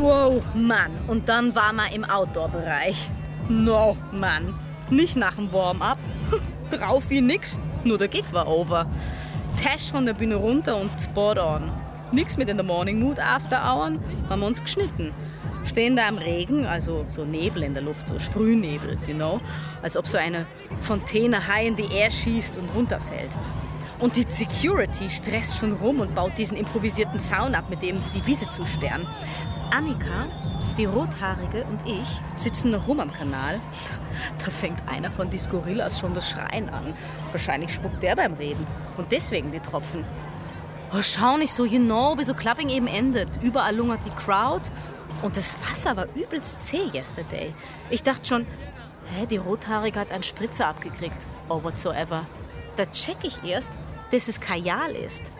Wow, 0.00 0.42
Mann. 0.54 0.92
Und 1.06 1.28
dann 1.28 1.54
waren 1.54 1.76
wir 1.76 1.92
im 1.92 2.04
Outdoor-Bereich. 2.04 3.10
No, 3.48 3.96
Mann. 4.12 4.54
Nicht 4.90 5.16
nach 5.16 5.34
dem 5.34 5.52
Warm-up. 5.52 5.98
Drauf 6.70 7.04
wie 7.08 7.20
nix. 7.20 7.60
Nur 7.84 7.98
der 7.98 8.08
Gig 8.08 8.24
war 8.32 8.48
over. 8.48 8.86
Tash 9.62 9.90
von 9.90 10.04
der 10.04 10.14
Bühne 10.14 10.36
runter 10.36 10.76
und 10.76 10.90
spot 11.00 11.40
on. 11.40 11.70
Nix 12.12 12.36
mit 12.36 12.48
in 12.48 12.56
der 12.56 12.66
Morning 12.66 13.00
Mood 13.00 13.18
After 13.18 13.58
Hours, 13.62 13.94
haben 14.28 14.40
wir 14.40 14.46
uns 14.46 14.62
geschnitten. 14.62 15.12
Stehen 15.64 15.96
da 15.96 16.08
im 16.08 16.18
Regen, 16.18 16.64
also 16.64 17.04
so 17.08 17.24
Nebel 17.24 17.64
in 17.64 17.74
der 17.74 17.82
Luft, 17.82 18.06
so 18.06 18.18
Sprühnebel, 18.18 18.96
you 19.08 19.14
know, 19.14 19.40
als 19.82 19.96
ob 19.96 20.06
so 20.06 20.16
eine 20.16 20.46
Fontäne 20.82 21.48
high 21.48 21.66
in 21.66 21.76
the 21.76 21.92
air 21.92 22.10
schießt 22.10 22.58
und 22.58 22.68
runterfällt. 22.76 23.30
Und 23.98 24.16
die 24.16 24.26
Security 24.28 25.08
stresst 25.08 25.56
schon 25.56 25.72
rum 25.72 26.00
und 26.00 26.14
baut 26.14 26.36
diesen 26.36 26.56
improvisierten 26.56 27.18
Zaun 27.18 27.54
ab, 27.54 27.70
mit 27.70 27.82
dem 27.82 27.98
sie 27.98 28.10
die 28.10 28.26
Wiese 28.26 28.48
zusperren. 28.50 29.06
Annika, 29.70 30.28
die 30.76 30.84
Rothaarige 30.84 31.64
und 31.64 31.86
ich 31.86 32.20
sitzen 32.36 32.70
noch 32.70 32.86
rum 32.86 33.00
am 33.00 33.12
Kanal. 33.12 33.60
Da 34.38 34.50
fängt 34.50 34.80
einer 34.88 35.10
von 35.10 35.28
die 35.28 35.38
Gorillas 35.38 35.98
schon 35.98 36.14
das 36.14 36.30
Schreien 36.30 36.70
an. 36.70 36.94
Wahrscheinlich 37.32 37.74
spuckt 37.74 38.02
der 38.02 38.16
beim 38.16 38.32
Reden. 38.32 38.64
Und 38.96 39.12
deswegen 39.12 39.52
die 39.52 39.60
Tropfen. 39.60 40.04
Oh, 40.90 41.02
schau 41.02 41.36
nicht 41.36 41.52
so, 41.52 41.64
know, 41.66 42.16
wie 42.16 42.24
so 42.24 42.32
Clubbing 42.32 42.70
eben 42.70 42.86
endet. 42.86 43.28
Überall 43.42 43.76
lungert 43.76 44.00
die 44.06 44.10
Crowd. 44.10 44.70
Und 45.20 45.36
das 45.36 45.54
Wasser 45.68 45.96
war 45.98 46.06
übelst 46.14 46.66
zäh 46.66 46.90
yesterday. 46.94 47.52
Ich 47.90 48.02
dachte 48.02 48.26
schon, 48.26 48.46
hä, 49.14 49.26
die 49.26 49.36
Rothaarige 49.36 50.00
hat 50.00 50.12
einen 50.12 50.22
Spritzer 50.22 50.68
abgekriegt. 50.68 51.26
Or 51.50 51.62
whatsoever. 51.62 52.26
Da 52.76 52.86
check 52.86 53.16
ich 53.22 53.42
erst, 53.44 53.70
dass 54.10 54.28
es 54.28 54.40
Kajal 54.40 54.92
ist. 54.92 55.32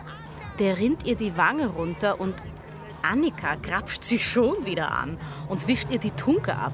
Der 0.59 0.77
rinnt 0.77 1.05
ihr 1.05 1.15
die 1.15 1.37
Wange 1.37 1.67
runter 1.67 2.19
und 2.19 2.35
Annika 3.01 3.55
grapscht 3.55 4.03
sie 4.03 4.19
schon 4.19 4.65
wieder 4.65 4.91
an 4.91 5.17
und 5.47 5.67
wischt 5.67 5.89
ihr 5.91 5.99
die 5.99 6.11
Tunke 6.11 6.55
ab. 6.55 6.73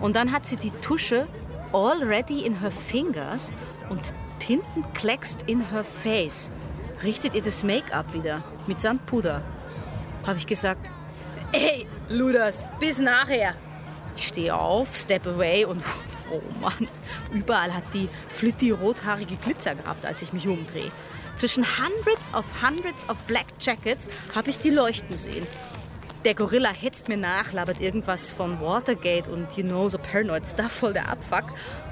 Und 0.00 0.14
dann 0.14 0.30
hat 0.30 0.46
sie 0.46 0.56
die 0.56 0.70
Tusche 0.70 1.26
already 1.72 2.44
in 2.44 2.60
her 2.60 2.70
fingers 2.70 3.52
und 3.88 4.14
Tinten 4.38 4.84
kleckst 4.94 5.42
in 5.42 5.70
her 5.70 5.84
face. 5.84 6.50
Richtet 7.02 7.34
ihr 7.34 7.42
das 7.42 7.62
Make-up 7.62 8.12
wieder 8.12 8.42
mit 8.66 8.80
Sandpuder. 8.80 9.42
Habe 10.26 10.38
ich 10.38 10.46
gesagt, 10.46 10.90
Ey, 11.52 11.86
Ludas, 12.10 12.64
bis 12.78 12.98
nachher. 12.98 13.54
Ich 14.16 14.28
stehe 14.28 14.54
auf, 14.54 14.94
step 14.94 15.26
away 15.26 15.64
und 15.64 15.82
oh 16.30 16.42
Mann, 16.60 16.86
überall 17.32 17.72
hat 17.72 17.84
die 17.94 18.08
Flitti 18.28 18.70
rothaarige 18.70 19.36
Glitzer 19.36 19.74
gehabt, 19.74 20.04
als 20.04 20.20
ich 20.20 20.32
mich 20.34 20.46
umdrehe. 20.46 20.90
Zwischen 21.38 21.64
hundreds 21.64 22.34
of 22.34 22.44
hundreds 22.60 23.08
of 23.08 23.16
black 23.28 23.46
jackets 23.60 24.08
habe 24.34 24.50
ich 24.50 24.58
die 24.58 24.70
leuchten 24.70 25.16
sehen. 25.16 25.46
Der 26.24 26.34
Gorilla 26.34 26.70
hetzt 26.70 27.08
mir 27.08 27.16
nach, 27.16 27.52
labert 27.52 27.80
irgendwas 27.80 28.32
von 28.32 28.60
Watergate 28.60 29.30
und 29.30 29.56
you 29.56 29.62
know, 29.62 29.88
so 29.88 29.98
paranoid 29.98 30.48
stuff, 30.48 30.72
voll 30.72 30.92
der 30.92 31.08
Abfuck. 31.08 31.44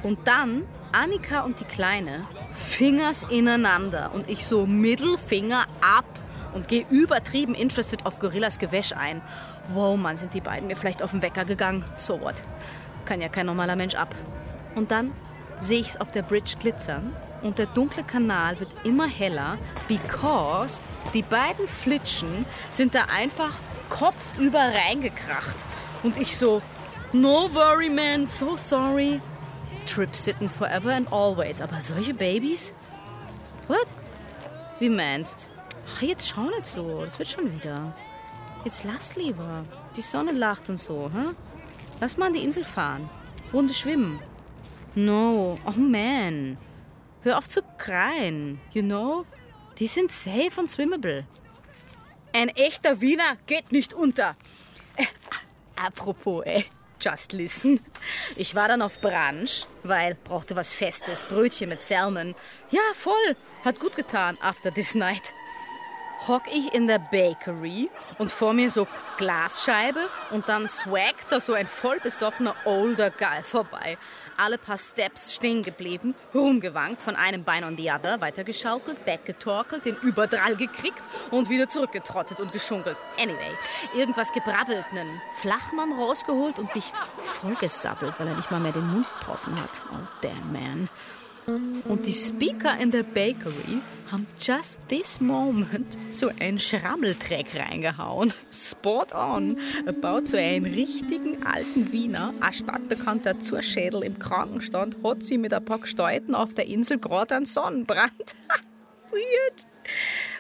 Und 0.03 0.19
dann 0.27 0.67
Annika 0.91 1.43
und 1.43 1.61
die 1.61 1.65
Kleine, 1.65 2.27
Fingers 2.51 3.25
ineinander 3.31 4.11
und 4.13 4.29
ich 4.29 4.45
so 4.45 4.67
Mittelfinger 4.67 5.67
ab 5.81 6.07
und 6.53 6.67
gehe 6.67 6.85
übertrieben 6.91 7.55
interested 7.55 8.05
auf 8.05 8.19
Gorillas 8.19 8.59
Gewäsch 8.59 8.93
ein. 8.95 9.23
Wow, 9.69 9.97
Mann, 9.97 10.17
sind 10.17 10.35
die 10.35 10.41
beiden 10.41 10.67
mir 10.67 10.75
vielleicht 10.75 11.05
auf 11.05 11.13
den 11.13 11.23
Wecker 11.23 11.45
gegangen. 11.45 11.85
So 11.97 12.21
what? 12.21 12.43
Kann 13.05 13.21
ja 13.21 13.29
kein 13.29 13.47
normaler 13.47 13.77
Mensch 13.77 13.95
ab. 13.95 14.13
Und 14.75 14.91
dann 14.91 15.13
sehe 15.61 15.79
ich 15.79 15.91
es 15.91 16.01
auf 16.01 16.11
der 16.11 16.23
Bridge 16.23 16.57
glitzern 16.59 17.15
und 17.47 17.59
der 17.59 17.67
dunkle 17.67 18.03
Kanal 18.03 18.59
wird 18.59 18.75
immer 18.85 19.07
heller, 19.07 19.57
because 19.89 20.81
die 21.15 21.23
beiden 21.23 21.69
Flitschen 21.69 22.45
sind 22.71 22.95
da 22.95 23.05
einfach 23.05 23.53
kopfüber 23.89 24.59
reingekracht. 24.59 25.65
Und 26.03 26.17
ich 26.19 26.37
so, 26.37 26.61
no 27.13 27.49
worry 27.55 27.89
man, 27.89 28.27
so 28.27 28.57
sorry. 28.57 29.21
Trip 29.87 30.15
sitten 30.15 30.51
forever 30.51 30.93
and 30.93 31.13
always. 31.13 31.61
Aber 31.61 31.81
solche 31.81 32.13
Babys? 32.13 32.75
What? 33.69 33.87
Wie 34.81 34.91
meinst? 34.91 35.51
Ach, 35.87 36.03
jetzt 36.03 36.29
schau 36.29 36.43
nicht 36.43 36.67
so, 36.67 37.05
das 37.05 37.19
wird 37.19 37.31
schon 37.31 37.53
wieder. 37.55 37.95
Jetzt 38.65 38.83
lass 38.83 39.15
lieber. 39.15 39.63
Die 39.95 40.03
Sonne 40.03 40.33
lacht 40.33 40.69
und 40.69 40.79
so, 40.79 41.09
hä? 41.15 41.35
Lass 42.01 42.17
mal 42.17 42.27
an 42.27 42.33
die 42.33 42.43
Insel 42.43 42.65
fahren. 42.65 43.09
Runde 43.53 43.73
schwimmen. 43.73 44.19
No, 44.97 45.59
oh 45.65 45.79
man. 45.79 46.59
Hör 47.27 47.39
auf 47.39 47.49
zu 47.49 47.61
kreien, 47.77 48.61
you 48.73 48.83
know? 48.83 49.27
Die 49.81 49.89
sind 49.89 50.13
safe 50.13 50.61
und 50.61 50.71
swimmable. 50.71 51.27
Ein 52.33 52.51
echter 52.51 53.01
Wiener 53.01 53.37
geht 53.49 53.73
nicht 53.73 53.93
unter. 53.93 54.37
Äh, 54.95 55.07
apropos, 55.75 56.45
ey, 56.45 56.67
just 57.01 57.33
listen. 57.33 57.81
Ich 58.37 58.55
war 58.55 58.69
dann 58.69 58.81
auf 58.81 59.01
Brunch, 59.01 59.67
weil 59.83 60.15
brauchte 60.15 60.55
was 60.55 60.73
Festes, 60.73 61.25
Brötchen 61.25 61.69
mit 61.69 61.83
Salmon. 61.83 62.37
Ja, 62.71 62.81
voll, 62.95 63.37
hat 63.65 63.81
gut 63.81 63.97
getan 63.97 64.39
after 64.41 64.73
this 64.73 64.95
night 64.95 65.33
hock 66.27 66.43
ich 66.51 66.75
in 66.75 66.87
der 66.87 66.99
Bakery 66.99 67.91
und 68.19 68.31
vor 68.31 68.53
mir 68.53 68.71
so 68.71 68.87
Glasscheibe 69.17 70.09
und 70.31 70.49
dann 70.49 70.69
swagt 70.69 71.31
da 71.31 71.41
so 71.41 71.53
ein 71.53 71.67
voll 71.67 72.01
besoffener 72.01 72.55
older 72.65 73.11
Guy 73.11 73.43
vorbei. 73.43 73.99
Alle 74.37 74.59
paar 74.59 74.79
Steps 74.79 75.35
stehen 75.35 75.63
geblieben, 75.63 76.15
rumgewankt, 76.35 77.01
von 77.01 77.17
einem 77.17 77.45
Bein 77.45 77.65
on 77.65 77.77
the 77.77 77.91
other, 77.91 78.21
weitergeschaukelt, 78.21 79.05
backgetorkelt, 79.05 79.85
den 79.85 79.97
Überdrall 79.97 80.57
gekriegt 80.57 81.03
und 81.31 81.49
wieder 81.49 81.69
zurückgetrottet 81.69 82.41
und 82.41 82.53
geschunkelt. 82.53 82.97
Anyway, 83.19 83.37
irgendwas 83.95 84.33
gebrabbelt, 84.33 84.85
nen 84.93 85.21
Flachmann 85.41 85.93
rausgeholt 85.93 86.59
und 86.59 86.71
sich 86.71 86.93
vollgesabbelt, 87.23 88.15
weil 88.19 88.29
er 88.29 88.37
nicht 88.37 88.51
mal 88.51 88.61
mehr 88.61 88.73
den 88.73 88.87
Mund 88.87 89.07
getroffen 89.19 89.61
hat. 89.61 89.83
Oh, 89.93 90.07
damn 90.21 90.53
man. 90.53 90.89
Und 91.47 92.07
die 92.07 92.13
Speaker 92.13 92.77
in 92.79 92.91
der 92.91 93.05
Bakery 93.05 93.81
haben 94.11 94.27
just 94.41 94.81
this 94.89 95.21
moment 95.21 95.97
so 96.11 96.31
einen 96.41 96.59
Schrammeltrack 96.59 97.47
reingehauen. 97.55 98.33
Spot 98.53 99.07
on. 99.15 99.59
Baut 100.01 100.27
so 100.27 100.37
einen 100.37 100.67
richtigen 100.67 101.45
alten 101.47 101.93
Wiener, 101.93 102.35
ein 102.41 102.53
stadtbekannter 102.53 103.39
Zurschädel 103.39 104.03
im 104.03 104.19
Krankenstand, 104.19 104.97
hat 105.05 105.23
sie 105.23 105.39
mit 105.39 105.53
ein 105.53 105.65
paar 105.65 105.79
Gesteuten 105.79 106.35
auf 106.35 106.55
der 106.55 106.67
Insel 106.67 106.99
gerade 106.99 107.37
einen 107.37 107.47
Sonnenbrand. 107.47 108.35
Weird 109.13 109.67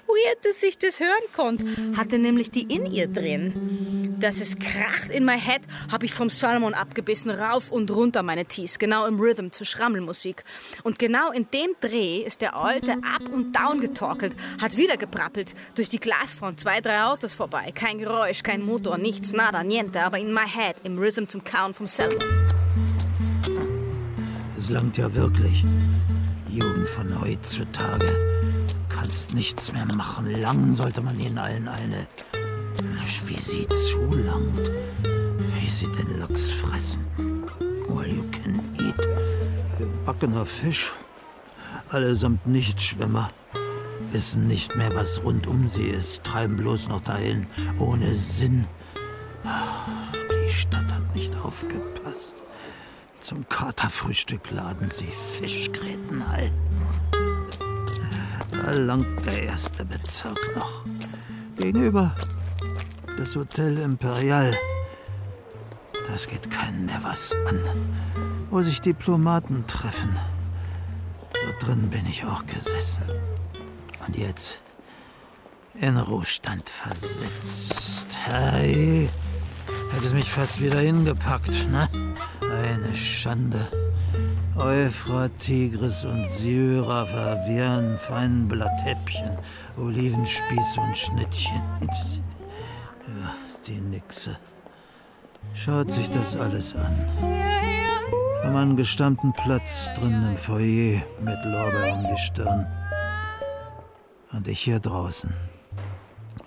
weird, 0.06 0.44
dass 0.44 0.62
ich 0.62 0.78
das 0.78 1.00
hören 1.00 1.10
konnte. 1.34 1.64
Hatte 1.96 2.18
nämlich 2.18 2.50
die 2.50 2.62
in 2.62 2.86
ihr 2.86 3.08
drin. 3.08 4.16
Dass 4.18 4.40
es 4.40 4.58
kracht 4.58 5.10
in 5.10 5.24
my 5.24 5.38
head, 5.38 5.62
habe 5.92 6.06
ich 6.06 6.14
vom 6.14 6.30
Salmon 6.30 6.74
abgebissen, 6.74 7.30
rauf 7.30 7.70
und 7.70 7.90
runter 7.90 8.22
meine 8.22 8.46
Tees, 8.46 8.78
genau 8.78 9.06
im 9.06 9.20
Rhythm 9.20 9.50
zur 9.50 9.66
Schrammelmusik. 9.66 10.44
Und 10.84 10.98
genau 10.98 11.32
in 11.32 11.46
dem 11.52 11.74
Dreh 11.80 12.22
ist 12.22 12.40
der 12.40 12.56
Alte 12.56 12.92
up 12.92 13.28
und 13.32 13.54
down 13.54 13.80
getorkelt, 13.80 14.34
hat 14.60 14.76
wieder 14.76 14.96
geprappelt, 14.96 15.54
durch 15.74 15.88
die 15.88 16.00
Glasfront 16.00 16.60
zwei, 16.60 16.80
drei 16.80 17.02
Autos 17.02 17.34
vorbei. 17.34 17.72
Kein 17.74 17.98
Geräusch, 17.98 18.42
kein 18.42 18.62
Motor, 18.62 18.98
nichts, 18.98 19.32
nada, 19.32 19.62
niente, 19.62 20.00
aber 20.02 20.18
in 20.18 20.32
my 20.32 20.46
head, 20.46 20.76
im 20.84 20.98
Rhythm 20.98 21.26
zum 21.26 21.44
Count 21.44 21.76
vom 21.76 21.86
Salmon. 21.86 22.18
Es 24.56 24.70
langt 24.70 24.96
ja 24.96 25.14
wirklich. 25.14 25.64
Jugend 26.48 26.88
von 26.88 27.20
heutzutage 27.20 28.45
kannst 28.96 29.34
nichts 29.34 29.72
mehr 29.72 29.86
machen. 29.94 30.30
Lang 30.34 30.74
sollte 30.74 31.00
man 31.00 31.18
ihnen 31.20 31.38
allen 31.38 31.68
eine. 31.68 32.06
Wie 33.26 33.34
sie 33.34 33.66
zulangt. 33.68 34.70
Wie 35.54 35.70
sie 35.70 35.90
den 35.92 36.18
Lachs 36.18 36.52
fressen. 36.52 37.04
All 37.88 38.06
you 38.06 38.24
can 38.30 38.60
eat. 38.80 39.08
Gebackener 39.78 40.46
Fisch. 40.46 40.92
Allesamt 41.90 42.46
Nichtschwimmer. 42.46 43.30
Wissen 44.12 44.46
nicht 44.46 44.76
mehr, 44.76 44.94
was 44.94 45.22
rund 45.22 45.46
um 45.46 45.68
sie 45.68 45.88
ist. 45.88 46.24
Treiben 46.24 46.56
bloß 46.56 46.88
noch 46.88 47.02
dahin. 47.02 47.46
Ohne 47.78 48.14
Sinn. 48.14 48.66
Die 49.44 50.50
Stadt 50.50 50.92
hat 50.92 51.14
nicht 51.14 51.34
aufgepasst. 51.36 52.36
Zum 53.20 53.48
Katerfrühstück 53.48 54.50
laden 54.50 54.88
sie 54.88 55.06
Fischgräten 55.06 56.28
halten. 56.28 57.15
Da 58.64 58.72
langt 58.72 59.26
der 59.26 59.42
erste 59.44 59.84
Bezirk 59.84 60.56
noch. 60.56 60.84
Gegenüber 61.56 62.14
das 63.16 63.36
Hotel 63.36 63.78
Imperial. 63.78 64.56
Das 66.08 66.26
geht 66.26 66.50
keinen 66.50 66.86
mehr 66.86 67.00
was 67.02 67.34
an. 67.46 67.60
Wo 68.50 68.62
sich 68.62 68.80
Diplomaten 68.80 69.66
treffen. 69.66 70.14
Dort 71.32 71.66
drin 71.66 71.90
bin 71.90 72.06
ich 72.06 72.24
auch 72.24 72.44
gesessen. 72.46 73.04
Und 74.06 74.16
jetzt 74.16 74.62
in 75.74 75.96
Ruhestand 75.96 76.68
versetzt. 76.68 78.18
Hey, 78.24 79.08
hätte 79.92 80.06
es 80.06 80.12
mich 80.14 80.30
fast 80.30 80.60
wieder 80.60 80.80
hingepackt, 80.80 81.68
ne? 81.70 81.88
Eine 82.40 82.94
Schande. 82.94 83.68
Euphrat, 84.58 85.38
Tigris 85.38 86.04
und 86.06 86.26
Syra 86.26 87.04
verwirren 87.04 87.98
feinen 87.98 88.48
Blatthäppchen, 88.48 89.36
Olivenspieß 89.76 90.78
und 90.78 90.96
Schnittchen. 90.96 91.62
Ja, 91.82 93.34
die 93.66 93.80
Nixe. 93.80 94.38
Schaut 95.52 95.90
sich 95.90 96.08
das 96.08 96.36
alles 96.36 96.74
an. 96.74 96.94
Vom 98.42 98.56
angestammten 98.56 99.32
Platz 99.34 99.90
drinnen 99.94 100.30
im 100.30 100.36
Foyer 100.36 101.02
mit 101.20 101.44
Lorbeer 101.44 101.94
um 101.94 102.06
die 102.06 102.20
Stirn. 102.20 102.66
Und 104.32 104.48
ich 104.48 104.60
hier 104.60 104.80
draußen. 104.80 105.34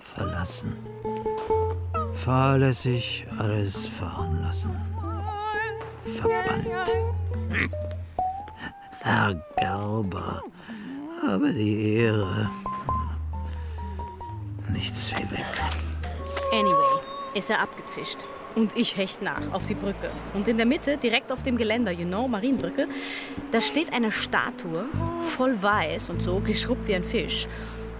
Verlassen. 0.00 0.76
Fahrlässig 2.14 3.26
alles 3.38 3.86
fahren 3.86 4.42
lassen. 4.42 4.74
Verbannt. 6.16 6.90
Herr 9.02 9.34
Gerber, 9.56 10.42
habe 11.26 11.52
die 11.54 11.96
Ehre. 11.96 12.50
Nichts 14.70 15.10
wie 15.12 15.30
weg. 15.30 15.46
Anyway, 16.52 17.00
ist 17.34 17.48
er 17.48 17.60
abgezischt. 17.60 18.18
Und 18.54 18.76
ich 18.76 18.98
hecht 18.98 19.22
nach 19.22 19.52
auf 19.52 19.66
die 19.66 19.74
Brücke. 19.74 20.10
Und 20.34 20.48
in 20.48 20.58
der 20.58 20.66
Mitte, 20.66 20.98
direkt 20.98 21.32
auf 21.32 21.42
dem 21.42 21.56
Geländer, 21.56 21.92
you 21.92 22.04
know, 22.04 22.28
Marienbrücke, 22.28 22.88
da 23.52 23.62
steht 23.62 23.90
eine 23.94 24.12
Statue, 24.12 24.84
voll 25.24 25.62
weiß 25.62 26.10
und 26.10 26.20
so, 26.20 26.40
geschrubbt 26.40 26.86
wie 26.86 26.94
ein 26.94 27.04
Fisch. 27.04 27.48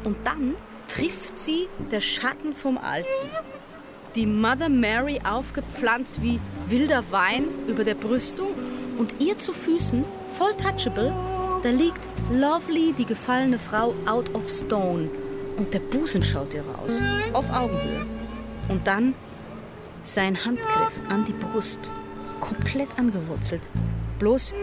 Und 0.05 0.19
dann 0.25 0.55
trifft 0.89 1.39
sie 1.39 1.69
der 1.91 2.01
Schatten 2.01 2.53
vom 2.53 2.77
Alten. 2.77 3.09
Die 4.17 4.27
Mother 4.27 4.69
Mary 4.69 5.19
aufgepflanzt 5.25 6.21
wie 6.21 6.41
wilder 6.69 7.05
Wein 7.11 7.45
über 7.69 7.85
der 7.85 7.95
Brüstung 7.95 8.49
und 8.99 9.15
ihr 9.19 9.39
zu 9.39 9.55
Füßen 9.55 10.05
voll 10.39 10.55
touchable, 10.55 11.13
da 11.63 11.71
liegt 11.71 12.09
Lovely, 12.33 12.95
die 12.97 13.05
gefallene 13.05 13.59
Frau, 13.59 13.95
out 14.07 14.35
of 14.35 14.49
stone. 14.49 15.09
Und 15.57 15.75
der 15.75 15.81
Busen 15.81 16.23
schaut 16.23 16.55
ihr 16.55 16.63
raus. 16.63 17.03
Auf 17.33 17.51
Augenhöhe. 17.51 18.07
Und 18.69 18.87
dann 18.87 19.15
sein 20.03 20.45
Handgriff 20.45 20.93
an 21.09 21.25
die 21.27 21.33
Brust, 21.33 21.93
komplett 22.41 22.89
angewurzelt. 22.99 23.69
Bloß 24.19 24.55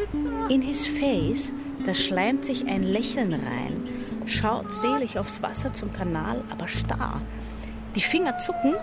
in 0.50 0.62
his 0.62 0.88
face, 0.88 1.54
da 1.86 1.94
schleimt 1.94 2.46
sich 2.46 2.68
ein 2.68 2.84
Lächeln 2.84 3.34
rein, 3.34 3.88
schaut 4.26 4.74
selig 4.74 5.20
aufs 5.20 5.42
Wasser 5.42 5.74
zum 5.74 5.94
Kanal, 5.94 6.44
aber 6.50 6.68
starr. 6.68 7.22
Die 7.96 8.02
Finger 8.02 8.38
zucken, 8.38 8.76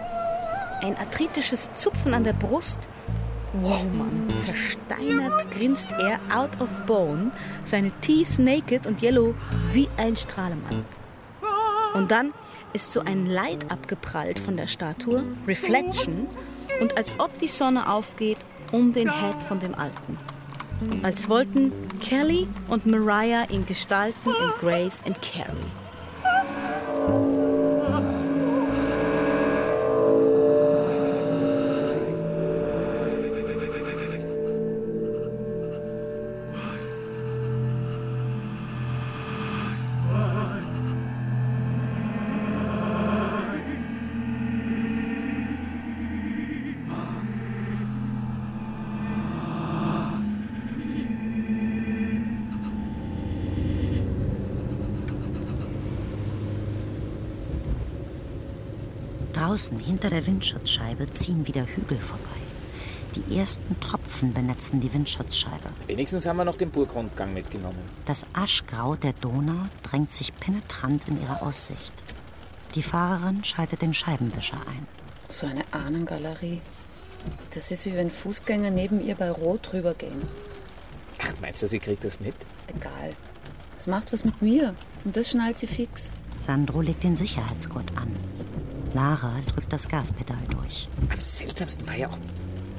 ein 0.82 0.96
arthritisches 0.96 1.72
Zupfen 1.74 2.14
an 2.14 2.24
der 2.24 2.32
Brust. 2.32 2.88
Wow, 3.62 3.84
Mann, 3.96 4.28
versteinert 4.44 5.50
grinst 5.52 5.88
er 5.92 6.18
out 6.28 6.60
of 6.60 6.82
bone, 6.86 7.30
seine 7.62 7.92
Teeth 8.00 8.38
naked 8.38 8.86
und 8.86 9.00
yellow 9.00 9.34
wie 9.72 9.88
ein 9.96 10.16
Strahlemann. 10.16 10.84
Und 11.94 12.10
dann 12.10 12.32
ist 12.72 12.92
so 12.92 13.00
ein 13.00 13.26
Light 13.26 13.70
abgeprallt 13.70 14.40
von 14.40 14.56
der 14.56 14.66
Statue, 14.66 15.22
Reflection, 15.46 16.26
und 16.80 16.96
als 16.96 17.18
ob 17.20 17.38
die 17.38 17.48
Sonne 17.48 17.88
aufgeht 17.88 18.38
um 18.72 18.92
den 18.92 19.08
Head 19.08 19.40
von 19.42 19.60
dem 19.60 19.74
Alten. 19.76 20.18
Als 21.04 21.28
wollten 21.28 21.72
Kelly 22.00 22.48
und 22.68 22.86
Mariah 22.86 23.48
ihn 23.50 23.64
gestalten 23.64 24.30
in 24.30 24.50
Grace 24.60 25.00
and 25.06 25.16
Carrie. 25.22 25.83
Draußen 59.54 59.78
hinter 59.78 60.10
der 60.10 60.26
Windschutzscheibe 60.26 61.06
ziehen 61.12 61.46
wieder 61.46 61.64
Hügel 61.64 62.00
vorbei. 62.00 62.40
Die 63.14 63.38
ersten 63.38 63.78
Tropfen 63.78 64.34
benetzen 64.34 64.80
die 64.80 64.92
Windschutzscheibe. 64.92 65.70
Wenigstens 65.86 66.26
haben 66.26 66.38
wir 66.38 66.44
noch 66.44 66.56
den 66.56 66.72
Burgrundgang 66.72 67.32
mitgenommen. 67.32 67.78
Das 68.04 68.26
Aschgrau 68.32 68.96
der 68.96 69.12
Donau 69.12 69.66
drängt 69.84 70.12
sich 70.12 70.34
penetrant 70.40 71.06
in 71.06 71.22
ihre 71.22 71.40
Aussicht. 71.40 71.92
Die 72.74 72.82
Fahrerin 72.82 73.44
schaltet 73.44 73.82
den 73.82 73.94
Scheibenwischer 73.94 74.56
ein. 74.56 74.88
So 75.28 75.46
eine 75.46 75.62
Ahnengalerie. 75.70 76.60
Das 77.54 77.70
ist 77.70 77.86
wie 77.86 77.94
wenn 77.94 78.10
Fußgänger 78.10 78.72
neben 78.72 79.00
ihr 79.00 79.14
bei 79.14 79.30
Rot 79.30 79.72
rübergehen. 79.72 80.20
Ach, 81.22 81.32
meinst 81.40 81.62
du, 81.62 81.68
sie 81.68 81.78
kriegt 81.78 82.02
das 82.02 82.18
mit? 82.18 82.34
Egal. 82.76 83.14
Es 83.78 83.86
macht 83.86 84.12
was 84.12 84.24
mit 84.24 84.42
mir. 84.42 84.74
Und 85.04 85.16
das 85.16 85.30
schnallt 85.30 85.58
sie 85.58 85.68
fix. 85.68 86.10
Sandro 86.40 86.80
legt 86.80 87.04
den 87.04 87.14
Sicherheitsgurt 87.14 87.96
an. 87.96 88.08
Lara 88.94 89.40
drückt 89.52 89.72
das 89.72 89.88
Gaspedal 89.88 90.38
durch. 90.50 90.88
Am 91.10 91.20
seltsamsten 91.20 91.86
war 91.86 91.96
ja 91.96 92.08
auch 92.08 92.18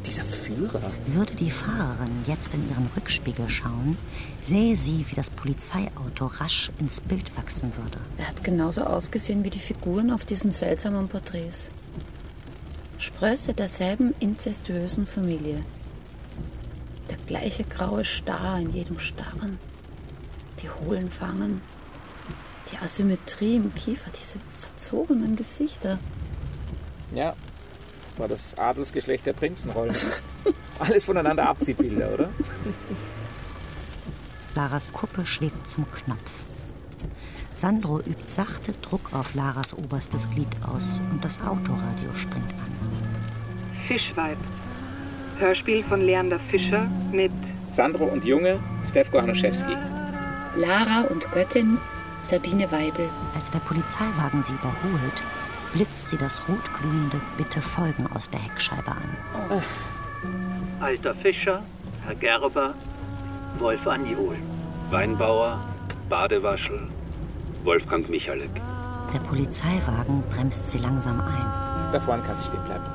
dieser 0.05 0.23
Führer. 0.23 0.81
Würde 1.07 1.35
die 1.35 1.51
Fahrerin 1.51 2.23
jetzt 2.25 2.53
in 2.53 2.69
ihren 2.69 2.89
Rückspiegel 2.95 3.49
schauen, 3.49 3.97
sähe 4.41 4.77
sie, 4.77 5.05
wie 5.09 5.15
das 5.15 5.29
Polizeiauto 5.29 6.27
rasch 6.27 6.71
ins 6.79 7.01
Bild 7.01 7.35
wachsen 7.35 7.73
würde. 7.75 7.97
Er 8.17 8.29
hat 8.29 8.43
genauso 8.45 8.83
ausgesehen 8.83 9.43
wie 9.43 9.49
die 9.49 9.59
Figuren 9.59 10.09
auf 10.09 10.23
diesen 10.23 10.51
seltsamen 10.51 11.09
Porträts. 11.09 11.69
Sprösse 12.97 13.53
derselben 13.53 14.15
inzestuösen 14.19 15.05
Familie. 15.07 15.65
Der 17.09 17.17
gleiche 17.27 17.65
graue 17.65 18.05
Star 18.05 18.57
in 18.59 18.71
jedem 18.71 18.99
Starren. 18.99 19.59
Die 20.61 20.69
hohlen 20.69 21.11
Fangen. 21.11 21.61
Die 22.71 22.77
Asymmetrie 22.77 23.55
im 23.57 23.73
Kiefer, 23.75 24.11
diese 24.11 24.39
verzogenen 24.59 25.35
Gesichter. 25.35 25.99
Ja, 27.13 27.35
war 28.17 28.27
das 28.27 28.57
Adelsgeschlecht 28.57 29.25
der 29.25 29.33
Prinzenrollen. 29.33 29.95
Alles 30.79 31.05
voneinander 31.05 31.47
Abziehbilder, 31.47 32.13
oder? 32.13 32.29
Laras 34.55 34.91
Kuppe 34.93 35.25
schlägt 35.25 35.67
zum 35.67 35.85
Knopf. 35.91 36.43
Sandro 37.53 37.99
übt 37.99 38.27
sachte 38.27 38.73
Druck 38.81 39.13
auf 39.13 39.33
Laras 39.33 39.73
oberstes 39.73 40.29
Glied 40.29 40.49
aus 40.65 41.01
und 41.11 41.23
das 41.23 41.39
Autoradio 41.41 42.13
springt 42.13 42.53
an. 42.53 42.71
Fischweib. 43.87 44.37
Hörspiel 45.39 45.83
von 45.83 46.01
Leander 46.01 46.39
Fischer 46.51 46.89
mit 47.11 47.31
Sandro 47.75 48.05
und 48.05 48.25
Junge, 48.25 48.59
Stefko 48.89 49.21
Hanuszewski. 49.21 49.75
Lara 50.57 51.01
und 51.09 51.29
Göttin 51.31 51.77
Sabine 52.29 52.71
Weibel. 52.71 53.09
Als 53.35 53.51
der 53.51 53.59
Polizeiwagen 53.59 54.43
sie 54.43 54.53
überholt, 54.53 55.23
blitzt 55.73 56.09
sie 56.09 56.17
das 56.17 56.41
rotglühende 56.47 57.21
Bitte 57.37 57.61
folgen 57.61 58.07
aus 58.15 58.29
der 58.29 58.39
Heckscheibe 58.41 58.91
an. 58.91 59.61
Alter 60.79 61.13
Fischer, 61.15 61.61
Herr 62.05 62.15
Gerber, 62.15 62.73
Wolf 63.59 63.85
Anjol. 63.87 64.37
Weinbauer, 64.89 65.59
Badewaschel, 66.09 66.87
Wolfgang 67.63 68.07
Michalek. 68.09 68.51
Der 69.13 69.19
Polizeiwagen 69.19 70.23
bremst 70.29 70.71
sie 70.71 70.77
langsam 70.77 71.19
ein. 71.19 71.91
Da 71.91 71.99
vorne 71.99 72.23
kannst 72.23 72.45
du 72.45 72.51
stehen 72.51 72.63
bleiben. 72.65 72.85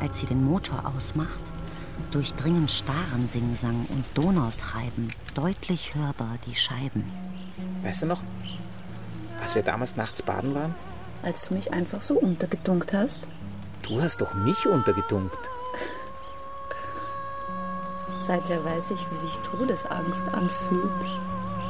Als 0.00 0.20
sie 0.20 0.26
den 0.26 0.44
Motor 0.44 0.82
ausmacht, 0.96 1.40
durchdringen 2.10 2.68
starren 2.68 3.28
Singsang 3.28 3.86
und 3.88 4.04
Donautreiben 4.14 5.08
deutlich 5.34 5.94
hörbar 5.94 6.38
die 6.46 6.54
Scheiben. 6.54 7.04
Weißt 7.82 8.02
du 8.02 8.06
noch, 8.06 8.22
als 9.40 9.54
wir 9.54 9.62
damals 9.62 9.96
nachts 9.96 10.22
baden 10.22 10.54
waren? 10.54 10.74
Als 11.22 11.48
du 11.48 11.54
mich 11.54 11.72
einfach 11.72 12.00
so 12.00 12.14
untergedunkt 12.14 12.92
hast? 12.92 13.22
Du 13.82 14.00
hast 14.00 14.20
doch 14.20 14.34
mich 14.34 14.66
untergedunkt. 14.66 15.38
Seither 18.18 18.64
weiß 18.64 18.92
ich, 18.92 19.10
wie 19.10 19.16
sich 19.16 19.32
Todesangst 19.38 20.28
anfühlt. 20.28 20.90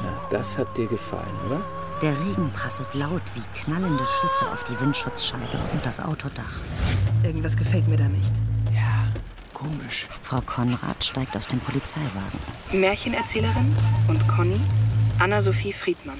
Na, 0.03 0.19
das 0.29 0.57
hat 0.57 0.77
dir 0.77 0.87
gefallen, 0.87 1.35
oder? 1.47 1.61
Der 2.01 2.19
Regen 2.19 2.51
prasselt 2.51 2.93
laut 2.93 3.21
wie 3.35 3.61
knallende 3.61 4.05
Schüsse 4.05 4.51
auf 4.51 4.63
die 4.63 4.79
Windschutzscheibe 4.79 5.59
und 5.71 5.85
das 5.85 5.99
Autodach. 5.99 6.59
Irgendwas 7.23 7.55
gefällt 7.55 7.87
mir 7.87 7.97
da 7.97 8.07
nicht. 8.07 8.33
Ja, 8.73 9.07
komisch. 9.53 10.07
Frau 10.21 10.41
Konrad 10.41 11.03
steigt 11.03 11.35
aus 11.37 11.47
dem 11.47 11.59
Polizeiwagen. 11.59 12.39
Märchenerzählerin 12.71 13.75
und 14.07 14.27
Conny 14.27 14.59
Anna-Sophie 15.19 15.73
Friedmann. 15.73 16.17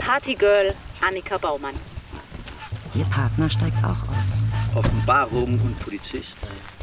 Partygirl 0.00 0.74
Annika 1.06 1.36
Baumann. 1.36 1.74
Ihr 2.94 3.04
Partner 3.04 3.50
steigt 3.50 3.76
auch 3.84 4.02
aus. 4.08 4.42
Offenbarung 4.74 5.60
und 5.60 5.78
Polizist 5.78 6.36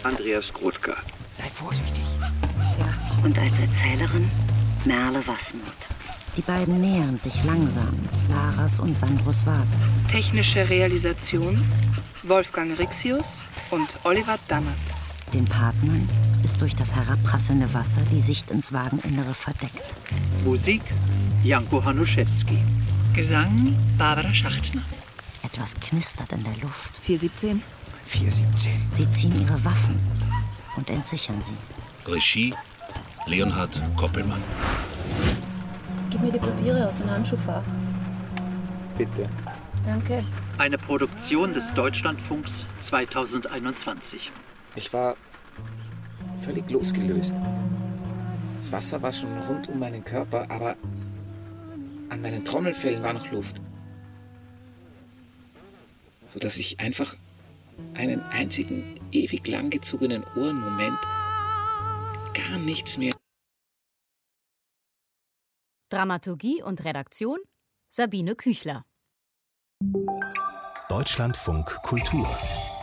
Andreas 0.03 0.53
Grothka. 0.53 0.93
Sei 1.31 1.49
vorsichtig. 1.51 2.05
Und 3.23 3.35
als 3.39 3.53
Erzählerin 3.59 4.29
Merle 4.85 5.25
Wassenmuth. 5.25 5.73
Die 6.37 6.41
beiden 6.41 6.79
nähern 6.79 7.17
sich 7.17 7.43
langsam, 7.43 8.07
Laras 8.29 8.79
und 8.79 8.95
Sandros 8.95 9.45
Wagen. 9.47 9.67
Technische 10.11 10.69
Realisation 10.69 11.67
Wolfgang 12.21 12.77
Rixius 12.77 13.25
und 13.71 13.89
Oliver 14.03 14.37
Dannert. 14.47 14.77
Den 15.33 15.45
Partnern 15.45 16.07
ist 16.43 16.61
durch 16.61 16.75
das 16.75 16.95
herabprasselnde 16.95 17.73
Wasser 17.73 18.01
die 18.11 18.21
Sicht 18.21 18.51
ins 18.51 18.71
Wageninnere 18.71 19.33
verdeckt. 19.33 19.97
Musik 20.45 20.81
Janko 21.43 21.83
Hanuszewski. 21.83 22.59
Gesang 23.17 23.75
Barbara 23.97 24.31
Schachtner. 24.31 24.83
Etwas 25.41 25.73
knistert 25.79 26.31
in 26.33 26.43
der 26.43 26.53
Luft. 26.61 26.95
417. 26.99 27.63
417. 28.05 28.79
Sie 28.93 29.09
ziehen 29.09 29.33
ihre 29.41 29.65
Waffen 29.65 29.99
und 30.75 30.87
entsichern 30.87 31.41
sie. 31.41 31.55
Regie 32.05 32.53
Leonhard 33.25 33.81
Koppelmann. 33.95 34.43
Gib 36.11 36.21
mir 36.21 36.31
die 36.31 36.37
Papiere 36.37 36.87
aus 36.87 36.97
dem 36.97 37.09
Handschuhfach. 37.09 37.63
Bitte. 38.99 39.27
Danke. 39.83 40.23
Eine 40.59 40.77
Produktion 40.77 41.55
des 41.55 41.63
Deutschlandfunks 41.73 42.51
2021. 42.87 44.31
Ich 44.75 44.93
war 44.93 45.15
völlig 46.43 46.69
losgelöst. 46.69 47.33
Das 48.59 48.71
Wasser 48.71 49.01
war 49.01 49.11
schon 49.11 49.35
rund 49.49 49.69
um 49.69 49.79
meinen 49.79 50.05
Körper, 50.05 50.45
aber 50.51 50.75
an 52.09 52.21
meinen 52.21 52.45
Trommelfellen 52.45 53.03
war 53.03 53.13
noch 53.13 53.31
Luft. 53.31 53.61
Sodass 56.33 56.57
ich 56.57 56.79
einfach 56.79 57.15
einen 57.93 58.21
einzigen 58.21 58.99
ewig 59.11 59.47
langgezogenen 59.47 60.23
Ohrenmoment 60.35 60.99
gar 62.33 62.57
nichts 62.59 62.97
mehr. 62.97 63.13
Dramaturgie 65.89 66.61
und 66.61 66.83
Redaktion 66.83 67.39
Sabine 67.89 68.35
Küchler. 68.35 68.85
Deutschlandfunk 70.89 71.65
Kultur. 71.83 72.25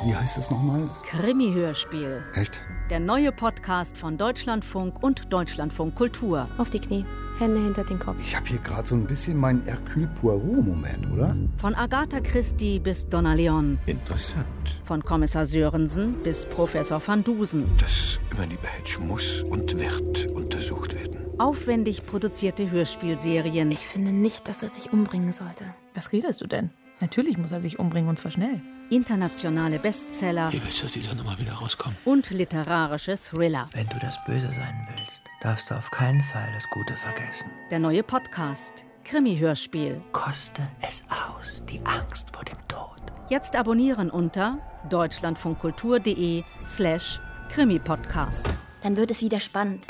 Wie 0.05 0.15
heißt 0.15 0.37
es 0.37 0.51
nochmal? 0.51 0.91
Krimi-Hörspiel. 1.09 2.23
Echt? 2.35 2.61
Der 2.91 3.01
neue 3.01 3.33
Podcast 3.33 3.97
von 3.97 4.19
Deutschlandfunk 4.19 5.03
und 5.03 5.33
Deutschlandfunk 5.33 5.95
Kultur. 5.95 6.47
Auf 6.59 6.69
die 6.69 6.81
Knie, 6.81 7.07
Hände 7.39 7.63
hinter 7.63 7.83
den 7.83 7.99
Kopf. 7.99 8.17
Ich 8.21 8.37
habe 8.37 8.47
hier 8.47 8.59
gerade 8.59 8.87
so 8.87 8.95
ein 8.95 9.07
bisschen 9.07 9.39
meinen 9.39 9.63
Hercule 9.65 10.07
Poirot-Moment, 10.21 11.11
oder? 11.15 11.35
Von 11.57 11.75
Agatha 11.75 12.21
Christie 12.21 12.79
bis 12.79 13.09
Donna 13.09 13.33
Leon. 13.33 13.79
Interessant. 13.87 14.45
Von 14.83 15.03
Kommissar 15.03 15.47
Sörensen 15.47 16.23
bis 16.23 16.45
Professor 16.45 17.01
van 17.07 17.25
Dusen. 17.25 17.75
Das 17.79 18.21
über 18.33 18.43
Hedge 18.43 19.01
muss 19.01 19.43
und 19.45 19.81
wird 19.81 20.31
untersucht 20.33 20.95
werden. 20.95 21.17
Aufwendig 21.39 22.05
produzierte 22.05 22.71
Hörspielserien. 22.71 23.71
Ich 23.71 23.87
finde 23.87 24.13
nicht, 24.13 24.47
dass 24.47 24.63
er 24.63 24.69
sich 24.69 24.93
umbringen 24.93 25.33
sollte. 25.33 25.65
Was 25.95 26.13
redest 26.13 26.43
du 26.43 26.47
denn? 26.47 26.71
Natürlich 27.05 27.37
muss 27.37 27.53
er 27.53 27.61
sich 27.61 27.79
umbringen 27.79 28.09
und 28.09 28.19
zwar 28.19 28.31
schnell. 28.31 28.63
Internationale 28.89 29.79
Bestseller. 29.79 30.51
Wie 30.51 30.65
willst 30.65 30.81
du 30.81 30.87
aus 30.87 30.93
dieser 30.95 31.15
Nummer 31.15 31.39
wieder 31.39 31.53
rauskommen? 31.53 31.99
Und 32.07 32.31
literarische 32.31 33.19
Thriller. 33.19 33.69
Wenn 33.75 33.87
du 33.89 33.99
das 33.99 34.17
Böse 34.25 34.49
sein 34.51 34.89
willst, 34.89 35.21
darfst 35.43 35.69
du 35.69 35.75
auf 35.75 35.91
keinen 35.91 36.23
Fall 36.23 36.51
das 36.55 36.65
Gute 36.71 36.95
vergessen. 36.95 37.51
Der 37.71 37.79
neue 37.79 38.03
Podcast. 38.03 38.87
Krimi-Hörspiel. 39.05 40.01
Koste 40.13 40.63
es 40.81 41.05
aus, 41.11 41.63
die 41.67 41.85
Angst 41.85 42.35
vor 42.35 42.43
dem 42.43 42.57
Tod. 42.69 43.03
Jetzt 43.29 43.55
abonnieren 43.55 44.09
unter 44.09 44.57
deutschlandfunkkultur.de 44.89 46.43
slash 46.65 47.21
Krimi-Podcast. 47.51 48.57
Dann 48.83 48.97
wird 48.97 49.11
es 49.11 49.21
wieder 49.21 49.41
spannend. 49.41 49.87